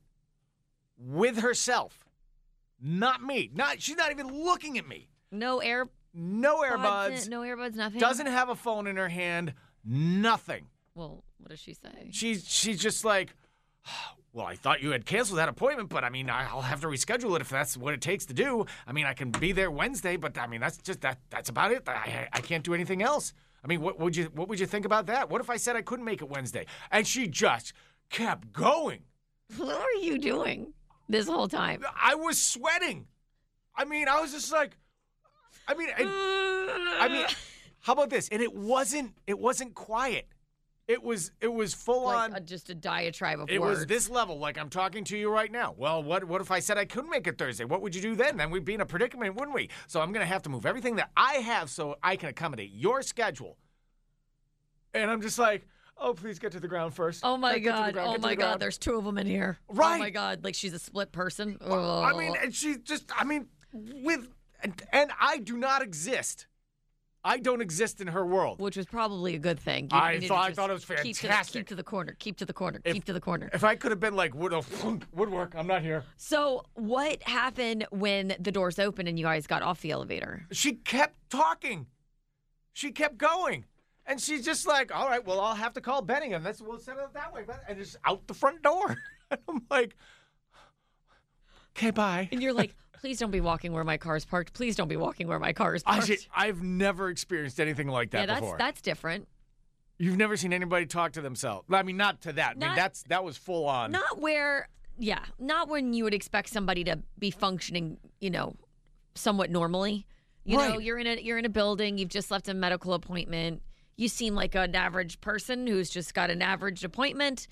with 0.97 1.39
herself, 1.39 2.05
not 2.79 3.23
me. 3.23 3.49
Not 3.53 3.81
she's 3.81 3.95
not 3.95 4.11
even 4.11 4.27
looking 4.27 4.77
at 4.77 4.87
me. 4.87 5.07
No 5.31 5.59
air. 5.59 5.87
No 6.15 6.61
earbuds. 6.61 7.25
Eh, 7.25 7.29
no 7.29 7.41
earbuds. 7.41 7.75
Nothing. 7.75 7.99
Doesn't 7.99 8.27
have 8.27 8.49
a 8.49 8.55
phone 8.55 8.87
in 8.87 8.95
her 8.95 9.09
hand. 9.09 9.53
Nothing. 9.83 10.67
Well, 10.95 11.23
what 11.37 11.49
does 11.49 11.59
she 11.59 11.73
say? 11.73 12.09
She's 12.11 12.47
she's 12.47 12.79
just 12.81 13.03
like, 13.03 13.35
well, 14.33 14.45
I 14.45 14.55
thought 14.55 14.81
you 14.81 14.91
had 14.91 15.05
canceled 15.05 15.39
that 15.39 15.49
appointment, 15.49 15.89
but 15.89 16.03
I 16.03 16.09
mean, 16.09 16.29
I'll 16.29 16.61
have 16.61 16.81
to 16.81 16.87
reschedule 16.87 17.35
it 17.35 17.41
if 17.41 17.49
that's 17.49 17.75
what 17.75 17.93
it 17.93 18.01
takes 18.01 18.25
to 18.27 18.33
do. 18.33 18.65
I 18.87 18.93
mean, 18.93 19.05
I 19.05 19.13
can 19.13 19.31
be 19.31 19.51
there 19.51 19.69
Wednesday, 19.69 20.15
but 20.15 20.37
I 20.37 20.47
mean, 20.47 20.61
that's 20.61 20.77
just 20.77 21.01
that 21.01 21.19
that's 21.29 21.49
about 21.49 21.71
it. 21.71 21.83
I 21.87 22.29
I 22.31 22.39
can't 22.41 22.63
do 22.63 22.73
anything 22.73 23.01
else. 23.01 23.33
I 23.63 23.67
mean, 23.67 23.81
what 23.81 23.99
would 23.99 24.15
you 24.15 24.25
what 24.33 24.47
would 24.47 24.59
you 24.59 24.65
think 24.67 24.85
about 24.85 25.07
that? 25.07 25.29
What 25.29 25.41
if 25.41 25.49
I 25.49 25.57
said 25.57 25.75
I 25.75 25.81
couldn't 25.81 26.05
make 26.05 26.21
it 26.21 26.29
Wednesday? 26.29 26.65
And 26.91 27.05
she 27.05 27.27
just 27.27 27.73
kept 28.09 28.53
going. 28.53 29.01
What 29.57 29.79
are 29.79 29.99
you 30.01 30.17
doing 30.17 30.73
this 31.07 31.27
whole 31.27 31.47
time? 31.47 31.83
I 32.01 32.15
was 32.15 32.41
sweating. 32.41 33.05
I 33.75 33.85
mean, 33.85 34.07
I 34.07 34.19
was 34.19 34.31
just 34.31 34.51
like, 34.51 34.75
I 35.67 35.73
mean, 35.75 35.89
and- 35.97 36.09
I 36.09 37.07
mean, 37.11 37.25
how 37.81 37.93
about 37.93 38.09
this? 38.09 38.29
And 38.29 38.41
it 38.41 38.53
wasn't 38.53 39.13
it 39.27 39.37
wasn't 39.39 39.73
quiet. 39.75 40.27
It 40.87 41.01
was 41.01 41.31
it 41.41 41.51
was 41.51 41.73
full 41.73 42.03
like 42.05 42.31
on. 42.31 42.35
a, 42.35 42.39
just 42.39 42.69
a 42.69 42.75
diatribe 42.75 43.39
of 43.39 43.49
It 43.49 43.59
words. 43.59 43.79
was 43.79 43.87
this 43.87 44.07
level, 44.07 44.37
like 44.37 44.57
I'm 44.59 44.69
talking 44.69 45.03
to 45.05 45.17
you 45.17 45.31
right 45.31 45.51
now. 45.51 45.73
Well, 45.75 46.03
what 46.03 46.23
what 46.25 46.41
if 46.41 46.51
I 46.51 46.59
said 46.59 46.77
I 46.77 46.85
couldn't 46.85 47.09
make 47.09 47.25
it 47.25 47.39
Thursday? 47.39 47.65
What 47.65 47.81
would 47.81 47.95
you 47.95 48.01
do 48.01 48.15
then? 48.15 48.37
Then 48.37 48.51
we'd 48.51 48.65
be 48.65 48.75
in 48.75 48.81
a 48.81 48.85
predicament, 48.85 49.33
wouldn't 49.35 49.55
we? 49.55 49.69
So 49.87 49.99
I'm 49.99 50.11
gonna 50.11 50.25
have 50.27 50.43
to 50.43 50.49
move 50.49 50.65
everything 50.65 50.97
that 50.97 51.09
I 51.17 51.35
have 51.35 51.71
so 51.71 51.95
I 52.03 52.15
can 52.15 52.29
accommodate 52.29 52.69
your 52.71 53.01
schedule. 53.01 53.57
And 54.93 55.09
I'm 55.09 55.21
just 55.21 55.39
like, 55.39 55.67
oh, 55.97 56.13
please 56.13 56.39
get 56.39 56.51
to 56.53 56.59
the 56.59 56.67
ground 56.67 56.93
first. 56.93 57.21
Oh 57.23 57.35
my 57.35 57.53
Get- 57.57 57.63
get 57.63 57.71
to 57.71 57.77
the 57.77 57.83
god! 57.85 57.93
ground, 57.93 58.09
Oh 58.09 58.13
to 58.15 58.19
my 58.21 58.29
the 58.29 58.35
god! 58.35 58.41
ground. 58.45 58.61
There's 58.61 58.77
two 58.77 58.95
of 58.95 59.03
them 59.05 59.17
in 59.17 59.25
here. 59.27 59.57
Oh 59.69 59.73
right. 59.73 59.85
Oh 59.87 59.89
Right. 59.91 59.99
my 59.99 60.09
god! 60.11 60.43
Like 60.43 60.53
she's 60.55 60.73
a 60.73 60.79
split 60.79 61.11
person. 61.11 61.57
I 61.61 62.13
mean, 62.13 62.35
and 62.41 62.53
she 62.53 62.77
just, 62.77 63.05
I 63.17 63.23
mean, 63.23 63.47
with, 63.73 64.27
and, 64.61 64.81
and 64.91 65.11
I 65.19 65.37
do 65.39 65.57
not 65.57 65.81
exist. 65.81 66.47
I 67.27 67.39
don't 67.39 67.59
exist 67.61 68.01
in 68.01 68.07
her 68.07 68.23
world. 68.23 68.59
which 68.59 68.77
was 68.77 68.85
probably 68.85 69.33
a 69.33 69.39
good 69.39 69.59
thing. 69.59 69.87
I 69.91 70.17
need 70.19 70.27
thought- 70.27 70.47
I 70.47 70.53
thought 70.53 70.69
it 70.69 70.73
was 70.73 70.85
Keep 70.85 70.97
to, 70.97 71.03
the, 71.03 71.13
fantastic. 71.13 71.61
keep 71.61 71.67
to 71.69 71.75
the 71.75 71.83
corner. 71.83 72.15
Keep 72.19 72.37
to 72.37 72.45
the 72.45 72.53
corner. 72.53 72.79
If- 72.85 72.93
keep 72.93 73.05
to 73.05 73.13
the 73.13 73.19
corner. 73.19 73.49
If 73.51 73.63
I 73.63 73.75
could 73.75 73.89
have 73.91 73.99
been 73.99 74.15
like 74.15 74.35
wood, 74.35 74.53
oh, 74.53 74.63
woodwork, 75.11 75.55
I'm 75.55 75.65
not 75.65 75.81
here. 75.81 76.03
So, 76.17 76.65
what 76.75 77.23
happened 77.23 77.87
when 77.89 78.35
the 78.39 78.51
doors 78.51 78.77
opened 78.77 79.07
and 79.07 79.17
you 79.17 79.25
guys 79.25 79.47
got 79.47 79.63
off 79.63 79.81
the 79.81 79.89
elevator? 79.89 80.45
she 80.51 80.73
kept 80.73 81.15
talking. 81.31 81.87
She 82.73 82.91
kept 82.91 83.17
going. 83.17 83.65
And 84.05 84.21
she's 84.21 84.45
just 84.45 84.67
like, 84.67 84.93
all 84.95 85.07
right, 85.07 85.25
well, 85.25 85.39
I'll 85.41 85.55
have 85.55 85.73
to 85.73 85.81
call 85.81 86.03
Benningham. 86.03 86.43
That's 86.43 86.61
we'll 86.61 86.77
send 86.77 86.99
it 86.99 87.11
that 87.15 87.33
way. 87.33 87.43
And 87.67 87.79
just 87.79 87.97
out 88.05 88.27
the 88.27 88.35
front 88.35 88.61
door. 88.61 88.97
And 89.31 89.39
I'm 89.49 89.65
like, 89.71 89.95
okay, 91.75 91.89
bye. 91.89 92.29
And 92.31 92.43
you're 92.43 92.53
like, 92.53 92.75
please 93.05 93.19
don't 93.19 93.29
be 93.29 93.39
walking 93.39 93.71
where 93.71 93.83
my 93.83 93.97
car 93.97 94.15
is 94.15 94.25
parked. 94.25 94.51
Please 94.53 94.75
don't 94.75 94.87
be 94.87 94.97
walking 94.97 95.27
where 95.27 95.37
my 95.37 95.53
car 95.53 95.75
is 95.75 95.83
parked. 95.83 96.07
see- 96.07 96.17
I've 96.35 96.63
never 96.63 97.09
experienced 97.09 97.59
anything 97.59 97.87
like 97.87 98.09
that 98.11 98.21
yeah, 98.21 98.25
that's 98.25 98.39
before. 98.39 98.57
that's 98.57 98.81
different. 98.81 99.27
You've 99.99 100.17
never 100.17 100.35
seen 100.35 100.51
anybody 100.51 100.87
talk 100.87 101.11
to 101.11 101.21
themselves. 101.21 101.67
I 101.71 101.83
mean, 101.83 101.97
not 101.97 102.21
to 102.21 102.33
that. 102.33 102.55
I 102.59 102.65
mean, 102.65 102.75
that's 102.75 103.03
that 103.03 103.23
was 103.23 103.37
full 103.37 103.67
on. 103.67 103.91
Not 103.91 104.19
where, 104.19 104.69
yeah, 104.97 105.19
not 105.37 105.69
when 105.69 105.93
you 105.93 106.03
would 106.03 106.15
expect 106.15 106.49
somebody 106.49 106.83
to 106.85 106.97
be 107.19 107.29
functioning, 107.29 107.97
you 108.19 108.31
know, 108.31 108.55
somewhat 109.13 109.51
normally. 109.51 110.07
You 110.45 110.57
know, 110.57 110.79
you're 110.79 110.97
in 110.97 111.05
a 111.05 111.21
you're 111.21 111.37
in 111.37 111.45
a 111.45 111.49
building. 111.49 111.99
You've 111.99 112.09
just 112.09 112.31
left 112.31 112.49
a 112.49 112.55
medical 112.55 112.95
appointment. 112.95 113.61
You 113.97 114.07
seem 114.07 114.33
like 114.33 114.55
an 114.55 114.75
average 114.75 115.21
person 115.21 115.67
who's 115.67 115.91
just 115.91 116.15
got 116.15 116.31
an 116.31 116.41
average 116.41 116.83
appointment. 116.83 117.47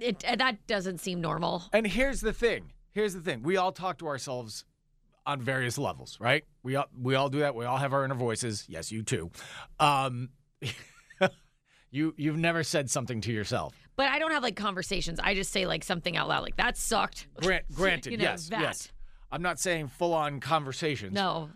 It, 0.00 0.24
uh, 0.24 0.36
that 0.36 0.66
doesn't 0.66 1.00
seem 1.00 1.20
normal. 1.20 1.64
And 1.74 1.86
here's 1.86 2.22
the 2.22 2.32
thing. 2.32 2.72
Here's 2.92 3.12
the 3.12 3.20
thing. 3.20 3.42
We 3.42 3.56
all 3.58 3.72
talk 3.72 3.98
to 3.98 4.08
ourselves 4.08 4.64
on 5.30 5.40
various 5.40 5.78
levels, 5.78 6.18
right? 6.20 6.44
We 6.62 6.76
all 6.76 6.86
we 7.00 7.14
all 7.14 7.28
do 7.28 7.40
that. 7.40 7.54
We 7.54 7.64
all 7.64 7.76
have 7.78 7.92
our 7.92 8.04
inner 8.04 8.14
voices. 8.14 8.64
Yes, 8.68 8.90
you 8.92 9.02
too. 9.02 9.30
Um, 9.78 10.30
you 11.90 12.14
you've 12.16 12.36
never 12.38 12.62
said 12.62 12.90
something 12.90 13.20
to 13.22 13.32
yourself. 13.32 13.74
But 13.96 14.08
I 14.08 14.18
don't 14.18 14.32
have 14.32 14.42
like 14.42 14.56
conversations. 14.56 15.20
I 15.22 15.34
just 15.34 15.52
say 15.52 15.66
like 15.66 15.84
something 15.84 16.16
out 16.16 16.28
loud, 16.28 16.42
like 16.42 16.56
that 16.56 16.76
sucked. 16.76 17.26
Grant, 17.40 17.64
granted, 17.72 18.12
You 18.12 18.18
know, 18.18 18.24
yes, 18.24 18.48
that. 18.48 18.60
yes. 18.60 18.92
I'm 19.30 19.42
not 19.42 19.58
saying 19.60 19.88
full 19.88 20.12
on 20.14 20.40
conversations. 20.40 21.12
No. 21.14 21.50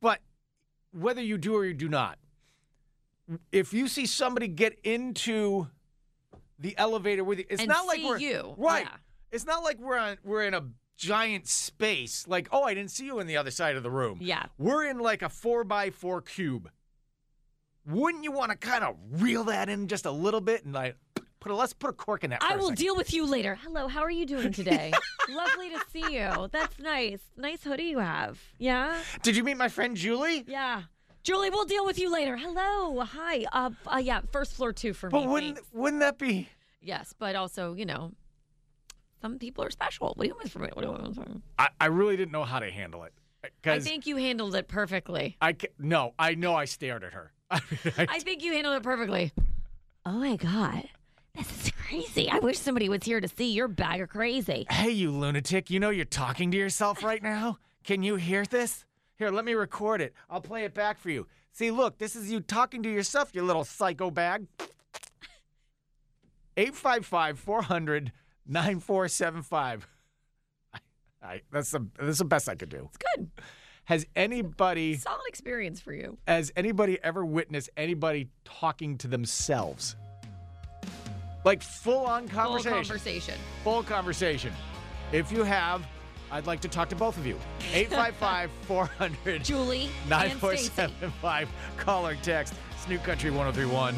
But 0.00 0.20
whether 0.92 1.22
you 1.22 1.38
do 1.38 1.54
or 1.54 1.64
you 1.64 1.74
do 1.74 1.88
not, 1.88 2.18
if 3.52 3.72
you 3.72 3.88
see 3.88 4.04
somebody 4.06 4.48
get 4.48 4.78
into 4.84 5.68
the 6.58 6.76
elevator 6.76 7.24
with 7.24 7.38
you, 7.38 7.44
it's 7.48 7.60
And 7.60 7.68
not 7.68 7.86
like 7.86 8.00
we're 8.04 8.18
you, 8.18 8.54
right. 8.58 8.84
yeah. 8.84 8.96
It's 9.30 9.46
not 9.46 9.62
like 9.64 9.78
we're 9.78 9.98
on 9.98 10.18
we're 10.24 10.42
in 10.42 10.54
a 10.54 10.62
giant 10.96 11.46
space. 11.46 12.26
Like, 12.26 12.48
oh, 12.52 12.62
I 12.64 12.74
didn't 12.74 12.90
see 12.90 13.06
you 13.06 13.18
in 13.18 13.26
the 13.26 13.36
other 13.36 13.50
side 13.50 13.76
of 13.76 13.82
the 13.82 13.90
room. 13.90 14.18
Yeah. 14.20 14.44
We're 14.58 14.86
in 14.88 14.98
like 14.98 15.22
a 15.22 15.28
four 15.28 15.64
by 15.64 15.90
four 15.90 16.20
cube. 16.22 16.70
Wouldn't 17.86 18.24
you 18.24 18.32
want 18.32 18.50
to 18.50 18.56
kind 18.56 18.82
of 18.82 18.96
reel 19.22 19.44
that 19.44 19.68
in 19.68 19.86
just 19.86 20.06
a 20.06 20.10
little 20.10 20.40
bit 20.40 20.64
and 20.64 20.74
like 20.74 20.96
put 21.38 21.52
a 21.52 21.54
let's 21.54 21.72
put 21.72 21.90
a 21.90 21.92
cork 21.92 22.24
in 22.24 22.30
that? 22.30 22.42
I 22.42 22.56
will 22.56 22.70
deal 22.70 22.96
with 22.96 23.12
you 23.12 23.24
later. 23.26 23.56
Hello, 23.62 23.86
how 23.86 24.00
are 24.00 24.10
you 24.10 24.26
doing 24.26 24.52
today? 24.52 24.92
Lovely 25.28 25.70
to 25.70 25.80
see 25.92 26.14
you. 26.14 26.48
That's 26.50 26.78
nice. 26.80 27.20
Nice 27.36 27.62
hoodie 27.62 27.84
you 27.84 27.98
have. 27.98 28.40
Yeah? 28.58 28.98
Did 29.22 29.36
you 29.36 29.44
meet 29.44 29.56
my 29.56 29.68
friend 29.68 29.96
Julie? 29.96 30.44
Yeah. 30.48 30.82
Julie, 31.22 31.50
we'll 31.50 31.64
deal 31.64 31.84
with 31.84 31.98
you 31.98 32.10
later. 32.12 32.36
Hello. 32.36 33.00
Hi. 33.00 33.44
Uh, 33.52 33.70
uh 33.86 33.98
yeah, 33.98 34.20
first 34.32 34.54
floor 34.54 34.72
two 34.72 34.92
for 34.92 35.08
But 35.08 35.18
me. 35.20 35.24
But 35.26 35.30
wouldn't 35.32 35.54
thanks. 35.56 35.70
wouldn't 35.72 36.00
that 36.00 36.18
be? 36.18 36.48
Yes, 36.80 37.14
but 37.16 37.34
also, 37.36 37.74
you 37.74 37.84
know, 37.84 38.12
some 39.26 39.38
people 39.40 39.64
are 39.64 39.70
special. 39.70 40.12
What 40.14 40.24
do 40.24 40.28
you 40.28 40.34
want 40.34 40.50
from 40.50 40.62
me? 40.62 40.68
What 40.72 40.82
do 40.82 40.88
you 40.88 40.92
want 40.92 41.14
from 41.16 41.34
me? 41.34 41.42
I, 41.58 41.68
I 41.80 41.86
really 41.86 42.16
didn't 42.16 42.30
know 42.32 42.44
how 42.44 42.60
to 42.60 42.70
handle 42.70 43.02
it. 43.04 43.12
Uh, 43.44 43.70
I 43.72 43.80
think 43.80 44.06
you 44.06 44.16
handled 44.16 44.54
it 44.54 44.68
perfectly. 44.68 45.36
I 45.40 45.52
ca- 45.52 45.68
no, 45.78 46.14
I 46.18 46.34
know 46.34 46.54
I 46.54 46.64
stared 46.64 47.02
at 47.02 47.12
her. 47.12 47.32
I 47.50 47.60
mean, 47.70 47.94
I- 47.98 48.06
I 48.10 48.18
think 48.20 48.44
you 48.44 48.52
handled 48.52 48.76
it 48.76 48.82
perfectly. 48.84 49.32
Oh 50.04 50.12
my 50.12 50.36
god. 50.36 50.88
This 51.34 51.66
is 51.66 51.72
crazy. 51.72 52.30
I 52.30 52.38
wish 52.38 52.58
somebody 52.58 52.88
was 52.88 53.02
here 53.02 53.20
to 53.20 53.28
see 53.28 53.52
your 53.52 53.68
bag 53.68 54.00
of 54.00 54.08
crazy. 54.08 54.66
hey, 54.70 54.90
you 54.90 55.10
lunatic! 55.10 55.68
You 55.70 55.80
know 55.80 55.90
you're 55.90 56.04
talking 56.04 56.50
to 56.52 56.56
yourself 56.56 57.02
right 57.02 57.22
now. 57.22 57.58
Can 57.84 58.02
you 58.02 58.14
hear 58.16 58.44
this? 58.44 58.84
Here, 59.18 59.30
let 59.30 59.44
me 59.44 59.54
record 59.54 60.00
it. 60.00 60.14
I'll 60.30 60.40
play 60.40 60.64
it 60.64 60.72
back 60.74 60.98
for 60.98 61.10
you. 61.10 61.26
See, 61.52 61.70
look, 61.70 61.98
this 61.98 62.14
is 62.16 62.30
you 62.30 62.40
talking 62.40 62.82
to 62.84 62.88
yourself, 62.90 63.30
you 63.34 63.42
little 63.42 63.64
psycho 63.64 64.10
bag. 64.10 64.46
855 66.56 67.38
400 67.38 68.12
9475. 68.48 69.86
I, 71.22 71.40
that's 71.50 71.70
the 71.70 71.86
that's 71.98 72.18
the 72.18 72.24
best 72.24 72.48
I 72.48 72.54
could 72.54 72.68
do. 72.68 72.88
It's 72.88 72.98
good. 73.16 73.30
Has 73.84 74.06
anybody 74.14 74.96
Solid 74.96 75.26
experience 75.28 75.80
for 75.80 75.92
you. 75.92 76.18
has 76.26 76.52
anybody 76.56 76.98
ever 77.02 77.24
witnessed 77.24 77.70
anybody 77.76 78.28
talking 78.44 78.98
to 78.98 79.08
themselves? 79.08 79.96
Like 81.44 81.62
full 81.62 82.04
on 82.04 82.28
conversation. 82.28 82.72
Full 82.72 82.80
conversation. 82.82 83.34
Full 83.64 83.82
conversation. 83.84 84.52
If 85.12 85.30
you 85.30 85.44
have, 85.44 85.86
I'd 86.32 86.46
like 86.46 86.60
to 86.60 86.68
talk 86.68 86.88
to 86.90 86.96
both 86.96 87.16
of 87.16 87.26
you. 87.26 87.38
855 87.72 88.50
400 88.62 89.44
Julie 89.44 89.88
and 90.10 90.38
Stacy. 90.38 90.70
9475. 90.76 91.48
Call 91.76 92.06
or 92.06 92.14
text. 92.16 92.54
It's 92.86 92.90
New 92.92 92.98
Country 92.98 93.30
1031. 93.32 93.96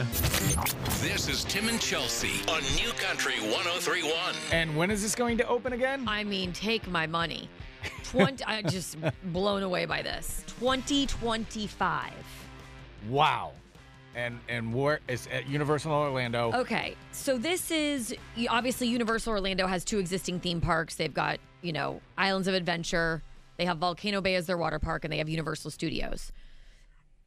This 1.02 1.28
is 1.28 1.44
Tim 1.44 1.68
and 1.68 1.78
Chelsea 1.78 2.40
on 2.50 2.62
New 2.74 2.90
Country 2.92 3.34
1031. 3.34 4.14
And 4.50 4.74
when 4.78 4.90
is 4.90 5.02
this 5.02 5.14
going 5.14 5.36
to 5.36 5.46
open 5.46 5.74
again? 5.74 6.08
I 6.08 6.24
mean, 6.24 6.54
take 6.54 6.88
my 6.88 7.06
money. 7.06 7.50
20 8.04 8.42
I'm 8.46 8.66
just 8.66 8.96
blown 9.24 9.62
away 9.62 9.84
by 9.84 10.00
this. 10.00 10.42
2025. 10.58 12.12
Wow. 13.10 13.52
And 14.14 14.40
and 14.48 14.72
where 14.72 15.00
is 15.06 15.28
at 15.30 15.46
Universal 15.46 15.92
Orlando? 15.92 16.50
Okay, 16.54 16.96
so 17.12 17.36
this 17.36 17.70
is 17.70 18.16
obviously 18.48 18.88
Universal 18.88 19.34
Orlando 19.34 19.66
has 19.66 19.84
two 19.84 19.98
existing 19.98 20.40
theme 20.40 20.62
parks. 20.62 20.94
They've 20.94 21.12
got, 21.12 21.40
you 21.60 21.74
know, 21.74 22.00
Islands 22.16 22.48
of 22.48 22.54
Adventure, 22.54 23.22
they 23.58 23.66
have 23.66 23.76
Volcano 23.76 24.22
Bay 24.22 24.34
as 24.36 24.46
their 24.46 24.56
water 24.56 24.78
park, 24.78 25.04
and 25.04 25.12
they 25.12 25.18
have 25.18 25.28
Universal 25.28 25.72
Studios. 25.72 26.32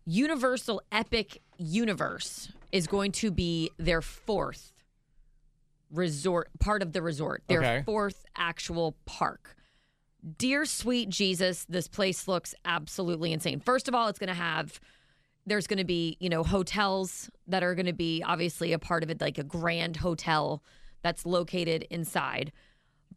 Universal 0.06 0.82
Epic 0.92 1.42
Universe 1.62 2.52
is 2.72 2.88
going 2.88 3.12
to 3.14 3.32
be 3.32 3.70
their 3.78 4.02
fourth 4.02 4.74
resort, 5.92 6.50
part 6.60 6.82
of 6.82 6.94
the 6.94 7.02
resort, 7.02 7.44
their 7.48 7.60
Okay. 7.60 7.84
fourth 7.86 8.26
actual 8.36 8.96
park. 9.06 9.56
Dear 10.38 10.66
sweet 10.66 11.10
Jesus, 11.10 11.66
this 11.66 11.88
place 11.88 12.28
looks 12.28 12.54
absolutely 12.64 13.34
insane. 13.34 13.60
First 13.60 13.88
of 13.88 13.96
all, 13.96 14.08
it's 14.08 14.20
going 14.20 14.28
to 14.30 14.34
have 14.34 14.80
there's 15.48 15.66
going 15.66 15.80
to 15.80 15.84
be, 15.84 16.18
you 16.20 16.30
know, 16.30 16.44
hotels 16.44 17.32
that 17.48 17.64
are 17.64 17.74
going 17.74 17.88
to 17.88 17.94
be 17.94 18.22
obviously 18.24 18.74
a 18.74 18.80
part 18.80 19.02
of 19.02 19.10
it 19.10 19.20
like 19.20 19.40
a 19.40 19.44
grand 19.44 19.98
hotel 19.98 20.62
that's 21.02 21.26
located 21.26 21.88
inside. 21.90 22.52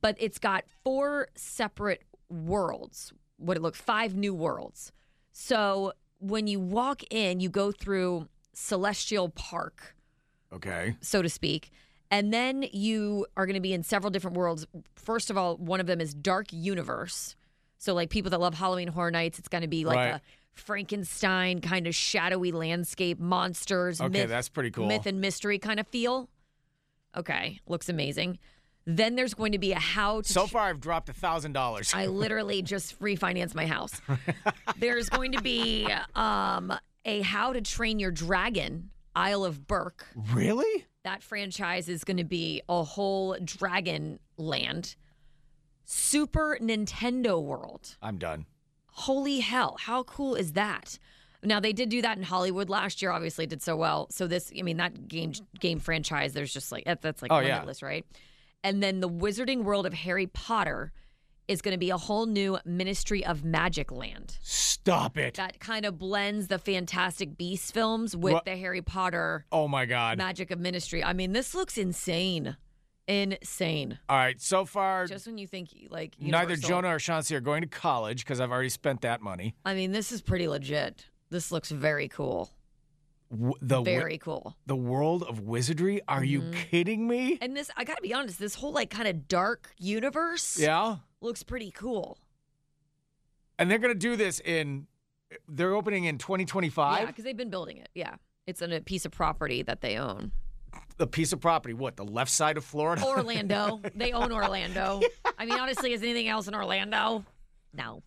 But 0.00 0.16
it's 0.18 0.38
got 0.38 0.64
four 0.82 1.28
separate 1.34 2.02
worlds. 2.30 3.12
What 3.36 3.58
it 3.58 3.62
looks 3.62 3.78
five 3.78 4.16
new 4.16 4.34
worlds. 4.34 4.90
So 5.32 5.92
when 6.18 6.46
you 6.46 6.60
walk 6.60 7.02
in, 7.10 7.40
you 7.40 7.50
go 7.50 7.70
through 7.70 8.26
Celestial 8.56 9.28
Park 9.30 9.94
Okay. 10.52 10.96
so 11.00 11.20
to 11.22 11.28
speak. 11.28 11.70
And 12.10 12.32
then 12.32 12.64
you 12.72 13.26
are 13.36 13.44
going 13.46 13.54
to 13.54 13.60
be 13.60 13.72
in 13.72 13.82
several 13.82 14.10
different 14.10 14.36
worlds. 14.36 14.66
First 14.94 15.30
of 15.30 15.36
all, 15.36 15.56
one 15.56 15.80
of 15.80 15.86
them 15.86 16.00
is 16.00 16.14
Dark 16.14 16.46
Universe. 16.52 17.34
So, 17.78 17.92
like 17.92 18.08
people 18.10 18.30
that 18.30 18.40
love 18.40 18.54
Halloween 18.54 18.88
Horror 18.88 19.10
Nights, 19.10 19.38
it's 19.38 19.48
going 19.48 19.62
to 19.62 19.68
be 19.68 19.84
like 19.84 19.96
Right. 19.96 20.08
a 20.14 20.20
Frankenstein 20.52 21.60
kind 21.60 21.86
of 21.86 21.94
shadowy 21.94 22.52
landscape, 22.52 23.18
monsters, 23.18 24.00
Okay, 24.00 24.08
myth, 24.10 24.28
that's 24.28 24.48
pretty 24.48 24.70
cool. 24.70 24.86
myth 24.86 25.06
and 25.06 25.20
mystery 25.20 25.58
kind 25.58 25.80
of 25.80 25.88
feel. 25.88 26.28
Okay, 27.16 27.60
looks 27.66 27.88
amazing. 27.88 28.38
Then 28.86 29.16
there's 29.16 29.34
going 29.34 29.52
to 29.52 29.58
be 29.58 29.72
a 29.72 29.78
how 29.78 30.20
to 30.20 30.32
So 30.32 30.46
far, 30.46 30.68
I've 30.68 30.80
dropped 30.80 31.08
a 31.08 31.12
thousand 31.14 31.52
dollars. 31.52 31.92
I 31.94 32.06
literally 32.06 32.60
just 32.62 32.98
refinanced 33.00 33.54
my 33.54 33.66
house. 33.66 34.00
There's 34.76 35.08
going 35.08 35.32
to 35.32 35.40
be 35.40 35.88
um, 36.14 36.72
a 37.04 37.20
How 37.22 37.52
to 37.52 37.60
Train 37.60 37.98
Your 37.98 38.10
Dragon, 38.10 38.90
Isle 39.14 39.44
of 39.44 39.66
Berk. 39.66 40.06
Really? 40.32 40.86
That 41.04 41.22
franchise 41.22 41.88
is 41.88 42.04
going 42.04 42.16
to 42.16 42.24
be 42.24 42.62
a 42.68 42.82
whole 42.82 43.36
dragon 43.44 44.18
land. 44.38 44.96
Super 45.84 46.58
Nintendo 46.60 47.42
World. 47.42 47.96
I'm 48.00 48.18
done. 48.18 48.46
Holy 48.86 49.40
hell. 49.40 49.76
How 49.80 50.02
cool 50.04 50.34
is 50.34 50.52
that? 50.52 50.98
Now 51.42 51.60
they 51.60 51.74
did 51.74 51.90
do 51.90 52.00
that 52.00 52.16
in 52.16 52.22
Hollywood 52.22 52.70
last 52.70 53.02
year. 53.02 53.10
Obviously, 53.10 53.46
did 53.46 53.60
so 53.60 53.76
well. 53.76 54.06
So 54.10 54.26
this, 54.26 54.50
I 54.58 54.62
mean, 54.62 54.78
that 54.78 55.08
game 55.08 55.32
game 55.60 55.78
franchise. 55.78 56.32
There's 56.32 56.52
just 56.54 56.72
like 56.72 56.84
that's 57.02 57.20
like 57.20 57.30
Oh, 57.30 57.40
yeah. 57.40 57.54
limitless, 57.56 57.82
right? 57.82 58.06
And 58.62 58.82
then 58.82 59.00
the 59.00 59.08
Wizarding 59.10 59.62
World 59.64 59.84
of 59.84 59.92
Harry 59.92 60.26
Potter 60.26 60.92
is 61.48 61.60
going 61.62 61.72
to 61.74 61.78
be 61.78 61.90
a 61.90 61.96
whole 61.98 62.26
new 62.26 62.58
Ministry 62.64 63.24
of 63.24 63.44
Magic 63.44 63.90
land 63.92 64.38
Stop 64.42 65.16
it. 65.18 65.34
that 65.34 65.60
kind 65.60 65.84
of 65.86 65.98
blends 65.98 66.48
the 66.48 66.58
Fantastic 66.58 67.36
Beasts 67.36 67.70
films 67.70 68.16
with 68.16 68.34
Wha- 68.34 68.42
the 68.44 68.56
Harry 68.56 68.82
Potter 68.82 69.44
Oh 69.52 69.68
my 69.68 69.84
God. 69.86 70.18
Magic 70.18 70.50
of 70.50 70.58
Ministry. 70.58 71.02
I 71.04 71.12
mean, 71.12 71.32
this 71.32 71.54
looks 71.54 71.76
insane, 71.78 72.56
insane. 73.08 73.98
All 74.08 74.16
right. 74.16 74.40
So 74.40 74.64
far, 74.64 75.06
Just 75.06 75.26
when 75.26 75.38
you 75.38 75.46
think 75.46 75.68
like 75.90 76.14
neither 76.18 76.52
Universal- 76.52 76.68
Jonah 76.68 76.94
or 76.94 76.98
Chauncey 76.98 77.34
are 77.36 77.40
going 77.40 77.62
to 77.62 77.68
college 77.68 78.24
because 78.24 78.40
I've 78.40 78.50
already 78.50 78.68
spent 78.70 79.02
that 79.02 79.20
money. 79.20 79.54
I 79.64 79.74
mean, 79.74 79.92
this 79.92 80.12
is 80.12 80.22
pretty 80.22 80.48
legit. 80.48 81.06
This 81.30 81.50
looks 81.52 81.70
very 81.70 82.08
cool. 82.08 82.50
W- 83.30 83.54
the 83.60 83.76
wi- 83.78 83.98
Very 83.98 84.18
cool. 84.18 84.54
the 84.66 84.76
world 84.76 85.24
of 85.24 85.40
wizardry? 85.40 86.00
Are 86.06 86.22
you 86.22 86.42
Mm-hmm. 86.42 86.52
kidding 86.70 87.08
me? 87.08 87.38
And 87.40 87.56
this, 87.56 87.70
I 87.76 87.82
gotta 87.84 88.02
be 88.02 88.14
honest, 88.14 88.38
this 88.38 88.54
whole 88.54 88.70
like 88.72 88.90
kind 88.90 89.08
of 89.08 89.26
dark 89.28 89.72
universe 89.78 90.58
Yeah. 90.58 90.96
Looks 91.24 91.42
pretty 91.42 91.70
cool. 91.70 92.18
And 93.58 93.70
they're 93.70 93.78
going 93.78 93.94
to 93.94 93.98
do 93.98 94.16
this 94.16 94.40
in. 94.40 94.86
They're 95.48 95.74
opening 95.74 96.04
in 96.04 96.18
2025. 96.18 97.00
Yeah, 97.00 97.06
because 97.06 97.24
they've 97.24 97.36
been 97.36 97.50
building 97.50 97.78
it. 97.78 97.88
Yeah, 97.94 98.14
it's 98.46 98.62
a 98.62 98.80
piece 98.80 99.04
of 99.04 99.12
property 99.12 99.62
that 99.62 99.80
they 99.80 99.96
own. 99.96 100.32
The 100.96 101.06
piece 101.06 101.32
of 101.32 101.40
property. 101.40 101.74
What? 101.74 101.96
The 101.96 102.04
left 102.04 102.30
side 102.30 102.56
of 102.56 102.64
Florida? 102.64 103.04
Orlando, 103.04 103.80
they 103.94 104.12
own 104.12 104.32
Orlando. 104.32 105.00
I 105.38 105.46
mean, 105.46 105.58
honestly, 105.58 105.92
is 105.92 106.02
anything 106.02 106.28
else 106.28 106.46
in 106.46 106.54
Orlando? 106.54 107.24
No, 107.72 108.02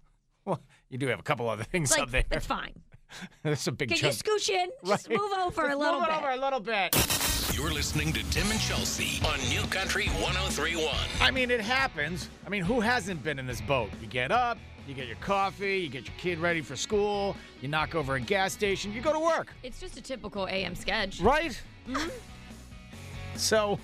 well, 0.47 0.61
you 0.89 0.97
do 0.97 1.07
have 1.07 1.20
a 1.20 1.24
couple 1.24 1.49
other 1.49 1.65
things 1.65 1.91
like 1.91 2.01
up 2.01 2.11
there. 2.11 2.24
that's 2.30 2.45
fine. 2.45 2.74
There's 3.43 3.68
a 3.68 3.72
big 3.72 3.89
Can 3.89 3.97
you 3.97 4.14
scooch 4.14 4.49
in? 4.49 4.70
Just 4.86 5.10
move 5.10 5.20
over 5.39 5.64
a 5.66 5.68
Just 5.70 5.78
little 5.80 5.99
move 5.99 6.10
it 6.10 6.12
bit. 6.12 6.18
over 6.18 6.30
a 6.32 6.38
little 6.38 6.60
bit. 6.60 6.95
You're 7.55 7.72
listening 7.72 8.14
to 8.14 8.24
Tim 8.30 8.51
and 8.51 8.60
Chelsea 8.60 9.20
on 9.26 9.39
New 9.49 9.64
Country 9.70 10.08
1031. 10.08 10.93
I 11.22 11.32
mean, 11.32 11.49
it 11.49 11.62
happens. 11.62 12.30
I 12.45 12.49
mean, 12.49 12.62
who 12.64 12.80
hasn't 12.82 13.24
been 13.24 13.39
in 13.39 13.47
this 13.47 13.62
boat? 13.62 13.89
You 14.01 14.08
get 14.08 14.32
up, 14.32 14.58
you 14.88 14.93
get 14.93 15.08
your 15.08 15.16
coffee, 15.18 15.78
you 15.78 15.89
get 15.89 16.05
your 16.05 16.14
kid 16.18 16.38
ready 16.39 16.62
for 16.62 16.76
school, 16.76 17.36
you 17.62 17.68
knock 17.68 17.95
over 17.95 18.16
a 18.16 18.20
gas 18.20 18.53
station, 18.53 18.93
you 18.93 19.01
go 19.01 19.12
to 19.14 19.20
work, 19.20 19.53
It's 19.64 19.80
just 19.80 19.97
a 19.97 20.01
typical 20.01 20.47
AM 20.47 20.76
sketch. 20.76 21.20
right? 21.22 21.60
Mm-hmm. 21.88 22.10
So, 23.36 23.78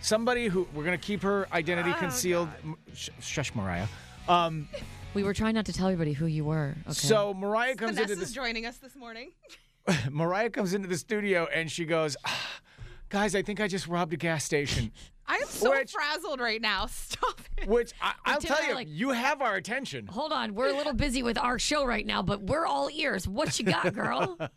somebody 0.00 0.48
who 0.48 0.66
we're 0.74 0.84
gonna 0.84 0.96
keep 0.96 1.22
her 1.22 1.46
identity 1.52 1.92
concealed. 1.98 2.48
M- 2.64 2.76
Sh- 2.94 3.10
shush, 3.20 3.54
Moriah. 3.54 3.86
Um, 4.28 4.66
We 5.12 5.22
were 5.24 5.34
trying 5.34 5.54
not 5.54 5.66
to 5.66 5.72
tell 5.72 5.88
everybody 5.88 6.12
who 6.12 6.26
you 6.26 6.44
were. 6.44 6.74
Okay. 6.86 6.92
so 6.92 7.34
Moriah 7.34 7.74
comes 7.74 7.92
into 7.92 8.02
Vanessa's 8.02 8.18
this. 8.18 8.32
joining 8.32 8.64
us 8.66 8.78
this 8.78 8.94
morning. 8.94 9.32
Moriah 10.10 10.50
comes 10.50 10.72
into 10.72 10.86
the 10.88 10.96
studio 10.98 11.48
and 11.52 11.70
she 11.70 11.84
goes, 11.84 12.16
"Ah, 12.24 12.60
"Guys, 13.08 13.34
I 13.34 13.42
think 13.42 13.60
I 13.60 13.66
just 13.66 13.88
robbed 13.88 14.12
a 14.12 14.16
gas 14.16 14.44
station." 14.44 14.92
I 15.26 15.36
am 15.36 15.46
so 15.48 15.70
Which- 15.70 15.92
frazzled 15.92 16.40
right 16.40 16.60
now. 16.60 16.86
Stop 16.90 17.40
it. 17.58 17.66
Which 17.68 17.92
I, 18.00 18.14
I'll 18.24 18.40
Tim 18.40 18.48
tell 18.54 18.62
are 18.64 18.68
you, 18.68 18.74
like- 18.74 18.88
you 18.88 19.10
have 19.10 19.40
our 19.42 19.56
attention. 19.56 20.06
Hold 20.06 20.32
on, 20.32 20.54
we're 20.54 20.68
a 20.68 20.76
little 20.76 20.92
busy 20.92 21.22
with 21.22 21.38
our 21.38 21.58
show 21.58 21.84
right 21.84 22.06
now, 22.06 22.22
but 22.22 22.42
we're 22.42 22.66
all 22.66 22.88
ears. 22.92 23.26
What 23.26 23.58
you 23.58 23.64
got, 23.66 23.92
girl? 23.94 24.36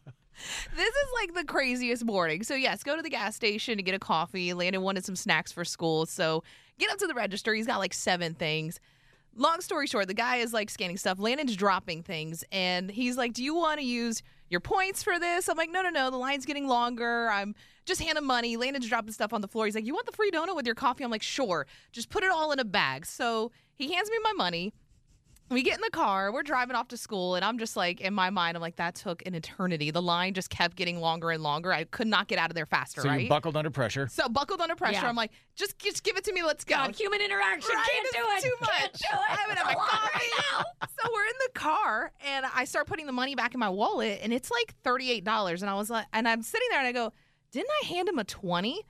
This 0.75 0.87
is 0.87 1.09
like 1.21 1.35
the 1.35 1.43
craziest 1.43 2.03
morning. 2.03 2.41
So 2.41 2.55
yes, 2.55 2.81
go 2.81 2.95
to 2.95 3.03
the 3.03 3.09
gas 3.11 3.35
station 3.35 3.77
to 3.77 3.83
get 3.83 3.93
a 3.93 3.99
coffee. 3.99 4.51
Landon 4.55 4.81
wanted 4.81 5.05
some 5.05 5.15
snacks 5.15 5.51
for 5.51 5.63
school, 5.63 6.07
so 6.07 6.43
get 6.79 6.89
up 6.89 6.97
to 6.97 7.05
the 7.07 7.13
register. 7.13 7.53
He's 7.53 7.67
got 7.67 7.77
like 7.77 7.93
seven 7.93 8.33
things. 8.33 8.79
Long 9.35 9.61
story 9.61 9.87
short, 9.87 10.07
the 10.07 10.13
guy 10.13 10.37
is 10.37 10.53
like 10.53 10.69
scanning 10.69 10.97
stuff. 10.97 11.17
Landon's 11.17 11.55
dropping 11.55 12.03
things, 12.03 12.43
and 12.51 12.91
he's 12.91 13.17
like, 13.17 13.33
"Do 13.33 13.43
you 13.43 13.55
want 13.55 13.79
to 13.79 13.85
use 13.85 14.21
your 14.49 14.59
points 14.59 15.01
for 15.01 15.17
this?" 15.17 15.49
I'm 15.49 15.57
like, 15.57 15.71
"No, 15.71 15.81
no, 15.81 15.89
no. 15.89 16.11
The 16.11 16.17
line's 16.17 16.45
getting 16.45 16.67
longer. 16.67 17.29
I'm 17.31 17.55
just 17.85 18.01
hand 18.01 18.17
him 18.17 18.25
money." 18.25 18.57
Landon's 18.57 18.87
dropping 18.87 19.11
stuff 19.11 19.33
on 19.33 19.41
the 19.41 19.47
floor. 19.47 19.65
He's 19.65 19.73
like, 19.75 19.85
"You 19.85 19.93
want 19.95 20.05
the 20.05 20.11
free 20.11 20.29
donut 20.29 20.55
with 20.55 20.67
your 20.67 20.75
coffee?" 20.75 21.03
I'm 21.03 21.09
like, 21.09 21.23
"Sure. 21.23 21.65
Just 21.91 22.09
put 22.09 22.23
it 22.23 22.31
all 22.31 22.51
in 22.51 22.59
a 22.59 22.65
bag." 22.65 23.07
So 23.07 23.51
he 23.73 23.91
hands 23.91 24.09
me 24.11 24.17
my 24.23 24.33
money. 24.33 24.71
We 25.49 25.61
get 25.61 25.75
in 25.75 25.81
the 25.81 25.91
car, 25.91 26.31
we're 26.31 26.41
driving 26.41 26.75
off 26.75 26.87
to 26.87 26.97
school, 26.97 27.35
and 27.35 27.45
I'm 27.45 27.59
just 27.59 27.75
like, 27.75 28.01
in 28.01 28.13
my 28.13 28.31
mind, 28.31 28.57
I'm 28.57 28.61
like, 28.61 28.77
that 28.77 28.95
took 28.95 29.23
an 29.27 29.35
eternity. 29.35 29.91
The 29.91 30.01
line 30.01 30.33
just 30.33 30.49
kept 30.49 30.75
getting 30.75 30.99
longer 30.99 31.29
and 31.29 31.43
longer. 31.43 31.71
I 31.71 31.83
could 31.83 32.07
not 32.07 32.27
get 32.27 32.39
out 32.39 32.49
of 32.49 32.55
there 32.55 32.65
faster, 32.65 33.01
So 33.01 33.09
right? 33.09 33.23
you 33.23 33.29
buckled 33.29 33.55
under 33.55 33.69
pressure. 33.69 34.07
so 34.07 34.27
buckled 34.29 34.61
under 34.61 34.75
pressure. 34.75 35.01
Yeah. 35.01 35.09
I'm 35.09 35.15
like, 35.15 35.31
just, 35.55 35.77
just 35.77 36.03
give 36.03 36.17
it 36.17 36.23
to 36.23 36.33
me. 36.33 36.41
Let's 36.43 36.63
go. 36.63 36.75
God, 36.75 36.95
human 36.95 37.21
interaction. 37.21 37.69
Right? 37.75 37.87
Can't 37.91 38.07
It's 38.07 38.15
do 38.15 38.47
it. 38.47 38.51
Too 38.51 38.55
much. 38.61 38.71
Can't 38.71 38.93
do 38.93 39.07
it. 39.11 39.31
I 39.31 39.35
haven't 39.35 39.57
had 39.57 39.65
my 39.65 39.73
Come 39.75 39.85
coffee. 39.87 40.09
right 40.15 40.29
now. 40.53 40.63
So 40.87 41.09
we're 41.13 41.25
in 41.25 41.33
the 41.45 41.59
car, 41.59 42.11
and 42.25 42.45
I 42.55 42.63
start 42.65 42.87
putting 42.87 43.05
the 43.05 43.11
money 43.11 43.35
back 43.35 43.53
in 43.53 43.59
my 43.59 43.69
wallet, 43.69 44.21
and 44.23 44.33
it's 44.33 44.49
like 44.49 44.73
thirty-eight 44.83 45.23
dollars. 45.25 45.61
And 45.61 45.69
I 45.69 45.75
was 45.75 45.89
like, 45.89 46.05
and 46.13 46.27
I'm 46.27 46.41
sitting 46.41 46.67
there, 46.71 46.79
and 46.79 46.87
I 46.87 46.93
go, 46.93 47.11
didn't 47.51 47.69
I 47.83 47.85
hand 47.87 48.09
him 48.09 48.17
a 48.17 48.23
twenty? 48.23 48.81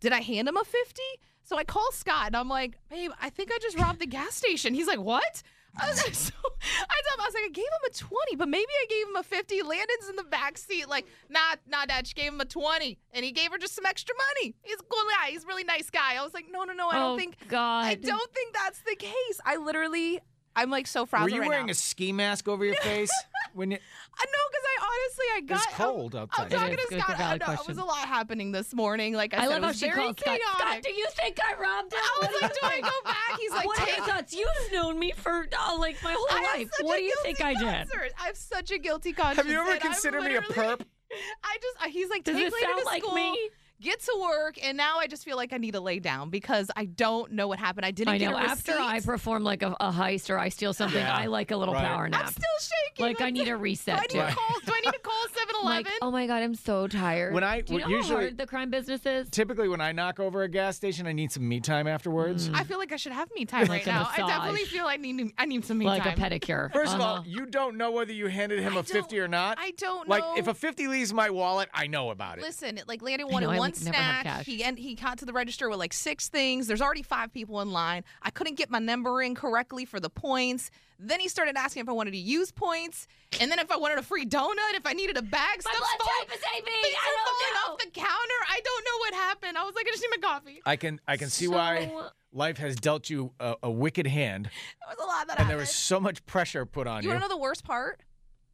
Did 0.00 0.12
I 0.12 0.20
hand 0.20 0.48
him 0.48 0.56
a 0.56 0.64
fifty? 0.64 1.02
So 1.44 1.56
I 1.56 1.64
call 1.64 1.88
Scott, 1.92 2.26
and 2.26 2.36
I'm 2.36 2.48
like, 2.48 2.76
babe, 2.90 3.10
I 3.22 3.30
think 3.30 3.50
I 3.52 3.58
just 3.62 3.78
robbed 3.78 4.00
the 4.00 4.06
gas 4.06 4.34
station. 4.34 4.74
He's 4.74 4.86
like, 4.86 5.00
what? 5.00 5.42
I 5.76 5.88
was 5.88 6.02
like, 6.02 6.14
so 6.26 6.32
I 6.42 7.00
told 7.08 7.18
him, 7.18 7.20
I 7.20 7.24
was 7.26 7.34
like, 7.34 7.44
I 7.44 7.52
gave 7.52 7.64
him 7.64 7.90
a 7.90 7.92
20, 7.92 8.36
but 8.36 8.48
maybe 8.48 8.70
I 8.82 8.86
gave 8.88 9.08
him 9.08 9.16
a 9.16 9.22
50. 9.22 9.62
Landon's 9.62 10.08
in 10.08 10.16
the 10.16 10.24
back 10.24 10.58
seat, 10.58 10.88
like, 10.88 11.06
nah, 11.28 11.56
nah, 11.68 11.86
dad, 11.86 12.06
she 12.06 12.14
gave 12.14 12.32
him 12.32 12.40
a 12.40 12.44
20. 12.44 12.98
And 13.12 13.24
he 13.24 13.32
gave 13.32 13.50
her 13.52 13.58
just 13.58 13.74
some 13.74 13.86
extra 13.86 14.14
money. 14.14 14.54
He's 14.62 14.80
a 14.80 14.84
cool 14.84 15.04
guy. 15.20 15.30
He's 15.30 15.44
a 15.44 15.46
really 15.46 15.64
nice 15.64 15.90
guy. 15.90 16.16
I 16.16 16.22
was 16.22 16.34
like, 16.34 16.46
no, 16.50 16.64
no, 16.64 16.72
no, 16.72 16.88
I 16.88 16.96
oh 16.96 17.00
don't 17.00 17.18
think 17.18 17.36
God. 17.48 17.84
I 17.84 17.94
don't 17.94 18.32
think 18.32 18.54
that's 18.54 18.82
the 18.82 18.96
case. 18.96 19.40
I 19.44 19.56
literally, 19.56 20.20
I'm 20.56 20.70
like 20.70 20.86
so 20.86 21.02
Were 21.02 21.06
frazzled 21.06 21.32
you 21.32 21.40
right 21.40 21.48
wearing 21.48 21.66
now. 21.66 21.72
a 21.72 21.74
ski 21.74 22.12
mask 22.12 22.48
over 22.48 22.64
your 22.64 22.74
face 22.76 23.10
when 23.54 23.70
you? 23.70 23.78
I 23.78 24.24
know 24.24 24.32
because 24.50 24.64
I 24.66 24.84
honestly, 24.84 25.24
I 25.36 25.40
got. 25.42 25.66
It's 25.66 25.76
cold 25.76 26.14
I'm, 26.14 26.22
outside. 26.22 26.42
I'm 26.42 26.50
talking 26.50 26.78
is. 26.78 26.86
to 26.88 27.00
Scott. 27.00 27.10
I 27.10 27.18
valid 27.18 27.40
know, 27.46 27.52
it 27.52 27.68
was 27.68 27.78
a 27.78 27.84
lot 27.84 28.08
happening 28.08 28.52
this 28.52 28.74
morning. 28.74 29.14
Like 29.14 29.32
I, 29.34 29.38
I 29.38 29.40
said, 29.42 29.48
love 29.48 29.58
it 29.58 29.62
how 29.62 29.68
was 29.68 29.78
she 29.78 29.86
very 29.86 29.96
called 29.96 30.20
Scott. 30.20 30.38
chaotic. 30.38 30.66
Scott, 30.66 30.82
do 30.82 30.90
you 30.92 31.06
think 31.14 31.38
I 31.40 31.52
robbed 31.60 31.92
him? 31.92 32.00
I 32.02 32.18
was 32.20 32.28
What 32.30 32.42
like, 32.42 32.50
are 32.50 32.54
do 32.54 32.60
I 32.62 32.80
go 32.80 33.04
back? 33.04 33.38
He's 33.38 33.50
like, 33.52 33.66
what 33.66 33.80
are 33.80 33.96
your 33.96 34.06
thoughts? 34.06 34.34
You've 34.34 34.72
known 34.72 34.98
me 34.98 35.12
for 35.12 35.46
oh, 35.58 35.76
like 35.80 36.02
my 36.02 36.12
whole 36.12 36.26
I 36.30 36.58
life. 36.58 36.70
What 36.80 36.96
do 36.96 37.02
you 37.04 37.14
think 37.22 37.40
I 37.40 37.54
did? 37.54 37.62
conscience. 37.62 38.14
I 38.20 38.26
have 38.26 38.36
such 38.36 38.70
a 38.70 38.78
guilty 38.78 39.12
conscience. 39.12 39.36
Have 39.36 39.48
you 39.48 39.60
ever 39.60 39.78
considered 39.78 40.22
me 40.22 40.36
a 40.36 40.40
literally- 40.40 40.76
perp? 40.76 40.80
I 41.44 41.56
just, 41.60 41.76
uh, 41.84 41.88
he's 41.88 42.08
like, 42.08 42.22
Does 42.24 42.36
take 42.36 42.52
this 42.52 42.54
Layden 42.54 42.66
sound 42.66 42.78
to 42.80 42.84
like 42.86 43.02
school, 43.02 43.14
me? 43.14 43.50
Get 43.80 44.00
to 44.00 44.18
work, 44.20 44.56
and 44.62 44.76
now 44.76 44.98
I 44.98 45.06
just 45.06 45.24
feel 45.24 45.36
like 45.38 45.54
I 45.54 45.56
need 45.56 45.70
to 45.72 45.80
lay 45.80 46.00
down 46.00 46.28
because 46.28 46.70
I 46.76 46.84
don't 46.84 47.32
know 47.32 47.48
what 47.48 47.58
happened. 47.58 47.86
I 47.86 47.90
didn't 47.92 48.12
I 48.12 48.18
get 48.18 48.30
know. 48.30 48.36
a 48.36 48.40
After 48.40 48.72
I 48.78 49.00
perform 49.00 49.42
like 49.42 49.62
a, 49.62 49.74
a 49.80 49.90
heist 49.90 50.28
or 50.28 50.38
I 50.38 50.50
steal 50.50 50.74
something, 50.74 51.00
Yeah. 51.00 51.14
I 51.16 51.26
like 51.26 51.50
a 51.50 51.56
little 51.56 51.72
Right. 51.74 51.84
power 51.86 52.06
nap. 52.08 52.20
I'm 52.26 52.30
still 52.30 52.42
shaking. 52.60 53.06
Like, 53.06 53.20
I 53.22 53.28
I'm 53.28 53.32
need 53.32 53.48
a 53.48 53.56
reset, 53.56 53.96
Do 54.10 54.18
I 54.20 54.22
need 54.24 54.28
too. 54.28 54.34
to 54.34 54.38
call? 54.38 54.56
Do 54.66 54.72
I 54.74 54.80
need 54.80 54.92
to 54.92 54.98
call 54.98 55.26
7-Eleven? 55.62 55.84
like, 55.84 55.92
oh 56.02 56.10
my 56.10 56.26
god, 56.26 56.42
I'm 56.42 56.54
so 56.54 56.86
tired. 56.86 57.34
When 57.34 57.44
I- 57.44 57.60
do 57.60 57.74
you 57.74 57.80
know 57.80 57.86
usually- 57.88 58.08
how 58.14 58.20
hard 58.22 58.38
the 58.38 58.46
crime 58.46 58.70
business 58.70 59.04
is? 59.04 59.28
Typically, 59.30 59.68
when 59.68 59.80
I 59.80 59.92
knock 59.92 60.20
over 60.20 60.42
a 60.42 60.48
gas 60.48 60.76
station, 60.76 61.06
I 61.06 61.12
need 61.12 61.32
some 61.32 61.48
me 61.48 61.60
time 61.60 61.86
afterwards. 61.86 62.50
I 62.52 62.64
feel 62.64 62.78
like 62.78 62.92
I 62.92 62.96
should 62.96 63.12
have 63.12 63.28
me 63.34 63.44
time 63.44 63.62
Like 63.62 63.86
right 63.86 63.86
a 63.86 63.90
now. 63.90 64.08
I 64.12 64.16
definitely 64.18 64.64
feel 64.64 64.86
I 64.86 64.96
need 64.96 65.32
I 65.38 65.44
need 65.44 65.64
some 65.64 65.78
me 65.78 65.86
like 65.86 66.02
time. 66.02 66.18
Like 66.18 66.32
a 66.32 66.38
pedicure. 66.40 66.72
First 66.72 66.94
of 66.94 67.00
all, 67.00 67.14
Uh-huh. 67.16 67.22
you 67.26 67.46
don't 67.46 67.76
know 67.76 67.90
whether 67.90 68.12
you 68.12 68.26
handed 68.26 68.60
him 68.60 68.76
I 68.76 68.80
a 68.80 68.82
50 68.82 69.18
or 69.18 69.22
don't- 69.28 69.30
I 69.58 69.72
don't 69.76 70.08
know. 70.08 70.18
Like, 70.18 70.38
if 70.38 70.46
a 70.48 70.54
50 70.54 70.86
leaves 70.88 71.12
my 71.12 71.30
wallet, 71.30 71.68
I 71.74 71.86
know 71.86 72.10
about 72.10 72.38
it. 72.38 72.42
Listen, 72.42 72.80
like 72.86 73.02
Landon 73.02 73.28
I 73.28 73.32
wanted 73.32 73.46
know, 73.46 73.58
one 73.58 73.70
like, 73.70 73.74
snack. 73.76 74.44
He 74.46 74.62
and 74.64 74.78
he 74.78 74.94
got 74.94 75.18
to 75.18 75.24
the 75.24 75.32
register 75.32 75.68
with 75.68 75.78
like 75.78 75.92
six 75.92 76.28
things. 76.28 76.66
There's 76.66 76.82
already 76.82 77.02
five 77.02 77.32
people 77.32 77.60
in 77.60 77.70
line. 77.72 78.04
I 78.22 78.30
couldn't 78.30 78.54
get 78.56 78.70
my 78.70 78.78
number 78.78 79.22
in 79.22 79.34
correctly 79.34 79.84
for 79.84 80.00
the 80.00 80.10
points. 80.10 80.70
Then 81.02 81.18
he 81.20 81.28
started 81.28 81.56
asking 81.56 81.80
if 81.82 81.88
I 81.88 81.92
wanted 81.92 82.10
to 82.10 82.18
use 82.18 82.52
points, 82.52 83.06
and 83.40 83.50
then 83.50 83.58
if 83.58 83.70
I 83.70 83.76
wanted 83.76 83.98
a 83.98 84.02
free 84.02 84.26
donut, 84.26 84.74
if 84.74 84.84
I 84.86 84.92
needed 84.92 85.16
a 85.16 85.22
bag. 85.22 85.60
My 85.64 85.72
Stuff's 85.72 85.78
blood 85.78 85.88
falling- 85.98 86.28
type 86.28 86.36
is 86.38 86.44
AB. 86.58 86.64
Things 86.70 86.94
I 86.94 87.08
are 87.08 87.16
don't 87.16 87.24
falling 87.26 87.54
know. 87.54 87.72
off 87.72 87.78
the 87.78 87.90
counter. 87.90 88.40
I 88.50 88.60
don't 88.64 88.84
know 88.84 88.98
what 88.98 89.14
happened. 89.14 89.58
I 89.58 89.64
was 89.64 89.74
like, 89.74 89.86
I 89.88 89.90
just 89.92 90.02
need 90.02 90.20
my 90.22 90.28
coffee. 90.28 90.62
I 90.66 90.76
can 90.76 91.00
I 91.08 91.16
can 91.16 91.30
see 91.30 91.48
why 91.48 91.90
life 92.32 92.58
has 92.58 92.76
dealt 92.76 93.08
you 93.08 93.32
a, 93.40 93.56
a 93.62 93.70
wicked 93.70 94.06
hand, 94.06 94.44
There 94.46 94.96
was 94.96 94.98
a 95.04 95.06
lot 95.08 95.26
that 95.26 95.30
and 95.30 95.30
happened. 95.38 95.50
there 95.50 95.56
was 95.58 95.70
so 95.70 95.98
much 95.98 96.24
pressure 96.26 96.66
put 96.66 96.86
on 96.86 97.02
you 97.02 97.08
you. 97.08 97.14
want 97.14 97.22
to 97.24 97.28
know 97.28 97.34
the 97.34 97.40
worst 97.40 97.64
part? 97.64 98.00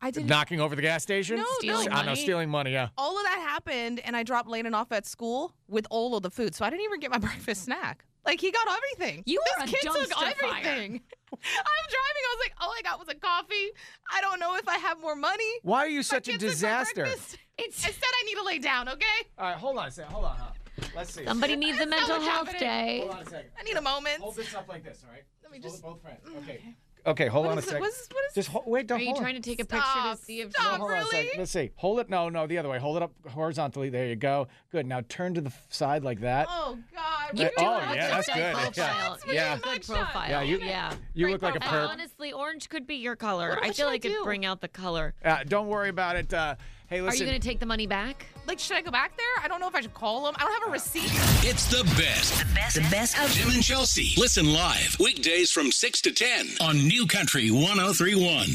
I 0.03 0.11
didn't. 0.11 0.29
Knocking 0.29 0.61
over 0.61 0.77
the 0.77 0.83
gas 0.83 1.03
station? 1.03 1.37
No, 1.37 1.43
no. 1.43 1.49
Stealing 1.59 1.89
I 1.91 2.01
know, 2.03 2.07
money? 2.11 2.23
stealing 2.23 2.49
money, 2.51 2.73
yeah. 2.73 2.89
all 2.99 3.17
of 3.17 3.25
that 3.25 3.39
happened 3.41 4.01
and 4.05 4.17
I 4.17 4.23
dropped 4.23 4.49
Landon 4.49 4.75
off 4.75 4.93
at 4.93 5.07
school 5.07 5.55
with 5.69 5.87
all 5.91 6.17
of 6.17 6.23
the 6.23 6.31
food. 6.31 6.55
So 6.55 6.65
I 6.65 6.71
didn't 6.71 6.85
even 6.85 7.01
get 7.01 7.11
my 7.11 7.19
breakfast 7.29 7.65
snack. 7.65 8.05
Like 8.25 8.41
he 8.41 8.51
got 8.51 8.67
everything. 8.69 9.23
You 9.25 9.41
this 9.45 9.63
are 9.63 9.65
a 9.65 9.67
kid 9.69 9.81
took 9.83 9.97
dumpster 9.97 10.13
fire. 10.15 10.35
everything. 10.43 11.01
I'm 11.33 11.87
driving. 11.89 12.23
I 12.25 12.35
was 12.37 12.41
like, 12.45 12.53
all 12.61 12.71
I 12.77 12.83
got 12.83 12.99
was 12.99 13.09
a 13.09 13.15
coffee. 13.15 13.71
I 14.13 14.21
don't 14.21 14.41
know 14.41 14.57
if 14.57 14.69
I 14.69 14.79
have 14.79 15.01
more 15.01 15.15
money. 15.17 15.45
Why 15.63 15.79
are 15.81 15.89
you 15.89 15.99
My 15.99 16.03
such 16.03 16.29
a 16.29 16.33
kids 16.33 16.43
took 16.43 16.49
my 16.49 16.53
disaster? 16.53 17.03
breakfast. 17.03 17.39
It's 17.59 17.87
Instead, 17.87 18.11
I 18.21 18.25
need 18.27 18.35
to 18.35 18.43
lay 18.45 18.59
down. 18.59 18.89
Okay. 18.89 19.05
All 19.39 19.47
right, 19.47 19.57
hold 19.57 19.79
on 19.79 19.87
a 19.89 19.91
second. 19.91 20.13
Hold 20.13 20.25
on. 20.27 20.37
Huh? 20.37 20.51
Let's 20.95 21.15
see. 21.15 21.25
somebody 21.25 21.57
needs 21.57 21.81
a 21.81 21.87
mental 21.87 22.21
health 22.21 22.49
happening. 22.49 22.61
day. 22.61 22.99
Hold 23.01 23.11
on 23.13 23.23
a 23.23 23.25
second. 23.31 23.51
I 23.59 23.63
need 23.63 23.77
a 23.77 23.81
moment. 23.83 24.21
Hold 24.21 24.37
this 24.37 24.55
up 24.55 24.69
like 24.69 24.85
this, 24.85 25.03
all 25.07 25.11
right? 25.13 25.23
Let 25.43 25.53
me 25.53 25.59
Hold 25.61 25.73
just- 25.73 25.83
it 25.83 25.87
both 25.87 26.03
friends. 26.03 26.21
Mm, 26.29 26.37
okay. 26.43 26.53
Okay, 26.59 26.75
hold 27.07 27.47
What 27.47 27.53
on 27.53 27.59
a 27.59 27.61
is 27.61 27.65
second. 27.67 27.81
What's- 27.81 28.09
what 28.13 28.25
is 28.29 28.35
Just 28.35 28.49
hold, 28.49 28.67
wait, 28.67 28.87
don't 28.87 28.99
Are 28.99 29.01
you 29.01 29.07
hold 29.09 29.19
on. 29.19 29.23
trying 29.23 29.35
to 29.37 29.41
take 29.41 29.61
a 29.61 29.65
picture 29.65 29.83
Stop. 29.87 30.19
to 30.19 30.25
see 30.25 30.41
if 30.41 30.51
Stop. 30.53 30.79
Hold 30.81 30.91
on 30.91 30.99
a 30.99 31.05
second. 31.07 31.31
Let's 31.39 31.51
see. 31.53 31.71
Hold 31.77 32.01
it. 32.01 32.11
No, 32.11 32.29
no, 32.29 32.47
the 32.47 32.59
other 32.59 32.69
way. 32.69 32.79
Hold 32.79 32.97
it 32.99 33.03
up 33.03 33.13
horizontally. 33.31 33.89
There 33.89 34.07
you 34.07 34.17
go. 34.17 34.49
Good. 34.73 34.87
Now 34.87 35.01
turn 35.09 35.33
to 35.35 35.41
the 35.41 35.49
f- 35.49 35.67
side 35.71 36.03
like 36.05 36.21
that. 36.21 36.47
Oh 36.51 36.79
God. 36.95 37.39
You 37.39 37.47
Uh, 37.47 37.49
do 37.49 37.55
oh, 37.59 37.79
have 37.79 37.97
yeah, 37.97 38.09
that's 38.09 38.27
good 38.27 38.35
good. 38.35 38.53
profile. 38.55 39.19
Yeah. 39.27 39.27
You 39.27 39.35
Yeah. 39.35 39.59
good 39.63 39.81
Mugshot. 39.83 39.95
profile. 39.95 40.31
Yeah, 40.31 40.41
you- 40.43 40.59
yeah. 40.61 40.95
You 41.15 41.25
Great 41.27 41.33
look 41.33 41.43
like 41.43 41.57
a 41.57 41.61
profile. 41.61 41.89
perp. 41.89 41.93
Honestly, 41.93 42.33
orange 42.33 42.69
could 42.69 42.87
be 42.87 42.97
your 42.97 43.17
color. 43.17 43.51
What- 43.51 43.63
I 43.65 43.69
what 43.69 43.77
feel 43.77 43.87
I 43.87 43.91
like 43.93 44.05
it'd 44.05 44.23
bring 44.25 44.45
out 44.45 44.61
the 44.61 44.69
color. 44.69 45.15
Uh, 45.25 45.45
don't 45.45 45.69
worry 45.69 45.89
about 45.89 46.17
it. 46.17 46.33
Uh, 46.35 46.57
hey, 46.89 47.01
listen. 47.01 47.03
Are 47.03 47.11
listen. 47.13 47.27
you 47.27 47.31
going 47.33 47.41
to 47.41 47.49
take 47.49 47.61
the 47.61 47.67
money 47.67 47.87
back? 47.87 48.27
Like, 48.47 48.61
should 48.61 48.77
I 48.77 48.83
go 48.83 48.91
back 48.91 49.17
there? 49.17 49.27
I 49.45 49.49
don't 49.49 49.61
know 49.61 49.69
if 49.69 49.75
I 49.75 49.81
should 49.81 49.95
call 49.95 50.25
them. 50.25 50.35
I 50.39 50.45
don't 50.45 50.53
have 50.61 50.69
a 50.69 50.73
receipt. 50.73 51.11
It's 51.45 51.67
the 51.67 51.83
best. 52.01 52.39
The 52.39 52.55
best. 52.55 52.77
The 52.77 52.89
best 52.91 53.19
of 53.19 53.33
Tim 53.33 53.51
and 53.51 53.63
Chelsea. 53.63 54.15
Listen 54.21 54.53
live 54.53 54.97
weekdays 55.01 55.51
from 55.51 55.73
6 55.73 56.01
to 56.03 56.13
10 56.13 56.49
on 56.61 56.77
New 56.87 57.07
Country 57.07 57.51
1031. 57.51 58.47